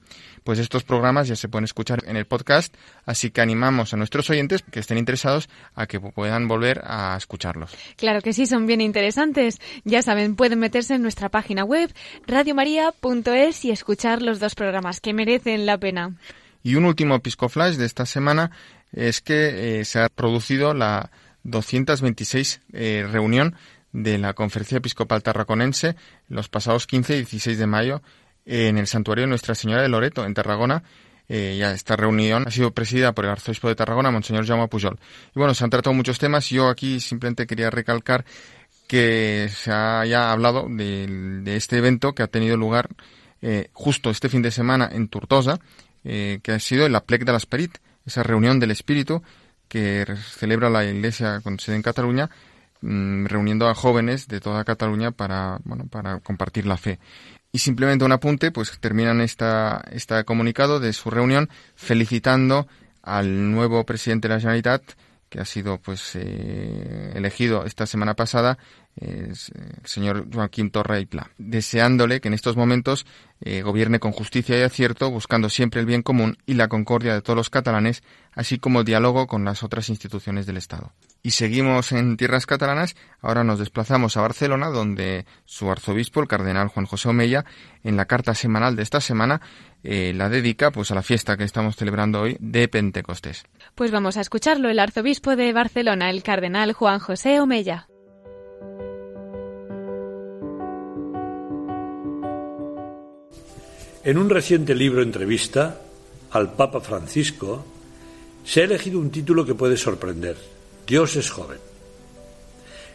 pues 0.46 0.60
estos 0.60 0.84
programas 0.84 1.28
ya 1.28 1.36
se 1.36 1.50
pueden 1.50 1.66
escuchar 1.66 2.04
en 2.06 2.18
el 2.18 2.26
podcast, 2.26 2.74
así 3.06 3.32
que 3.32 3.42
animamos 3.42 3.94
a 3.94 3.98
nuestros 3.98 4.30
oyentes 4.30 4.62
que 4.62 4.80
estén 4.80 5.00
interesados 5.00 5.50
a 5.74 5.88
que 5.88 6.00
puedan 6.00 6.48
volver 6.48 6.82
a 6.84 7.16
escucharlos. 7.18 7.76
Claro 7.98 8.22
que 8.22 8.32
sí, 8.32 8.46
son 8.46 8.68
bien 8.68 8.80
interesantes. 8.80 9.60
Ya 9.86 10.04
saben, 10.04 10.36
pueden 10.36 10.60
meterse 10.60 10.94
en 10.94 11.02
nuestra 11.02 11.30
página 11.30 11.64
web 11.64 11.92
radiomaria.es 12.28 13.66
y 13.66 13.72
escuchar 13.72 14.22
los 14.22 14.40
dos 14.40 14.54
programas 14.54 15.02
que 15.02 15.14
merecen 15.14 15.66
la 15.66 15.80
pena. 15.80 16.16
Y 16.62 16.76
un 16.76 16.86
último 16.86 17.20
Flash 17.50 17.78
de 17.78 17.86
esta 17.86 18.06
semana 18.06 18.52
es 18.94 19.22
que 19.22 19.80
eh, 19.80 19.86
se 19.86 20.00
ha 20.00 20.10
producido 20.10 20.76
la 20.76 21.10
226 21.46 22.62
eh, 22.74 23.08
reunión 23.10 23.56
de 23.94 24.18
la 24.18 24.34
Conferencia 24.34 24.80
Episcopal 24.80 25.24
Tarraconense 25.24 25.96
los 26.28 26.50
pasados 26.50 26.86
15 26.86 27.14
y 27.14 27.18
16 27.20 27.58
de 27.58 27.68
mayo 27.68 28.02
en 28.46 28.78
el 28.78 28.88
santuario 28.88 29.24
de 29.24 29.30
Nuestra 29.30 29.56
Señora 29.56 29.82
de 29.82 29.90
Loreto, 29.90 30.26
en 30.26 30.34
Tarragona. 30.34 30.84
Eh, 31.28 31.56
ya 31.58 31.72
esta 31.72 31.96
reunión 31.96 32.44
ha 32.48 32.52
sido 32.52 32.72
presidida 32.72 33.14
por 33.14 33.26
el 33.26 33.32
arzobispo 33.32 33.68
de 33.68 33.76
Tarragona, 33.76 34.12
Monseñor 34.12 34.46
Jaume 34.46 34.68
Pujol. 34.68 35.00
Y 35.36 35.40
bueno, 35.40 35.54
se 35.56 35.64
han 35.64 35.72
tratado 35.72 35.94
muchos 35.94 36.20
temas. 36.20 36.50
Yo 36.50 36.70
aquí 36.70 37.00
simplemente 37.00 37.48
quería 37.48 37.72
recalcar 37.72 38.26
que 38.88 39.50
se 39.52 39.72
haya 39.72 40.32
hablado 40.32 40.68
de, 40.70 41.42
este 41.56 41.78
evento 41.78 42.14
que 42.14 42.22
ha 42.22 42.28
tenido 42.28 42.56
lugar 42.56 42.90
eh, 43.42 43.70
justo 43.74 44.12
este 44.12 44.30
fin 44.30 44.44
de 44.44 44.52
semana 44.52 44.88
en 44.92 45.08
Tortosa, 45.08 45.60
eh, 46.04 46.40
que 46.44 46.52
ha 46.52 46.60
sido 46.60 46.86
el 46.86 46.96
Aplec 46.96 47.26
de 47.26 47.32
la 47.32 47.40
Esperit, 47.40 47.78
esa 48.06 48.22
reunión 48.22 48.60
del 48.60 48.70
Espíritu 48.70 49.24
que 49.76 50.06
celebra 50.16 50.70
la 50.70 50.86
Iglesia 50.86 51.42
con 51.44 51.60
sede 51.60 51.76
en 51.76 51.82
Cataluña, 51.82 52.30
mm, 52.80 53.26
reuniendo 53.26 53.68
a 53.68 53.76
jóvenes 53.76 54.30
de 54.30 54.40
toda 54.40 54.64
Cataluña 54.64 55.12
para, 55.12 55.60
bueno, 55.66 55.86
para 55.92 56.22
compartir 56.22 56.66
la 56.66 56.78
fe. 56.78 56.98
Y 57.52 57.60
simplemente 57.60 58.06
un 58.06 58.14
apunte, 58.14 58.52
pues 58.52 58.80
terminan 58.80 59.20
esta, 59.20 59.84
este 59.92 60.24
comunicado 60.24 60.80
de 60.80 60.94
su 60.94 61.10
reunión 61.10 61.50
felicitando 61.76 62.68
al 63.04 63.52
nuevo 63.52 63.86
presidente 63.86 64.30
de 64.30 64.36
la 64.36 64.40
Generalitat, 64.40 64.82
que 65.30 65.40
ha 65.40 65.46
sido 65.46 65.80
pues 65.80 66.16
eh, 66.16 67.12
elegido 67.16 67.66
esta 67.66 67.86
semana 67.86 68.14
pasada, 68.16 68.58
el 68.96 69.36
señor 69.84 70.28
Joaquín 70.34 70.72
Torre 70.72 71.08
deseándole 71.38 72.22
que 72.22 72.30
en 72.30 72.34
estos 72.34 72.56
momentos 72.56 73.06
eh, 73.42 73.62
gobierne 73.62 74.00
con 74.00 74.12
justicia 74.12 74.58
y 74.58 74.62
acierto, 74.62 75.12
buscando 75.12 75.50
siempre 75.50 75.82
el 75.82 75.86
bien 75.86 76.02
común 76.02 76.38
y 76.46 76.54
la 76.54 76.70
concordia 76.70 77.14
de 77.14 77.22
todos 77.22 77.36
los 77.36 77.50
catalanes, 77.50 78.04
así 78.34 78.58
como 78.58 78.80
el 78.80 78.86
diálogo 78.86 79.28
con 79.28 79.44
las 79.44 79.64
otras 79.64 79.90
instituciones 79.90 80.46
del 80.46 80.58
Estado. 80.58 80.94
Y 81.26 81.32
seguimos 81.32 81.92
en 81.92 82.18
tierras 82.18 82.46
catalanas, 82.46 82.96
ahora 83.20 83.44
nos 83.44 83.58
desplazamos 83.58 84.16
a 84.16 84.22
Barcelona, 84.22 84.70
donde 84.70 85.26
su 85.44 85.72
arzobispo, 85.72 86.22
el 86.22 86.28
cardenal 86.28 86.68
Juan 86.68 86.86
José 86.86 87.10
Omeya, 87.10 87.46
en 87.84 87.98
la 87.98 88.06
carta 88.06 88.36
semanal 88.36 88.76
de 88.76 88.84
esta 88.84 89.02
semana, 89.02 89.42
eh, 89.84 90.14
la 90.16 90.30
dedica 90.30 90.70
pues 90.70 90.92
a 90.92 90.94
la 90.94 91.02
fiesta 91.02 91.36
que 91.36 91.44
estamos 91.44 91.78
celebrando 91.78 92.22
hoy 92.22 92.38
de 92.40 92.68
Pentecostés. 92.68 93.44
Pues 93.74 93.90
vamos 93.90 94.18
a 94.18 94.22
escucharlo, 94.22 94.70
el 94.70 94.78
arzobispo 94.78 95.36
de 95.36 95.52
Barcelona, 95.52 96.12
el 96.12 96.22
cardenal 96.22 96.74
Juan 96.74 97.00
José 97.00 97.40
Omeya. 97.40 97.88
En 104.04 104.20
un 104.20 104.30
reciente 104.30 104.76
libro 104.76 105.02
entrevista 105.02 105.82
al 106.30 106.54
Papa 106.54 106.82
Francisco 106.82 107.66
se 108.44 108.62
ha 108.62 108.66
elegido 108.66 109.00
un 109.00 109.10
título 109.10 109.44
que 109.44 109.56
puede 109.56 109.76
sorprender. 109.76 110.55
Dios 110.88 111.16
es 111.16 111.32
joven. 111.32 111.58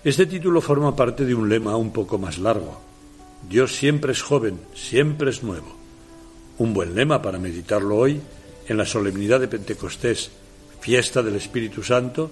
Este 0.04 0.24
título 0.26 0.60
forma 0.60 0.94
parte 0.94 1.24
de 1.24 1.34
un 1.34 1.48
lema 1.48 1.76
un 1.76 1.92
poco 1.92 2.18
más 2.18 2.38
largo. 2.38 2.80
Dios 3.48 3.74
siempre 3.74 4.12
es 4.12 4.22
joven, 4.22 4.60
siempre 4.74 5.30
es 5.30 5.42
nuevo. 5.42 5.76
Un 6.58 6.72
buen 6.72 6.94
lema 6.94 7.20
para 7.20 7.38
meditarlo 7.38 7.96
hoy 7.96 8.20
en 8.68 8.76
la 8.76 8.86
solemnidad 8.86 9.40
de 9.40 9.48
Pentecostés, 9.48 10.30
fiesta 10.80 11.20
del 11.20 11.34
Espíritu 11.34 11.82
Santo, 11.82 12.30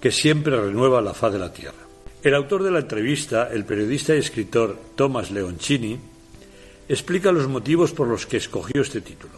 que 0.00 0.10
siempre 0.10 0.60
renueva 0.60 1.00
la 1.00 1.14
faz 1.14 1.32
de 1.32 1.38
la 1.38 1.52
tierra. 1.52 1.86
El 2.20 2.34
autor 2.34 2.64
de 2.64 2.72
la 2.72 2.80
entrevista, 2.80 3.48
el 3.52 3.64
periodista 3.64 4.16
y 4.16 4.18
escritor 4.18 4.76
Thomas 4.96 5.30
Leoncini, 5.30 5.96
explica 6.88 7.30
los 7.30 7.46
motivos 7.46 7.92
por 7.92 8.08
los 8.08 8.26
que 8.26 8.38
escogió 8.38 8.82
este 8.82 9.00
título. 9.00 9.34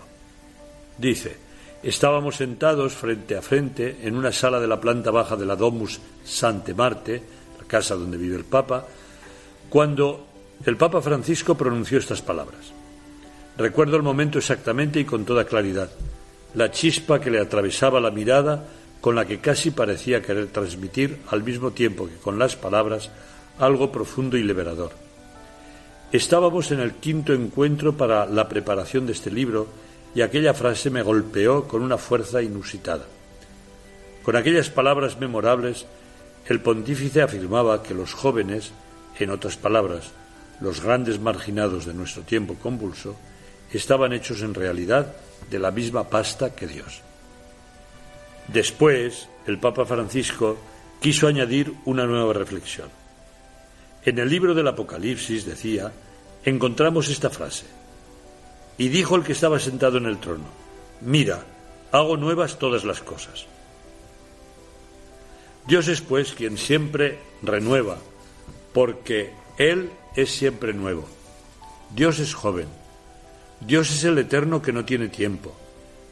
Dice, 0.96 1.49
estábamos 1.82 2.36
sentados 2.36 2.92
frente 2.92 3.36
a 3.36 3.42
frente 3.42 3.98
en 4.02 4.16
una 4.16 4.32
sala 4.32 4.60
de 4.60 4.66
la 4.66 4.80
planta 4.80 5.10
baja 5.10 5.36
de 5.36 5.46
la 5.46 5.56
Domus 5.56 6.00
Sante 6.24 6.74
Marte, 6.74 7.22
la 7.58 7.66
casa 7.66 7.94
donde 7.94 8.16
vive 8.16 8.36
el 8.36 8.44
Papa, 8.44 8.86
cuando 9.68 10.26
el 10.64 10.76
Papa 10.76 11.00
Francisco 11.00 11.56
pronunció 11.56 11.98
estas 11.98 12.22
palabras. 12.22 12.72
Recuerdo 13.56 13.96
el 13.96 14.02
momento 14.02 14.38
exactamente 14.38 15.00
y 15.00 15.04
con 15.04 15.24
toda 15.24 15.44
claridad, 15.44 15.90
la 16.54 16.70
chispa 16.70 17.20
que 17.20 17.30
le 17.30 17.40
atravesaba 17.40 18.00
la 18.00 18.10
mirada 18.10 18.64
con 19.00 19.14
la 19.14 19.24
que 19.24 19.40
casi 19.40 19.70
parecía 19.70 20.22
querer 20.22 20.48
transmitir 20.48 21.18
al 21.30 21.42
mismo 21.42 21.70
tiempo 21.70 22.06
que 22.06 22.16
con 22.16 22.38
las 22.38 22.56
palabras 22.56 23.10
algo 23.58 23.90
profundo 23.90 24.36
y 24.36 24.42
liberador. 24.42 24.92
Estábamos 26.12 26.72
en 26.72 26.80
el 26.80 26.94
quinto 26.94 27.32
encuentro 27.32 27.96
para 27.96 28.26
la 28.26 28.48
preparación 28.48 29.06
de 29.06 29.12
este 29.12 29.30
libro 29.30 29.68
y 30.14 30.22
aquella 30.22 30.54
frase 30.54 30.90
me 30.90 31.02
golpeó 31.02 31.68
con 31.68 31.82
una 31.82 31.98
fuerza 31.98 32.42
inusitada. 32.42 33.06
Con 34.22 34.36
aquellas 34.36 34.70
palabras 34.70 35.18
memorables, 35.18 35.86
el 36.46 36.60
pontífice 36.60 37.22
afirmaba 37.22 37.82
que 37.82 37.94
los 37.94 38.12
jóvenes, 38.12 38.72
en 39.18 39.30
otras 39.30 39.56
palabras, 39.56 40.10
los 40.60 40.82
grandes 40.82 41.20
marginados 41.20 41.86
de 41.86 41.94
nuestro 41.94 42.22
tiempo 42.22 42.54
convulso, 42.54 43.16
estaban 43.72 44.12
hechos 44.12 44.42
en 44.42 44.54
realidad 44.54 45.14
de 45.50 45.58
la 45.58 45.70
misma 45.70 46.08
pasta 46.08 46.54
que 46.54 46.66
Dios. 46.66 47.02
Después, 48.48 49.28
el 49.46 49.58
Papa 49.58 49.84
Francisco 49.84 50.58
quiso 51.00 51.28
añadir 51.28 51.72
una 51.84 52.04
nueva 52.04 52.32
reflexión. 52.32 52.88
En 54.04 54.18
el 54.18 54.28
libro 54.28 54.54
del 54.54 54.68
Apocalipsis 54.68 55.46
decía, 55.46 55.92
encontramos 56.44 57.08
esta 57.08 57.30
frase. 57.30 57.66
Y 58.80 58.88
dijo 58.88 59.14
el 59.14 59.24
que 59.24 59.32
estaba 59.32 59.58
sentado 59.58 59.98
en 59.98 60.06
el 60.06 60.16
trono, 60.16 60.46
mira, 61.02 61.44
hago 61.92 62.16
nuevas 62.16 62.58
todas 62.58 62.82
las 62.82 63.02
cosas. 63.02 63.44
Dios 65.66 65.86
es 65.88 66.00
pues 66.00 66.32
quien 66.32 66.56
siempre 66.56 67.18
renueva, 67.42 67.98
porque 68.72 69.34
Él 69.58 69.90
es 70.16 70.30
siempre 70.30 70.72
nuevo. 70.72 71.06
Dios 71.94 72.20
es 72.20 72.32
joven. 72.32 72.68
Dios 73.60 73.90
es 73.90 74.04
el 74.04 74.16
eterno 74.16 74.62
que 74.62 74.72
no 74.72 74.86
tiene 74.86 75.08
tiempo, 75.08 75.54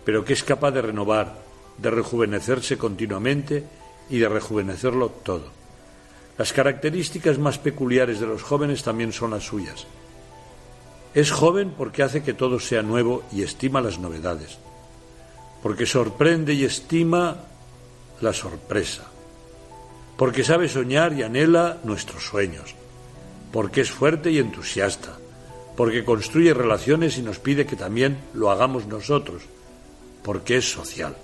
pero 0.05 0.27
que 0.27 0.35
es 0.35 0.45
capaz 0.45 0.73
de 0.73 0.83
renovar, 0.83 1.39
de 1.79 1.91
rejuvenecerse 1.91 2.77
continuamente 2.77 3.65
y 4.11 4.19
de 4.19 4.29
rejuvenecerlo 4.29 5.09
todo. 5.09 5.51
Las 6.37 6.53
características 6.53 7.39
más 7.39 7.57
peculiares 7.57 8.21
de 8.21 8.27
los 8.27 8.43
jóvenes 8.43 8.83
también 8.83 9.15
son 9.15 9.31
las 9.31 9.45
suyas. 9.45 9.87
Es 11.19 11.33
joven 11.33 11.75
porque 11.77 12.05
hace 12.05 12.23
que 12.23 12.33
todo 12.33 12.61
sea 12.61 12.81
nuevo 12.83 13.25
y 13.33 13.43
estima 13.43 13.81
las 13.81 13.99
novedades, 13.99 14.57
porque 15.65 15.85
sorprende 15.85 16.55
y 16.55 16.63
estima 16.63 17.39
la 18.21 18.33
sorpresa, 18.33 19.03
porque 20.17 20.45
sabe 20.45 20.69
soñar 20.69 21.15
y 21.15 21.25
anhela 21.25 21.79
nuestros 21.83 22.23
sueños, 22.23 22.77
porque 23.51 23.81
es 23.81 23.91
fuerte 23.91 24.31
y 24.31 24.39
entusiasta, 24.39 25.19
porque 25.77 26.05
construye 26.05 26.55
relaciones 26.55 27.19
y 27.19 27.23
nos 27.23 27.41
pide 27.41 27.67
que 27.67 27.75
también 27.75 28.19
lo 28.33 28.53
hagamos 28.53 28.87
nosotros, 28.87 29.43
porque 30.23 30.59
es 30.59 30.71
social. 30.71 31.17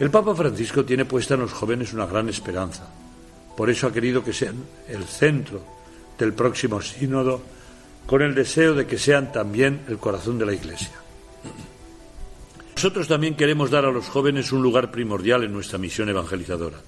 El 0.00 0.10
Papa 0.10 0.34
Francisco 0.34 0.84
tiene 0.84 1.04
puesta 1.04 1.34
en 1.34 1.42
los 1.42 1.52
jóvenes 1.52 1.92
una 1.92 2.06
gran 2.06 2.28
esperanza. 2.28 2.88
Por 3.56 3.70
eso 3.70 3.86
ha 3.86 3.92
querido 3.92 4.24
que 4.24 4.32
sean 4.32 4.56
el 4.88 5.04
centro 5.04 5.81
del 6.22 6.34
próximo 6.34 6.80
sínodo 6.80 7.42
con 8.06 8.22
el 8.22 8.32
deseo 8.32 8.74
de 8.74 8.86
que 8.86 8.96
sean 8.96 9.32
también 9.32 9.82
el 9.88 9.98
corazón 9.98 10.38
de 10.38 10.46
la 10.46 10.54
Iglesia. 10.54 10.94
Nosotros 12.76 13.08
también 13.08 13.34
queremos 13.34 13.70
dar 13.70 13.84
a 13.84 13.90
los 13.90 14.06
jóvenes 14.06 14.52
un 14.52 14.62
lugar 14.62 14.92
primordial 14.92 15.42
en 15.42 15.52
nuestra 15.52 15.78
misión 15.78 16.08
evangelizadora. 16.08 16.78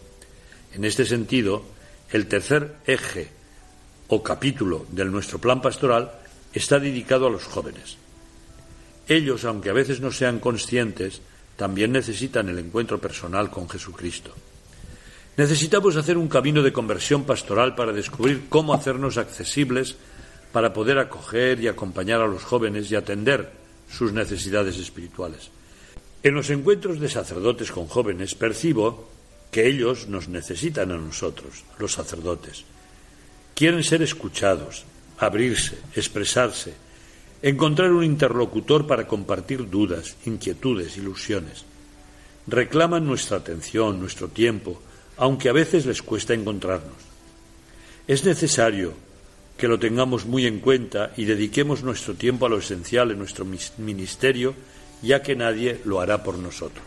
En 0.72 0.84
este 0.84 1.04
sentido, 1.04 1.64
el 2.10 2.28
tercer 2.28 2.76
eje 2.86 3.28
o 4.06 4.22
capítulo 4.22 4.86
de 4.90 5.04
nuestro 5.04 5.40
plan 5.40 5.60
pastoral 5.60 6.12
está 6.52 6.78
dedicado 6.78 7.26
a 7.26 7.30
los 7.30 7.44
jóvenes. 7.44 7.98
Ellos, 9.08 9.44
aunque 9.44 9.70
a 9.70 9.74
veces 9.74 10.00
no 10.00 10.12
sean 10.12 10.38
conscientes, 10.38 11.20
también 11.56 11.90
necesitan 11.90 12.48
el 12.48 12.58
encuentro 12.60 12.98
personal 13.00 13.50
con 13.50 13.68
Jesucristo. 13.68 14.32
Necesitamos 15.36 15.96
hacer 15.96 16.16
un 16.16 16.28
camino 16.28 16.62
de 16.62 16.72
conversión 16.72 17.24
pastoral 17.24 17.74
para 17.74 17.92
descubrir 17.92 18.44
cómo 18.48 18.72
hacernos 18.72 19.18
accesibles 19.18 19.96
para 20.52 20.72
poder 20.72 20.98
acoger 20.98 21.58
y 21.60 21.66
acompañar 21.66 22.20
a 22.20 22.28
los 22.28 22.44
jóvenes 22.44 22.88
y 22.90 22.94
atender 22.94 23.50
sus 23.90 24.12
necesidades 24.12 24.78
espirituales. 24.78 25.50
En 26.22 26.34
los 26.34 26.50
encuentros 26.50 27.00
de 27.00 27.08
sacerdotes 27.08 27.72
con 27.72 27.88
jóvenes 27.88 28.36
percibo 28.36 29.08
que 29.50 29.66
ellos 29.66 30.06
nos 30.06 30.28
necesitan 30.28 30.92
a 30.92 30.96
nosotros, 30.96 31.64
los 31.78 31.92
sacerdotes. 31.92 32.64
Quieren 33.56 33.82
ser 33.82 34.02
escuchados, 34.02 34.84
abrirse, 35.18 35.78
expresarse, 35.96 36.74
encontrar 37.42 37.90
un 37.90 38.04
interlocutor 38.04 38.86
para 38.86 39.06
compartir 39.06 39.68
dudas, 39.68 40.16
inquietudes, 40.26 40.96
ilusiones. 40.96 41.64
Reclaman 42.46 43.04
nuestra 43.04 43.38
atención, 43.38 44.00
nuestro 44.00 44.28
tiempo, 44.28 44.80
aunque 45.16 45.48
a 45.48 45.52
veces 45.52 45.86
les 45.86 46.02
cuesta 46.02 46.34
encontrarnos. 46.34 46.96
Es 48.06 48.24
necesario 48.24 48.94
que 49.56 49.68
lo 49.68 49.78
tengamos 49.78 50.26
muy 50.26 50.46
en 50.46 50.60
cuenta 50.60 51.12
y 51.16 51.24
dediquemos 51.24 51.82
nuestro 51.82 52.14
tiempo 52.14 52.46
a 52.46 52.48
lo 52.48 52.58
esencial 52.58 53.10
en 53.10 53.18
nuestro 53.18 53.46
ministerio, 53.78 54.54
ya 55.02 55.22
que 55.22 55.36
nadie 55.36 55.80
lo 55.84 56.00
hará 56.00 56.22
por 56.22 56.38
nosotros. 56.38 56.84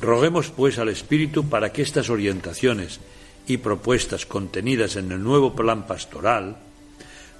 Roguemos, 0.00 0.50
pues, 0.50 0.78
al 0.78 0.88
Espíritu 0.88 1.48
para 1.48 1.72
que 1.72 1.82
estas 1.82 2.08
orientaciones 2.10 3.00
y 3.46 3.56
propuestas 3.56 4.24
contenidas 4.24 4.96
en 4.96 5.10
el 5.10 5.22
nuevo 5.22 5.54
plan 5.54 5.86
pastoral 5.86 6.56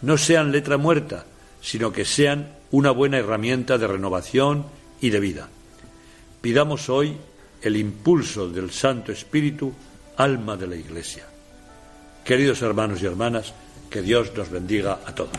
no 0.03 0.19
sean 0.19 0.51
letra 0.51 0.77
muerta, 0.77 1.27
sino 1.61 1.93
que 1.93 2.05
sean 2.05 2.57
una 2.73 2.91
buena 2.91 3.19
herramienta 3.19 3.79
de 3.79 3.87
renovación 3.87 4.67
y 5.01 5.11
de 5.11 5.21
vida. 5.21 5.49
Pidamos 6.41 6.89
hoy 6.89 7.17
el 7.63 7.77
impulso 7.77 8.49
del 8.49 8.71
Santo 8.71 9.13
Espíritu, 9.13 9.73
alma 10.17 10.57
de 10.57 10.67
la 10.67 10.77
Iglesia. 10.77 11.25
Queridos 12.25 12.63
hermanos 12.63 13.03
y 13.03 13.07
hermanas, 13.07 13.53
que 13.91 14.03
Dios 14.03 14.33
nos 14.37 14.51
bendiga 14.51 15.01
a 15.05 15.15
todos. 15.15 15.33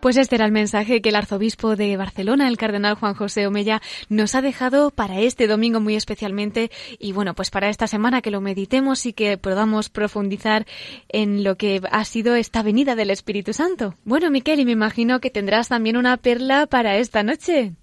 Pues 0.00 0.16
este 0.16 0.36
era 0.36 0.46
el 0.46 0.52
mensaje 0.52 1.02
que 1.02 1.10
el 1.10 1.16
arzobispo 1.16 1.76
de 1.76 1.96
Barcelona, 1.98 2.48
el 2.48 2.56
cardenal 2.56 2.94
Juan 2.94 3.14
José 3.14 3.46
Omella, 3.46 3.82
nos 4.08 4.34
ha 4.34 4.40
dejado 4.40 4.90
para 4.90 5.20
este 5.20 5.46
domingo 5.46 5.78
muy 5.80 5.94
especialmente 5.94 6.70
y 6.98 7.12
bueno, 7.12 7.34
pues 7.34 7.50
para 7.50 7.68
esta 7.68 7.86
semana 7.86 8.22
que 8.22 8.30
lo 8.30 8.40
meditemos 8.40 9.04
y 9.04 9.12
que 9.12 9.36
podamos 9.36 9.90
profundizar 9.90 10.66
en 11.10 11.44
lo 11.44 11.56
que 11.56 11.82
ha 11.90 12.04
sido 12.06 12.34
esta 12.34 12.62
venida 12.62 12.96
del 12.96 13.10
Espíritu 13.10 13.52
Santo. 13.52 13.94
Bueno, 14.04 14.30
Miquel, 14.30 14.60
y 14.60 14.64
me 14.64 14.72
imagino 14.72 15.20
que 15.20 15.30
tendrás 15.30 15.68
también 15.68 15.98
una 15.98 16.16
perla 16.16 16.66
para 16.66 16.96
esta 16.96 17.22
noche. 17.22 17.74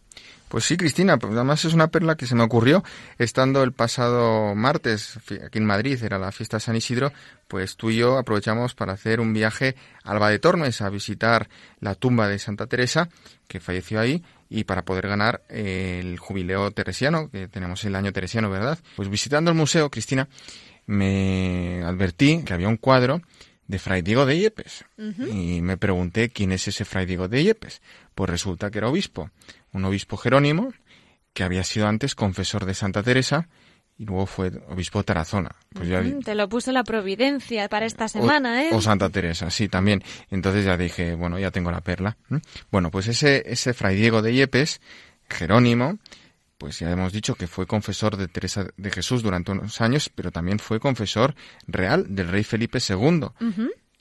Pues 0.49 0.63
sí, 0.63 0.77
Cristina, 0.77 1.17
pues 1.17 1.33
además 1.33 1.65
es 1.65 1.73
una 1.73 1.89
perla 1.89 2.15
que 2.15 2.25
se 2.25 2.35
me 2.35 2.43
ocurrió 2.43 2.83
estando 3.17 3.63
el 3.63 3.73
pasado 3.73 4.55
martes 4.55 5.17
aquí 5.45 5.57
en 5.57 5.65
Madrid, 5.65 6.01
era 6.01 6.17
la 6.17 6.31
fiesta 6.31 6.57
de 6.57 6.61
San 6.61 6.75
Isidro, 6.75 7.11
pues 7.47 7.75
tú 7.75 7.89
y 7.89 7.97
yo 7.97 8.17
aprovechamos 8.17 8.73
para 8.73 8.93
hacer 8.93 9.19
un 9.19 9.33
viaje 9.33 9.75
a 10.03 10.11
Alba 10.11 10.29
de 10.29 10.39
Tormes 10.39 10.81
a 10.81 10.89
visitar 10.89 11.49
la 11.81 11.95
tumba 11.95 12.29
de 12.29 12.39
Santa 12.39 12.67
Teresa, 12.67 13.09
que 13.47 13.59
falleció 13.59 13.99
ahí, 13.99 14.23
y 14.49 14.63
para 14.63 14.85
poder 14.85 15.07
ganar 15.07 15.41
el 15.49 16.17
jubileo 16.17 16.71
teresiano, 16.71 17.29
que 17.29 17.49
tenemos 17.49 17.83
el 17.83 17.95
año 17.95 18.13
teresiano, 18.13 18.49
¿verdad? 18.49 18.79
Pues 18.95 19.09
visitando 19.09 19.51
el 19.51 19.57
museo, 19.57 19.89
Cristina, 19.89 20.29
me 20.85 21.83
advertí 21.83 22.43
que 22.43 22.53
había 22.53 22.69
un 22.69 22.77
cuadro 22.77 23.21
de 23.67 23.79
Fray 23.79 24.01
Diego 24.01 24.25
de 24.25 24.39
Yepes. 24.39 24.85
Y 24.97 25.61
me 25.61 25.77
pregunté 25.77 26.29
quién 26.29 26.53
es 26.53 26.67
ese 26.69 26.85
Fray 26.85 27.05
Diego 27.05 27.27
de 27.27 27.43
Yepes. 27.43 27.81
Pues 28.17 28.31
resulta 28.31 28.71
que 28.71 28.79
era 28.79 28.89
obispo 28.89 29.29
un 29.73 29.85
obispo 29.85 30.17
Jerónimo, 30.17 30.73
que 31.33 31.43
había 31.43 31.63
sido 31.63 31.85
antes 31.87 32.15
confesor 32.15 32.65
de 32.65 32.73
Santa 32.73 33.03
Teresa 33.03 33.47
y 33.95 34.05
luego 34.05 34.25
fue 34.25 34.51
obispo 34.69 34.97
de 34.97 35.03
Tarazona. 35.03 35.51
Pues 35.71 35.87
ya, 35.87 36.03
te 36.25 36.33
lo 36.33 36.49
puso 36.49 36.71
la 36.71 36.83
providencia 36.83 37.69
para 37.69 37.85
esta 37.85 38.07
semana, 38.07 38.63
¿eh? 38.63 38.69
O 38.73 38.81
Santa 38.81 39.11
Teresa, 39.11 39.51
sí, 39.51 39.67
también. 39.67 40.03
Entonces 40.31 40.65
ya 40.65 40.77
dije, 40.77 41.13
bueno, 41.13 41.37
ya 41.37 41.51
tengo 41.51 41.69
la 41.69 41.81
perla. 41.81 42.17
Bueno, 42.71 42.89
pues 42.89 43.07
ese, 43.07 43.43
ese 43.45 43.75
fray 43.75 43.95
Diego 43.95 44.23
de 44.23 44.33
Yepes, 44.33 44.81
Jerónimo, 45.29 45.99
pues 46.57 46.79
ya 46.79 46.89
hemos 46.89 47.13
dicho 47.13 47.35
que 47.35 47.45
fue 47.45 47.67
confesor 47.67 48.17
de 48.17 48.27
Teresa 48.27 48.65
de 48.77 48.89
Jesús 48.89 49.21
durante 49.21 49.51
unos 49.51 49.79
años, 49.79 50.09
pero 50.09 50.31
también 50.31 50.57
fue 50.57 50.79
confesor 50.79 51.35
real 51.67 52.15
del 52.15 52.29
rey 52.29 52.43
Felipe 52.43 52.79
II. 52.79 53.27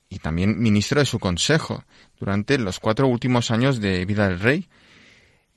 Y 0.08 0.20
también 0.20 0.58
ministro 0.58 1.00
de 1.00 1.06
su 1.06 1.18
consejo 1.18 1.84
durante 2.18 2.58
los 2.58 2.80
cuatro 2.80 3.06
últimos 3.06 3.50
años 3.50 3.80
de 3.80 4.04
vida 4.04 4.28
del 4.28 4.40
rey 4.40 4.68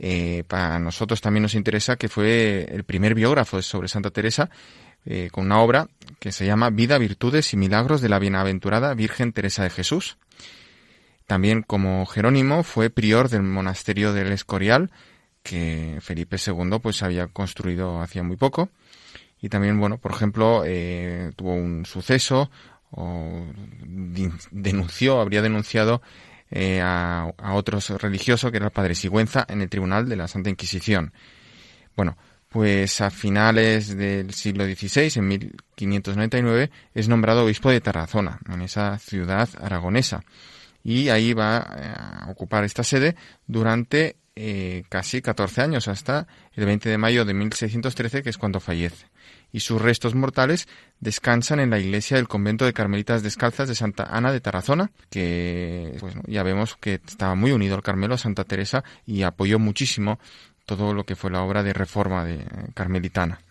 eh, 0.02 0.46
para 0.48 0.80
nosotros 0.80 1.20
también 1.20 1.44
nos 1.44 1.56
interesa 1.56 1.98
que 1.98 2.08
fue 2.08 2.66
el 2.72 2.86
primer 2.86 3.16
biógrafo 3.16 3.62
sobre 3.62 3.90
Santa 3.90 4.12
Teresa 4.12 4.50
eh, 5.06 5.30
con 5.30 5.46
una 5.46 5.60
obra 5.60 5.90
que 6.20 6.32
se 6.32 6.46
llama 6.46 6.70
Vida, 6.70 6.98
Virtudes 6.98 7.54
y 7.54 7.58
Milagros 7.58 8.00
de 8.00 8.08
la 8.08 8.20
Bienaventurada 8.20 8.94
Virgen 8.94 9.34
Teresa 9.34 9.64
de 9.64 9.70
Jesús. 9.70 10.18
También 11.28 11.64
como 11.64 12.06
Jerónimo 12.06 12.64
fue 12.64 12.90
prior 12.90 13.28
del 13.30 13.44
monasterio 13.44 14.14
del 14.14 14.32
Escorial 14.32 14.90
que 15.44 15.98
Felipe 16.02 16.38
II 16.46 16.80
pues 16.82 17.04
había 17.04 17.28
construido 17.28 18.02
hacía 18.02 18.24
muy 18.24 18.38
poco. 18.38 18.70
Y 19.42 19.50
también, 19.50 19.80
bueno, 19.80 19.98
por 19.98 20.12
ejemplo, 20.12 20.64
eh, 20.66 21.32
tuvo 21.36 21.54
un 21.54 21.86
suceso 21.86 22.50
o 22.92 23.46
denunció, 24.52 25.22
habría 25.22 25.42
denunciado 25.42 26.02
eh, 26.52 26.82
a, 26.82 27.32
a 27.38 27.54
otros 27.54 27.90
religiosos, 28.02 28.52
que 28.52 28.58
era 28.58 28.68
el 28.68 28.72
padre 28.72 28.96
Sigüenza, 28.96 29.46
en 29.48 29.62
el 29.62 29.70
tribunal 29.70 30.08
de 30.08 30.16
la 30.16 30.28
Santa 30.28 30.50
Inquisición. 30.50 31.14
Bueno, 31.96 32.18
pues 32.50 33.00
a 33.02 33.12
finales 33.12 33.96
del 33.96 34.34
siglo 34.34 34.66
XVI, 34.66 35.20
en 35.20 35.28
1599, 35.28 36.72
es 36.96 37.08
nombrado 37.08 37.46
obispo 37.46 37.70
de 37.70 37.80
Tarazona, 37.80 38.40
en 38.52 38.64
esa 38.64 38.98
ciudad 38.98 39.48
aragonesa. 39.62 40.24
Y 40.84 41.10
ahí 41.10 41.34
va 41.34 41.58
eh, 41.78 41.94
a 41.96 42.32
ocupar 42.32 42.64
esta 42.64 42.84
sede 42.84 43.16
durante 43.46 44.16
eh, 44.42 44.86
casi 44.88 45.22
14 45.22 45.62
años, 45.62 45.90
hasta 45.90 46.26
el 46.54 46.66
20 46.66 46.88
de 46.88 46.98
mayo 46.98 47.26
de 47.26 47.34
1613, 47.34 48.24
que 48.24 48.30
es 48.30 48.38
cuando 48.38 48.62
fallece. 48.62 49.08
Y 49.52 49.60
sus 49.60 49.82
restos 49.82 50.16
mortales 50.16 50.70
descansan 51.02 51.60
en 51.60 51.72
la 51.72 51.78
iglesia 51.78 52.16
del 52.16 52.30
convento 52.30 52.64
de 52.64 52.72
Carmelitas 52.72 53.22
Descalzas 53.22 53.68
de 53.68 53.76
Santa 53.76 54.04
Ana 54.04 54.32
de 54.32 54.40
Tarazona, 54.40 54.92
que 55.10 55.94
pues, 56.00 56.16
ya 56.26 56.44
vemos 56.44 56.78
que 56.78 57.02
estaba 57.06 57.36
muy 57.36 57.52
unido 57.52 57.76
al 57.76 57.84
Carmelo 57.84 58.16
a 58.16 58.18
Santa 58.18 58.46
Teresa 58.46 58.86
y 59.06 59.24
apoyó 59.24 59.60
muchísimo 59.60 60.20
todo 60.66 60.94
lo 60.94 61.04
que 61.04 61.18
fue 61.18 61.32
la 61.32 61.42
obra 61.42 61.62
de 61.62 61.74
reforma 61.74 62.24
de 62.24 62.36
eh, 62.36 62.46
carmelitana. 62.74 63.42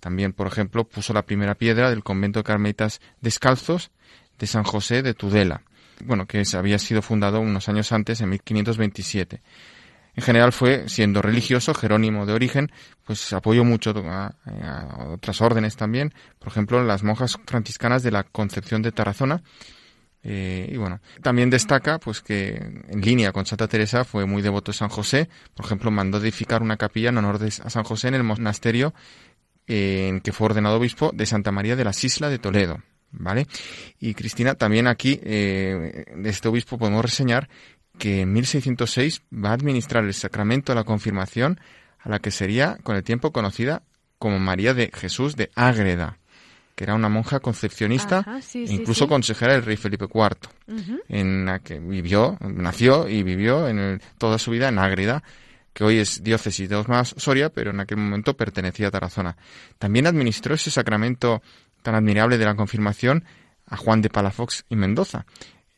También, 0.00 0.32
por 0.32 0.48
ejemplo, 0.48 0.82
puso 0.82 1.12
la 1.12 1.22
primera 1.22 1.54
piedra 1.54 1.88
del 1.88 2.02
convento 2.02 2.40
de 2.40 2.44
Carmelitas 2.44 3.00
Descalzos 3.20 3.92
de 4.40 4.48
San 4.48 4.64
José 4.64 5.02
de 5.02 5.14
Tudela, 5.14 5.62
bueno, 6.04 6.26
que 6.26 6.42
había 6.54 6.80
sido 6.80 7.00
fundado 7.00 7.38
unos 7.38 7.68
años 7.68 7.92
antes, 7.92 8.20
en 8.20 8.30
1527 8.30 9.40
en 10.14 10.22
general 10.22 10.52
fue, 10.52 10.88
siendo 10.88 11.22
religioso, 11.22 11.74
Jerónimo 11.74 12.26
de 12.26 12.34
origen, 12.34 12.70
pues 13.04 13.32
apoyó 13.32 13.64
mucho 13.64 13.94
a, 14.06 14.34
otras 15.08 15.40
órdenes 15.40 15.76
también, 15.76 16.12
por 16.38 16.48
ejemplo, 16.48 16.82
las 16.84 17.02
monjas 17.02 17.38
franciscanas 17.46 18.02
de 18.02 18.10
la 18.10 18.24
Concepción 18.24 18.82
de 18.82 18.92
Tarazona, 18.92 19.42
eh, 20.24 20.68
y 20.70 20.76
bueno, 20.76 21.00
también 21.20 21.50
destaca 21.50 21.98
pues 21.98 22.20
que 22.20 22.54
en 22.54 23.00
línea 23.00 23.32
con 23.32 23.44
Santa 23.44 23.66
Teresa 23.66 24.04
fue 24.04 24.24
muy 24.24 24.40
devoto 24.40 24.70
de 24.70 24.78
San 24.78 24.88
José. 24.88 25.28
Por 25.54 25.66
ejemplo, 25.66 25.90
mandó 25.90 26.18
edificar 26.18 26.62
una 26.62 26.76
capilla 26.76 27.08
en 27.08 27.18
honor 27.18 27.38
de 27.38 27.48
a 27.48 27.70
San 27.70 27.82
José 27.82 28.08
en 28.08 28.14
el 28.14 28.22
monasterio 28.22 28.94
eh, 29.66 30.08
en 30.08 30.20
que 30.20 30.32
fue 30.32 30.46
ordenado 30.46 30.76
obispo 30.76 31.10
de 31.12 31.26
Santa 31.26 31.50
María 31.50 31.76
de 31.76 31.84
las 31.84 32.02
Islas 32.04 32.30
de 32.30 32.38
Toledo. 32.38 32.82
¿Vale? 33.14 33.46
Y 33.98 34.14
Cristina, 34.14 34.54
también 34.54 34.86
aquí 34.86 35.20
eh, 35.22 36.04
de 36.16 36.30
este 36.30 36.48
obispo 36.48 36.78
podemos 36.78 37.04
reseñar 37.04 37.50
que 37.98 38.22
en 38.22 38.32
1606 38.32 39.22
va 39.32 39.50
a 39.50 39.54
administrar 39.54 40.04
el 40.04 40.14
sacramento 40.14 40.72
de 40.72 40.76
la 40.76 40.84
confirmación 40.84 41.60
a 42.00 42.08
la 42.08 42.18
que 42.18 42.30
sería 42.30 42.78
con 42.82 42.96
el 42.96 43.04
tiempo 43.04 43.32
conocida 43.32 43.82
como 44.18 44.38
María 44.38 44.74
de 44.74 44.90
Jesús 44.94 45.36
de 45.36 45.50
Ágreda, 45.54 46.18
que 46.74 46.84
era 46.84 46.94
una 46.94 47.08
monja 47.08 47.40
concepcionista 47.40 48.24
e 48.54 48.72
incluso 48.72 49.08
consejera 49.08 49.54
del 49.54 49.64
rey 49.64 49.76
Felipe 49.76 50.06
IV, 50.12 50.48
en 51.08 51.44
la 51.44 51.58
que 51.58 51.78
vivió, 51.78 52.38
nació 52.40 53.08
y 53.08 53.22
vivió 53.22 53.68
en 53.68 54.00
toda 54.18 54.38
su 54.38 54.50
vida 54.50 54.68
en 54.68 54.78
Ágreda, 54.78 55.22
que 55.72 55.84
hoy 55.84 55.98
es 55.98 56.22
diócesis 56.22 56.68
de 56.68 56.76
Osma 56.76 57.04
Soria, 57.04 57.50
pero 57.50 57.70
en 57.70 57.80
aquel 57.80 57.98
momento 57.98 58.36
pertenecía 58.36 58.88
a 58.88 58.90
Tarazona. 58.90 59.36
También 59.78 60.06
administró 60.06 60.54
ese 60.54 60.70
sacramento 60.70 61.42
tan 61.82 61.94
admirable 61.94 62.38
de 62.38 62.44
la 62.44 62.54
confirmación 62.54 63.24
a 63.66 63.76
Juan 63.76 64.02
de 64.02 64.10
Palafox 64.10 64.64
y 64.68 64.76
Mendoza, 64.76 65.24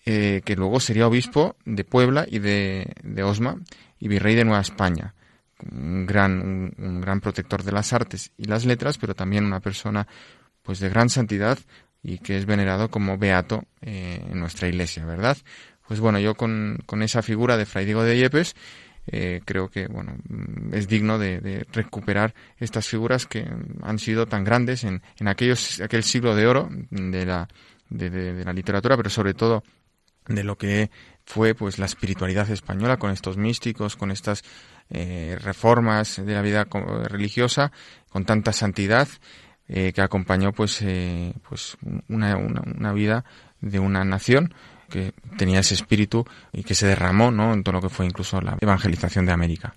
eh, 0.06 0.42
que 0.44 0.54
luego 0.54 0.80
sería 0.80 1.06
obispo 1.06 1.56
de 1.64 1.82
Puebla 1.82 2.26
y 2.28 2.38
de, 2.38 2.92
Osma 3.24 3.56
y 3.98 4.08
virrey 4.08 4.34
de 4.34 4.44
Nueva 4.44 4.60
España. 4.60 5.14
Un 5.70 6.04
gran, 6.04 6.74
un, 6.76 7.00
gran 7.00 7.20
protector 7.20 7.62
de 7.62 7.72
las 7.72 7.94
artes 7.94 8.30
y 8.36 8.44
las 8.44 8.66
letras, 8.66 8.98
pero 8.98 9.14
también 9.14 9.46
una 9.46 9.60
persona 9.60 10.06
pues 10.62 10.78
de 10.80 10.90
gran 10.90 11.08
santidad 11.08 11.58
y 12.02 12.18
que 12.18 12.36
es 12.36 12.44
venerado 12.44 12.90
como 12.90 13.16
beato 13.16 13.64
eh, 13.80 14.22
en 14.30 14.40
nuestra 14.40 14.68
iglesia, 14.68 15.06
¿verdad? 15.06 15.38
Pues 15.88 16.00
bueno, 16.00 16.18
yo 16.18 16.34
con, 16.34 16.80
con 16.84 17.02
esa 17.02 17.22
figura 17.22 17.56
de 17.56 17.64
Fray 17.64 17.86
Diego 17.86 18.02
de 18.02 18.18
Yepes 18.18 18.54
eh, 19.06 19.40
creo 19.44 19.68
que 19.68 19.86
bueno 19.86 20.16
es 20.72 20.88
digno 20.88 21.18
de, 21.18 21.66
recuperar 21.72 22.34
estas 22.58 22.88
figuras 22.88 23.26
que 23.26 23.46
han 23.82 23.98
sido 23.98 24.26
tan 24.26 24.44
grandes 24.44 24.84
en, 24.84 25.02
en 25.18 25.28
aquellos, 25.28 25.80
aquel 25.80 26.02
siglo 26.02 26.34
de 26.34 26.46
oro 26.46 26.68
de 26.90 27.24
la, 27.24 27.48
de 27.88 28.44
la 28.44 28.52
literatura, 28.52 28.96
pero 28.96 29.10
sobre 29.10 29.34
todo 29.34 29.62
de 30.26 30.44
lo 30.44 30.56
que 30.56 30.90
fue 31.24 31.54
pues 31.54 31.78
la 31.78 31.86
espiritualidad 31.86 32.50
española 32.50 32.98
con 32.98 33.10
estos 33.10 33.36
místicos, 33.36 33.96
con 33.96 34.10
estas 34.10 34.42
eh, 34.90 35.38
reformas 35.40 36.24
de 36.24 36.34
la 36.34 36.42
vida 36.42 36.66
religiosa, 37.08 37.72
con 38.10 38.24
tanta 38.24 38.52
santidad 38.52 39.08
eh, 39.68 39.92
que 39.94 40.02
acompañó 40.02 40.52
pues 40.52 40.82
eh, 40.82 41.32
pues 41.48 41.76
una, 42.08 42.36
una, 42.36 42.62
una, 42.62 42.92
vida 42.92 43.24
de 43.60 43.78
una 43.78 44.04
nación 44.04 44.52
que 44.90 45.14
tenía 45.38 45.60
ese 45.60 45.74
espíritu 45.74 46.26
y 46.52 46.64
que 46.64 46.74
se 46.74 46.86
derramó 46.86 47.30
¿no? 47.30 47.54
en 47.54 47.64
todo 47.64 47.76
lo 47.76 47.80
que 47.80 47.88
fue 47.88 48.04
incluso 48.04 48.40
la 48.42 48.58
evangelización 48.60 49.24
de 49.24 49.32
América. 49.32 49.74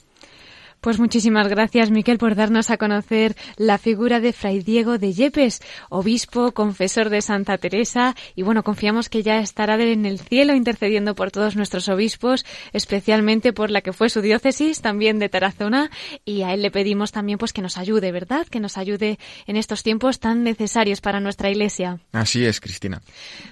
Pues 0.82 1.00
muchísimas 1.00 1.48
gracias, 1.48 1.92
Miquel, 1.92 2.18
por 2.18 2.36
darnos 2.36 2.70
a 2.70 2.78
conocer 2.78 3.36
la 3.58 3.78
figura 3.78 4.20
de 4.20 4.32
Fray 4.32 4.62
Diego 4.62 4.98
de 4.98 5.12
Yepes, 5.12 5.62
obispo, 5.90 6.52
confesor 6.52 7.10
de 7.10 7.22
Santa 7.22 7.58
Teresa, 7.58 8.16
y 8.36 8.44
bueno, 8.44 8.64
confiamos 8.64 9.10
que 9.10 9.24
ya 9.24 9.40
estará 9.40 9.76
en 9.82 10.06
el 10.06 10.20
cielo 10.20 10.54
intercediendo 10.54 11.16
por 11.16 11.32
todos 11.32 11.56
nuestros 11.56 11.90
obispos, 11.90 12.46
especialmente 12.74 13.54
por 13.54 13.72
la 13.72 13.82
que 13.82 13.92
fue 13.92 14.10
su 14.10 14.22
diócesis, 14.22 14.82
también 14.82 15.20
de 15.20 15.30
Tarazona, 15.30 15.90
y 16.26 16.44
a 16.44 16.54
él 16.54 16.62
le 16.62 16.72
pedimos 16.72 17.12
también 17.12 17.38
pues 17.38 17.54
que 17.54 17.62
nos 17.62 17.78
ayude, 17.78 18.12
¿verdad? 18.12 18.48
Que 18.48 18.60
nos 18.60 18.78
ayude 18.78 19.18
en 19.46 19.58
estos 19.58 19.84
tiempos 19.84 20.20
tan 20.20 20.44
necesarios 20.44 21.02
para 21.02 21.20
nuestra 21.20 21.50
Iglesia. 21.50 22.00
Así 22.12 22.46
es, 22.46 22.62
Cristina. 22.62 23.02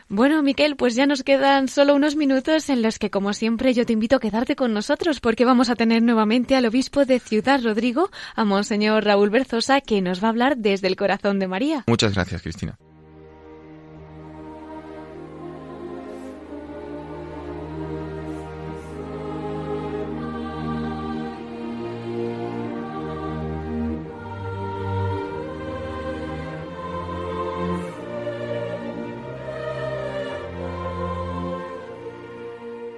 Bueno, 0.08 0.42
Miquel, 0.44 0.76
pues 0.76 0.96
ya 0.96 1.06
nos 1.06 1.24
quedan 1.24 1.68
solo 1.68 1.96
unos 1.96 2.16
minutos 2.16 2.70
en 2.70 2.82
los 2.82 3.00
que, 3.00 3.10
como 3.10 3.34
siempre, 3.34 3.74
yo 3.74 3.86
te 3.86 3.94
invito 3.94 4.16
a 4.16 4.20
quedarte 4.20 4.56
con 4.56 4.74
nosotros 4.74 5.20
porque 5.20 5.46
vamos 5.46 5.70
a 5.70 5.76
tener 5.76 6.02
nuevamente 6.04 6.56
al 6.56 6.66
obispo 6.66 7.06
de 7.06 7.15
Ciudad 7.20 7.62
Rodrigo, 7.64 8.10
a 8.36 8.46
Monseñor 8.46 9.04
Raúl 9.06 9.30
Berzosa, 9.30 9.82
que 9.82 10.02
nos 10.02 10.24
va 10.24 10.28
a 10.28 10.30
hablar 10.32 10.58
desde 10.58 10.88
el 10.88 10.96
corazón 10.96 11.40
de 11.40 11.48
María. 11.48 11.84
Muchas 11.88 12.14
gracias, 12.14 12.42
Cristina. 12.42 12.78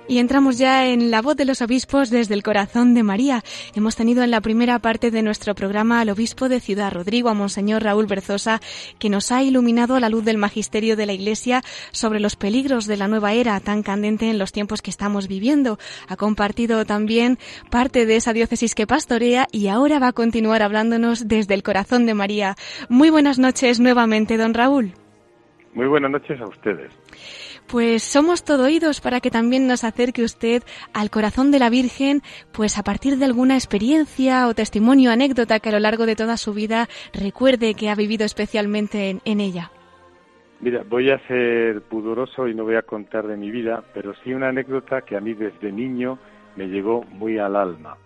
Y 0.10 0.20
entramos 0.20 0.58
ya 0.58 0.88
en 0.88 1.12
la 1.12 1.22
voz 1.22 1.36
de 1.36 1.44
los 1.44 1.62
obispos 1.62 2.10
desde 2.10 2.34
el 2.34 2.42
corazón 2.42 2.94
de 2.94 3.04
María. 3.04 3.44
Hemos 3.76 3.98
tenido 3.98 4.24
en 4.24 4.32
la 4.32 4.40
primera 4.40 4.80
parte 4.80 5.12
de 5.12 5.22
nuestro 5.22 5.54
programa 5.54 6.00
al 6.00 6.10
obispo 6.10 6.48
de 6.48 6.62
Ciudad 6.62 6.94
Rodrigo, 6.94 7.28
a 7.28 7.34
Monseñor 7.34 7.84
Raúl 7.84 8.06
Berzosa, 8.06 8.62
que 9.00 9.10
nos 9.10 9.34
ha 9.34 9.44
iluminado 9.44 9.96
a 9.96 10.00
la 10.00 10.08
luz 10.08 10.24
del 10.24 10.38
magisterio 10.38 10.96
de 10.96 11.08
la 11.08 11.12
Iglesia 11.12 11.62
sobre 11.92 12.22
los 12.22 12.38
peligros 12.38 12.88
de 12.88 12.96
la 12.96 13.10
nueva 13.10 13.34
era 13.34 13.60
tan 13.60 13.84
candente 13.84 14.30
en 14.30 14.40
los 14.40 14.54
tiempos 14.54 14.82
que 14.82 14.92
estamos 14.92 15.28
viviendo. 15.28 15.78
Ha 16.08 16.16
compartido 16.16 16.86
también 16.86 17.38
parte 17.70 18.06
de 18.06 18.16
esa 18.16 18.32
diócesis 18.32 18.76
que 18.76 18.88
pastorea 18.88 19.48
y 19.52 19.68
ahora 19.68 20.00
va 20.00 20.08
a 20.08 20.14
continuar 20.14 20.62
hablándonos 20.62 21.28
desde 21.28 21.54
el 21.54 21.64
corazón 21.64 22.06
de 22.06 22.14
María. 22.14 22.56
Muy 22.88 23.10
buenas 23.10 23.40
noches 23.40 23.82
nuevamente, 23.82 24.38
don 24.38 24.54
Raúl. 24.54 24.94
Muy 25.74 25.88
buenas 25.88 26.12
noches 26.12 26.40
a 26.40 26.48
ustedes. 26.48 26.92
Pues 27.68 28.02
somos 28.02 28.46
todo 28.46 28.64
oídos 28.64 29.02
para 29.02 29.20
que 29.20 29.30
también 29.30 29.68
nos 29.68 29.84
acerque 29.84 30.24
usted 30.24 30.64
al 30.94 31.10
corazón 31.10 31.52
de 31.52 31.60
la 31.60 31.70
Virgen, 31.70 32.22
pues 32.54 32.78
a 32.80 32.84
partir 32.84 33.18
de 33.18 33.26
alguna 33.26 33.56
experiencia 33.56 34.48
o 34.48 34.54
testimonio, 34.54 35.12
anécdota 35.12 35.60
que 35.60 35.68
a 35.68 35.74
lo 35.74 35.80
largo 35.80 36.06
de 36.06 36.16
toda 36.16 36.38
su 36.38 36.54
vida 36.54 36.88
recuerde 37.14 37.74
que 37.74 37.90
ha 37.90 37.96
vivido 37.96 38.26
especialmente 38.26 39.20
en, 39.26 39.42
ella. 39.42 39.70
Mira, 40.62 40.84
voy 40.88 41.12
a 41.12 41.20
ser 41.28 41.82
pudoroso 41.82 42.48
y 42.48 42.56
no 42.56 42.64
voy 42.64 42.76
a 42.76 42.84
contar 42.84 43.28
de 43.28 43.36
mi 43.36 43.52
vida, 43.52 43.84
pero 43.94 44.14
sí 44.24 44.34
una 44.34 44.48
anécdota 44.48 45.02
que 45.02 45.18
a 45.18 45.20
mí 45.20 45.34
desde 45.34 45.70
niño 45.70 46.20
me 46.56 46.68
llegó 46.68 47.04
muy 47.04 47.38
al 47.38 47.58
alma. 47.58 47.98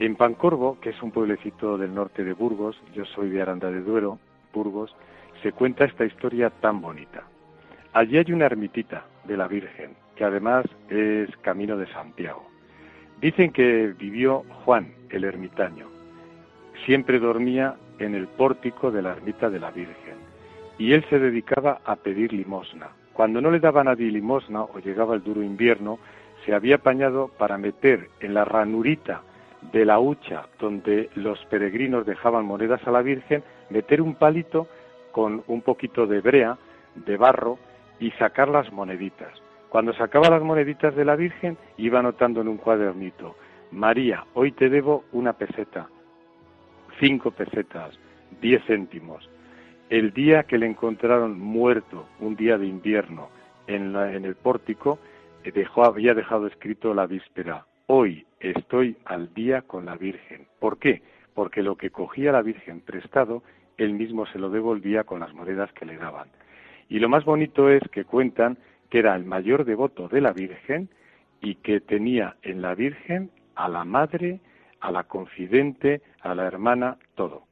En 0.00 0.16
Pancorvo, 0.16 0.80
que 0.80 0.90
es 0.90 1.00
un 1.02 1.12
pueblecito 1.12 1.78
del 1.78 1.94
norte 1.94 2.24
de 2.24 2.32
Burgos, 2.32 2.76
yo 2.92 3.04
soy 3.04 3.30
de 3.30 3.42
Aranda 3.42 3.70
de 3.70 3.80
Duero, 3.80 4.18
Burgos, 4.52 4.92
se 5.40 5.52
cuenta 5.52 5.84
esta 5.84 6.04
historia 6.04 6.50
tan 6.50 6.80
bonita. 6.80 7.22
Allí 7.94 8.16
hay 8.16 8.32
una 8.32 8.46
ermitita 8.46 9.04
de 9.24 9.36
la 9.36 9.48
Virgen, 9.48 9.94
que 10.16 10.24
además 10.24 10.64
es 10.88 11.28
camino 11.42 11.76
de 11.76 11.86
Santiago. 11.88 12.48
Dicen 13.20 13.52
que 13.52 13.94
vivió 13.98 14.44
Juan, 14.64 14.94
el 15.10 15.24
ermitaño. 15.24 15.86
Siempre 16.86 17.18
dormía 17.18 17.76
en 17.98 18.14
el 18.14 18.28
pórtico 18.28 18.90
de 18.90 19.02
la 19.02 19.12
ermita 19.12 19.50
de 19.50 19.60
la 19.60 19.70
Virgen 19.70 20.16
y 20.78 20.94
él 20.94 21.04
se 21.10 21.18
dedicaba 21.18 21.80
a 21.84 21.96
pedir 21.96 22.32
limosna. 22.32 22.88
Cuando 23.12 23.40
no 23.40 23.50
le 23.50 23.60
daba 23.60 23.84
nadie 23.84 24.10
limosna 24.10 24.62
o 24.62 24.78
llegaba 24.78 25.14
el 25.14 25.22
duro 25.22 25.42
invierno, 25.42 25.98
se 26.44 26.54
había 26.54 26.76
apañado 26.76 27.28
para 27.38 27.58
meter 27.58 28.08
en 28.20 28.34
la 28.34 28.44
ranurita 28.44 29.22
de 29.70 29.84
la 29.84 30.00
hucha 30.00 30.46
donde 30.58 31.10
los 31.14 31.38
peregrinos 31.44 32.06
dejaban 32.06 32.46
monedas 32.46 32.80
a 32.86 32.90
la 32.90 33.02
Virgen, 33.02 33.44
meter 33.70 34.00
un 34.00 34.14
palito 34.14 34.66
con 35.12 35.44
un 35.46 35.60
poquito 35.60 36.06
de 36.06 36.20
brea, 36.20 36.56
de 36.96 37.16
barro, 37.16 37.58
y 38.02 38.10
sacar 38.12 38.48
las 38.48 38.72
moneditas. 38.72 39.32
Cuando 39.68 39.92
sacaba 39.92 40.28
las 40.28 40.42
moneditas 40.42 40.94
de 40.96 41.04
la 41.04 41.14
Virgen, 41.14 41.56
iba 41.76 42.00
anotando 42.00 42.40
en 42.40 42.48
un 42.48 42.56
cuadernito, 42.56 43.36
María, 43.70 44.24
hoy 44.34 44.50
te 44.50 44.68
debo 44.68 45.04
una 45.12 45.34
peseta, 45.34 45.88
cinco 46.98 47.30
pesetas, 47.30 47.96
diez 48.40 48.60
céntimos. 48.66 49.30
El 49.88 50.12
día 50.12 50.42
que 50.42 50.58
le 50.58 50.66
encontraron 50.66 51.38
muerto, 51.38 52.08
un 52.18 52.34
día 52.34 52.58
de 52.58 52.66
invierno, 52.66 53.28
en, 53.68 53.94
en 53.94 54.24
el 54.24 54.34
pórtico, 54.34 54.98
eh, 55.44 55.52
dejó, 55.52 55.84
había 55.84 56.12
dejado 56.12 56.48
escrito 56.48 56.92
la 56.94 57.06
víspera, 57.06 57.66
hoy 57.86 58.26
estoy 58.40 58.96
al 59.04 59.32
día 59.32 59.62
con 59.62 59.86
la 59.86 59.94
Virgen. 59.94 60.48
¿Por 60.58 60.78
qué? 60.78 61.02
Porque 61.34 61.62
lo 61.62 61.76
que 61.76 61.90
cogía 61.90 62.32
la 62.32 62.42
Virgen 62.42 62.80
prestado, 62.80 63.44
él 63.76 63.92
mismo 63.92 64.26
se 64.26 64.40
lo 64.40 64.50
devolvía 64.50 65.04
con 65.04 65.20
las 65.20 65.32
monedas 65.34 65.72
que 65.72 65.86
le 65.86 65.96
daban. 65.96 66.28
Y 66.92 66.98
lo 66.98 67.08
más 67.08 67.24
bonito 67.24 67.70
es 67.70 67.80
que 67.90 68.04
cuentan 68.04 68.58
que 68.90 68.98
era 68.98 69.16
el 69.16 69.24
mayor 69.24 69.64
devoto 69.64 70.08
de 70.08 70.20
la 70.20 70.34
Virgen 70.34 70.90
y 71.40 71.54
que 71.54 71.80
tenía 71.80 72.36
en 72.42 72.60
la 72.60 72.74
Virgen 72.74 73.30
a 73.54 73.66
la 73.70 73.82
madre, 73.82 74.40
a 74.78 74.92
la 74.92 75.04
confidente, 75.04 76.02
a 76.20 76.34
la 76.34 76.46
hermana, 76.46 76.98
todo. 77.14 77.46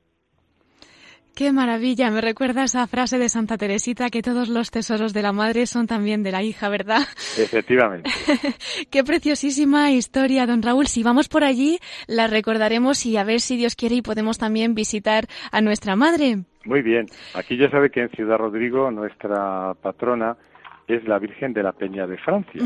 Qué 1.35 1.53
maravilla, 1.53 2.11
me 2.11 2.21
recuerda 2.21 2.65
esa 2.65 2.87
frase 2.87 3.19
de 3.19 3.31
Santa 3.31 3.57
Teresita 3.57 4.11
que 4.11 4.21
todos 4.21 4.51
los 4.51 4.71
tesoros 4.71 5.15
de 5.15 5.23
la 5.23 5.33
madre 5.33 5.65
son 5.65 5.87
también 5.87 6.23
de 6.23 6.33
la 6.33 6.43
hija, 6.43 6.69
¿verdad? 6.69 7.01
Efectivamente. 7.39 8.11
Qué 8.91 9.05
preciosísima 9.05 9.91
historia, 9.91 10.47
don 10.47 10.61
Raúl. 10.61 10.87
Si 10.87 11.03
vamos 11.03 11.29
por 11.29 11.45
allí, 11.45 11.79
la 12.07 12.27
recordaremos 12.27 13.07
y 13.07 13.17
a 13.17 13.25
ver 13.25 13.41
si 13.41 13.57
Dios 13.57 13.75
quiere 13.75 13.95
y 13.95 14.03
podemos 14.03 14.37
también 14.37 14.75
visitar 14.75 15.29
a 15.51 15.63
nuestra 15.63 15.97
madre. 15.97 16.45
Muy 16.65 16.83
bien. 16.83 17.07
Aquí 17.35 17.57
ya 17.57 17.71
sabe 17.71 17.91
que 17.91 18.03
en 18.03 18.11
Ciudad 18.11 18.39
Rodrigo 18.39 18.91
nuestra 18.91 19.75
patrona 19.81 20.37
es 20.87 21.07
la 21.07 21.19
Virgen 21.19 21.53
de 21.53 21.63
la 21.63 21.73
Peña 21.73 22.07
de 22.07 22.19
Francia, 22.19 22.63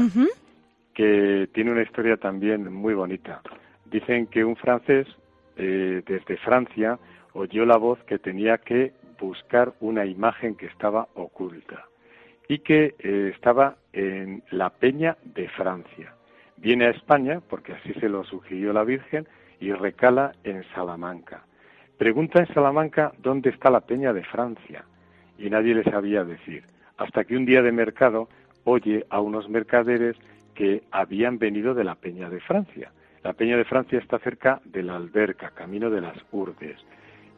que 0.95 1.49
tiene 1.53 1.73
una 1.73 1.83
historia 1.83 2.17
también 2.17 2.73
muy 2.73 2.95
bonita. 2.95 3.41
Dicen 3.85 4.27
que 4.27 4.45
un 4.45 4.57
francés 4.57 5.07
eh, 5.57 6.03
desde 6.07 6.37
Francia 6.39 6.99
oyó 7.35 7.65
la 7.65 7.77
voz 7.77 8.03
que 8.05 8.19
tenía 8.19 8.59
que 8.59 8.93
buscar 9.21 9.75
una 9.81 10.05
imagen 10.05 10.57
que 10.57 10.67
estaba 10.67 11.09
oculta 11.15 11.87
y 12.49 12.59
que 12.59 12.95
eh, 12.99 13.33
estaba 13.35 13.77
en 13.93 14.43
la 14.51 14.71
Peña 14.71 15.17
de 15.23 15.49
Francia. 15.51 16.15
Viene 16.57 16.87
a 16.87 16.91
España, 16.91 17.41
porque 17.49 17.73
así 17.73 17.93
se 17.95 18.09
lo 18.09 18.25
sugirió 18.25 18.73
la 18.73 18.85
Virgen, 18.85 19.27
y 19.61 19.73
recala 19.73 20.33
en 20.45 20.65
Salamanca. 20.75 21.45
Pregunta 21.99 22.41
en 22.41 22.53
Salamanca 22.53 23.13
dónde 23.19 23.51
está 23.51 23.71
la 23.71 23.81
Peña 23.81 24.13
de 24.13 24.25
Francia, 24.25 24.85
y 25.39 25.49
nadie 25.49 25.75
le 25.75 25.85
sabía 25.85 26.25
decir, 26.25 26.65
hasta 26.97 27.25
que 27.25 27.37
un 27.37 27.47
día 27.47 27.63
de 27.63 27.71
mercado 27.71 28.29
oye 28.65 29.07
a 29.11 29.21
unos 29.21 29.49
mercaderes 29.49 30.17
que 30.55 30.83
habían 30.91 31.39
venido 31.39 31.73
de 31.73 31.85
la 31.85 31.95
Peña 31.95 32.29
de 32.31 32.41
Francia. 32.41 32.91
La 33.23 33.33
Peña 33.33 33.57
de 33.57 33.65
Francia 33.65 33.99
está 33.99 34.19
cerca 34.19 34.61
de 34.65 34.83
la 34.83 34.97
Alberca, 34.97 35.51
camino 35.51 35.89
de 35.89 36.01
las 36.01 36.17
Urbes. 36.33 36.77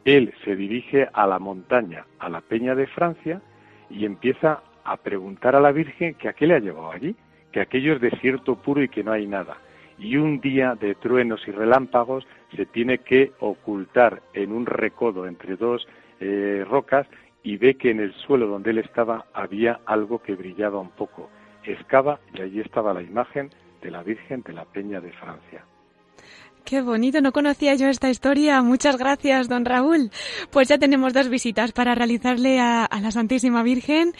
Él 0.05 0.33
se 0.43 0.55
dirige 0.55 1.07
a 1.13 1.27
la 1.27 1.37
montaña, 1.37 2.05
a 2.19 2.27
la 2.27 2.41
Peña 2.41 2.73
de 2.75 2.87
Francia, 2.87 3.41
y 3.89 4.05
empieza 4.05 4.61
a 4.83 4.97
preguntar 4.97 5.55
a 5.55 5.59
la 5.59 5.71
Virgen 5.71 6.15
que 6.15 6.29
a 6.29 6.33
qué 6.33 6.47
le 6.47 6.55
ha 6.55 6.59
llevado 6.59 6.91
allí, 6.91 7.15
que 7.51 7.61
aquello 7.61 7.93
es 7.93 8.01
desierto 8.01 8.55
puro 8.55 8.81
y 8.81 8.89
que 8.89 9.03
no 9.03 9.11
hay 9.11 9.27
nada. 9.27 9.57
Y 9.99 10.17
un 10.17 10.39
día 10.39 10.75
de 10.75 10.95
truenos 10.95 11.47
y 11.47 11.51
relámpagos 11.51 12.25
se 12.55 12.65
tiene 12.65 12.99
que 12.99 13.31
ocultar 13.39 14.21
en 14.33 14.51
un 14.51 14.65
recodo 14.65 15.27
entre 15.27 15.55
dos 15.55 15.87
eh, 16.19 16.65
rocas 16.67 17.07
y 17.43 17.57
ve 17.57 17.75
que 17.75 17.91
en 17.91 17.99
el 17.99 18.13
suelo 18.13 18.47
donde 18.47 18.71
él 18.71 18.79
estaba 18.79 19.25
había 19.33 19.79
algo 19.85 20.21
que 20.21 20.35
brillaba 20.35 20.79
un 20.79 20.91
poco. 20.91 21.29
Excava 21.63 22.19
y 22.33 22.41
allí 22.41 22.59
estaba 22.59 22.93
la 22.93 23.01
imagen 23.01 23.51
de 23.81 23.91
la 23.91 24.03
Virgen 24.03 24.41
de 24.43 24.53
la 24.53 24.65
Peña 24.65 25.01
de 25.01 25.11
Francia. 25.11 25.63
Qué 26.67 26.81
bonito, 26.81 27.21
no 27.21 27.31
conocía 27.31 27.75
yo 27.75 27.87
esta 27.87 28.09
historia. 28.09 28.61
Muchas 28.61 28.97
gracias, 28.97 29.47
don 29.47 29.63
Raúl. 29.63 30.11
Pues 30.51 30.67
ya 30.67 30.77
tenemos 30.77 31.13
dos 31.13 31.29
visitas 31.29 31.71
para 31.71 31.95
realizarle 31.95 32.59
a, 32.59 32.89
la 33.01 33.09
Santísima 33.11 33.63
Virgen 33.63 34.11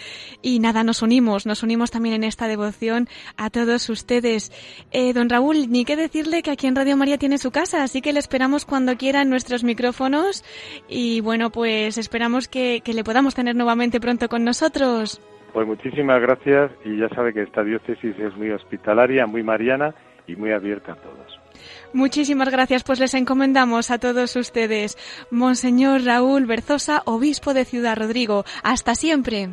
y 0.42 0.60
nada, 0.60 0.86
nos 0.86 1.02
unimos, 1.02 1.46
nos 1.46 1.62
unimos 1.62 1.92
también 1.92 2.16
en 2.16 2.24
esta 2.24 2.48
devoción 2.48 3.10
a 3.36 3.50
todos 3.50 3.90
ustedes. 3.90 4.54
Eh, 4.94 5.12
don 5.12 5.30
Raúl, 5.30 5.70
ni 5.70 5.84
qué 5.84 5.98
decirle 5.98 6.42
que 6.42 6.52
aquí 6.52 6.68
en 6.68 6.78
Radio 6.78 6.96
María 6.96 7.18
tiene 7.18 7.38
su 7.38 7.52
casa, 7.52 7.84
así 7.84 8.02
que 8.02 8.14
le 8.14 8.20
esperamos 8.20 8.64
cuando 8.64 8.96
quieran 8.96 9.30
nuestros 9.30 9.66
micrófonos 9.66 10.46
y 10.88 11.20
bueno, 11.20 11.50
pues 11.50 11.98
esperamos 11.98 12.48
que, 12.48 12.80
que 12.80 12.94
le 12.94 13.04
podamos 13.04 13.36
tener 13.36 13.58
nuevamente 13.58 14.00
pronto 14.00 14.30
con 14.30 14.46
nosotros. 14.46 15.20
Pues 15.52 15.68
muchísimas 15.68 16.22
gracias 16.22 16.72
y 16.86 16.96
ya 16.96 17.10
sabe 17.10 17.34
que 17.34 17.42
esta 17.42 17.62
diócesis 17.62 18.18
es 18.18 18.38
muy 18.38 18.52
hospitalaria, 18.52 19.28
muy 19.28 19.44
mariana 19.44 19.94
y 20.28 20.38
muy 20.38 20.54
abierta 20.54 20.94
a 20.94 20.96
todos. 20.96 21.47
Muchísimas 21.94 22.50
gracias, 22.50 22.84
pues 22.84 23.00
les 23.00 23.14
encomendamos 23.14 23.92
a 23.92 24.00
todos 24.00 24.36
ustedes. 24.36 24.98
Monseñor 25.32 26.04
Raúl 26.04 26.46
Berzosa, 26.46 27.04
obispo 27.06 27.54
de 27.54 27.66
Ciudad 27.66 27.98
Rodrigo. 27.98 28.44
Hasta 28.64 28.96
siempre. 28.96 29.50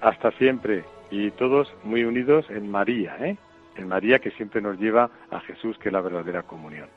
Hasta 0.00 0.30
siempre. 0.32 0.84
Y 1.10 1.30
todos 1.32 1.68
muy 1.82 2.04
unidos 2.04 2.46
en 2.50 2.70
María, 2.70 3.16
¿eh? 3.20 3.36
En 3.76 3.88
María 3.88 4.18
que 4.18 4.30
siempre 4.32 4.60
nos 4.60 4.78
lleva 4.78 5.10
a 5.30 5.40
Jesús, 5.40 5.76
que 5.78 5.88
es 5.88 5.92
la 5.92 6.00
verdadera 6.00 6.42
comunión. 6.42 6.88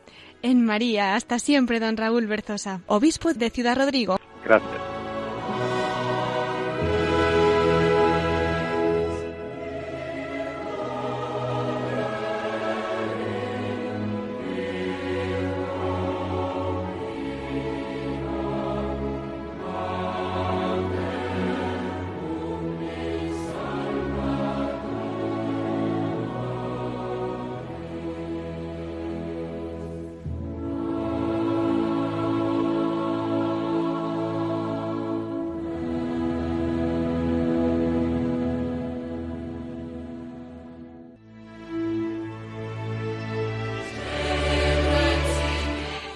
En 0.41 0.65
María. 0.65 1.15
Hasta 1.15 1.39
siempre, 1.39 1.79
don 1.79 1.97
Raúl 1.97 2.27
Berzosa, 2.27 2.81
obispo 2.87 3.33
de 3.33 3.49
Ciudad 3.49 3.77
Rodrigo. 3.77 4.17
Gracias. 4.43 5.02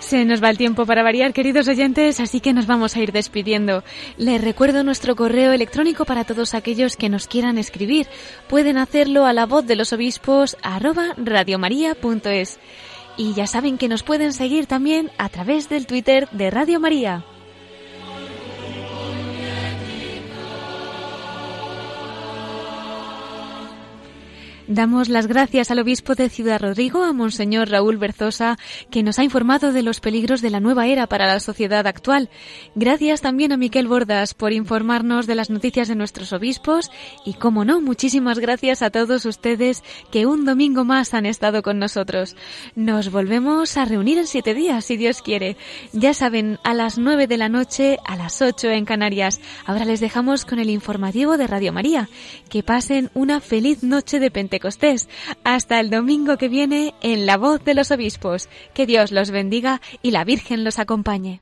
Se 0.08 0.24
nos 0.24 0.42
va 0.42 0.50
el 0.50 0.58
tiempo 0.58 0.86
para 0.86 1.04
variar, 1.04 1.34
queridos 1.34 1.68
oyentes, 1.68 2.22
así 2.22 2.40
que 2.40 2.54
nos 2.54 2.66
vamos 2.66 2.96
a 2.96 3.02
ir 3.02 3.12
despidiendo. 3.12 3.84
Les 4.16 4.42
recuerdo 4.42 4.82
nuestro 4.86 5.18
correo 5.18 5.52
electrónico 5.52 6.06
para 6.06 6.24
todos 6.24 6.54
aquellos 6.54 6.96
que 6.96 7.10
nos 7.10 7.28
quieran 7.28 7.58
escribir. 7.58 8.08
Pueden 8.48 8.78
hacerlo 8.78 9.26
a 9.26 9.34
la 9.34 9.46
voz 9.46 9.68
de 9.68 9.76
los 9.76 9.92
obispos 9.92 10.56
arroba 10.62 11.14
radiomaria.es. 11.18 12.58
Y 13.18 13.34
ya 13.34 13.48
saben 13.48 13.78
que 13.78 13.90
nos 13.90 14.04
pueden 14.04 14.32
seguir 14.32 14.66
también 14.66 15.12
a 15.18 15.28
través 15.28 15.68
del 15.68 15.88
Twitter 15.88 16.30
de 16.32 16.52
Radio 16.52 16.80
María. 16.80 17.26
Damos 24.68 25.08
las 25.08 25.28
gracias 25.28 25.72
al 25.72 25.80
obispo 25.80 26.14
de 26.14 26.28
Ciudad 26.28 26.60
Rodrigo, 26.60 27.02
a 27.06 27.14
Monseñor 27.14 27.70
Raúl 27.70 27.96
Berzosa, 27.96 28.58
que 28.92 29.02
nos 29.02 29.18
ha 29.18 29.24
informado 29.24 29.72
de 29.72 29.82
los 29.82 30.02
peligros 30.02 30.42
de 30.42 30.50
la 30.50 30.60
nueva 30.60 30.88
era 30.88 31.08
para 31.08 31.26
la 31.26 31.40
sociedad 31.40 31.88
actual. 31.88 32.30
Gracias 32.76 33.22
también 33.22 33.54
a 33.54 33.58
Miquel 33.58 33.88
Bordas 33.88 34.34
por 34.34 34.52
informarnos 34.52 35.26
de 35.26 35.36
las 35.36 35.50
noticias 35.50 35.88
de 35.88 35.96
nuestros 35.96 36.34
obispos 36.34 36.92
y, 37.24 37.36
como 37.36 37.64
no, 37.64 37.80
muchísimas 37.80 38.40
gracias 38.40 38.82
a 38.82 38.90
todos 38.90 39.26
ustedes 39.26 39.86
que 40.12 40.26
un 40.26 40.44
domingo 40.44 40.84
más 40.84 41.14
han 41.14 41.26
estado 41.26 41.64
con 41.64 41.80
nosotros. 41.80 42.36
Nos 42.76 43.10
volvemos 43.10 43.78
a 43.78 43.86
reunir 43.86 44.18
en 44.18 44.28
siete 44.28 44.54
días, 44.54 44.84
si 44.84 44.98
Dios 44.98 45.22
quiere. 45.22 45.56
Ya 45.94 46.14
saben, 46.14 46.60
a 46.66 46.74
las 46.74 46.98
nueve 46.98 47.28
de 47.28 47.38
la 47.38 47.48
noche, 47.48 48.00
a 48.06 48.18
las 48.18 48.42
ocho 48.42 48.70
en 48.70 48.84
Canarias. 48.84 49.40
Ahora 49.66 49.86
les 49.86 50.02
dejamos 50.02 50.44
con 50.44 50.60
el 50.60 50.70
informativo 50.70 51.38
de 51.38 51.48
Radio 51.48 51.72
María. 51.72 52.10
Que 52.50 52.64
pasen 52.64 53.12
una 53.14 53.40
feliz 53.40 53.82
noche 53.82 54.20
de 54.20 54.30
Pentecostés 54.30 54.57
hasta 55.44 55.80
el 55.80 55.90
domingo 55.90 56.38
que 56.38 56.50
viene 56.50 56.94
en 57.02 57.26
La 57.26 57.38
Voz 57.38 57.64
de 57.64 57.74
los 57.74 57.92
Obispos. 57.92 58.50
Que 58.74 58.86
Dios 58.86 59.12
los 59.12 59.32
bendiga 59.32 59.82
y 60.02 60.12
la 60.12 60.24
Virgen 60.24 60.64
los 60.64 60.80
acompañe. 60.80 61.42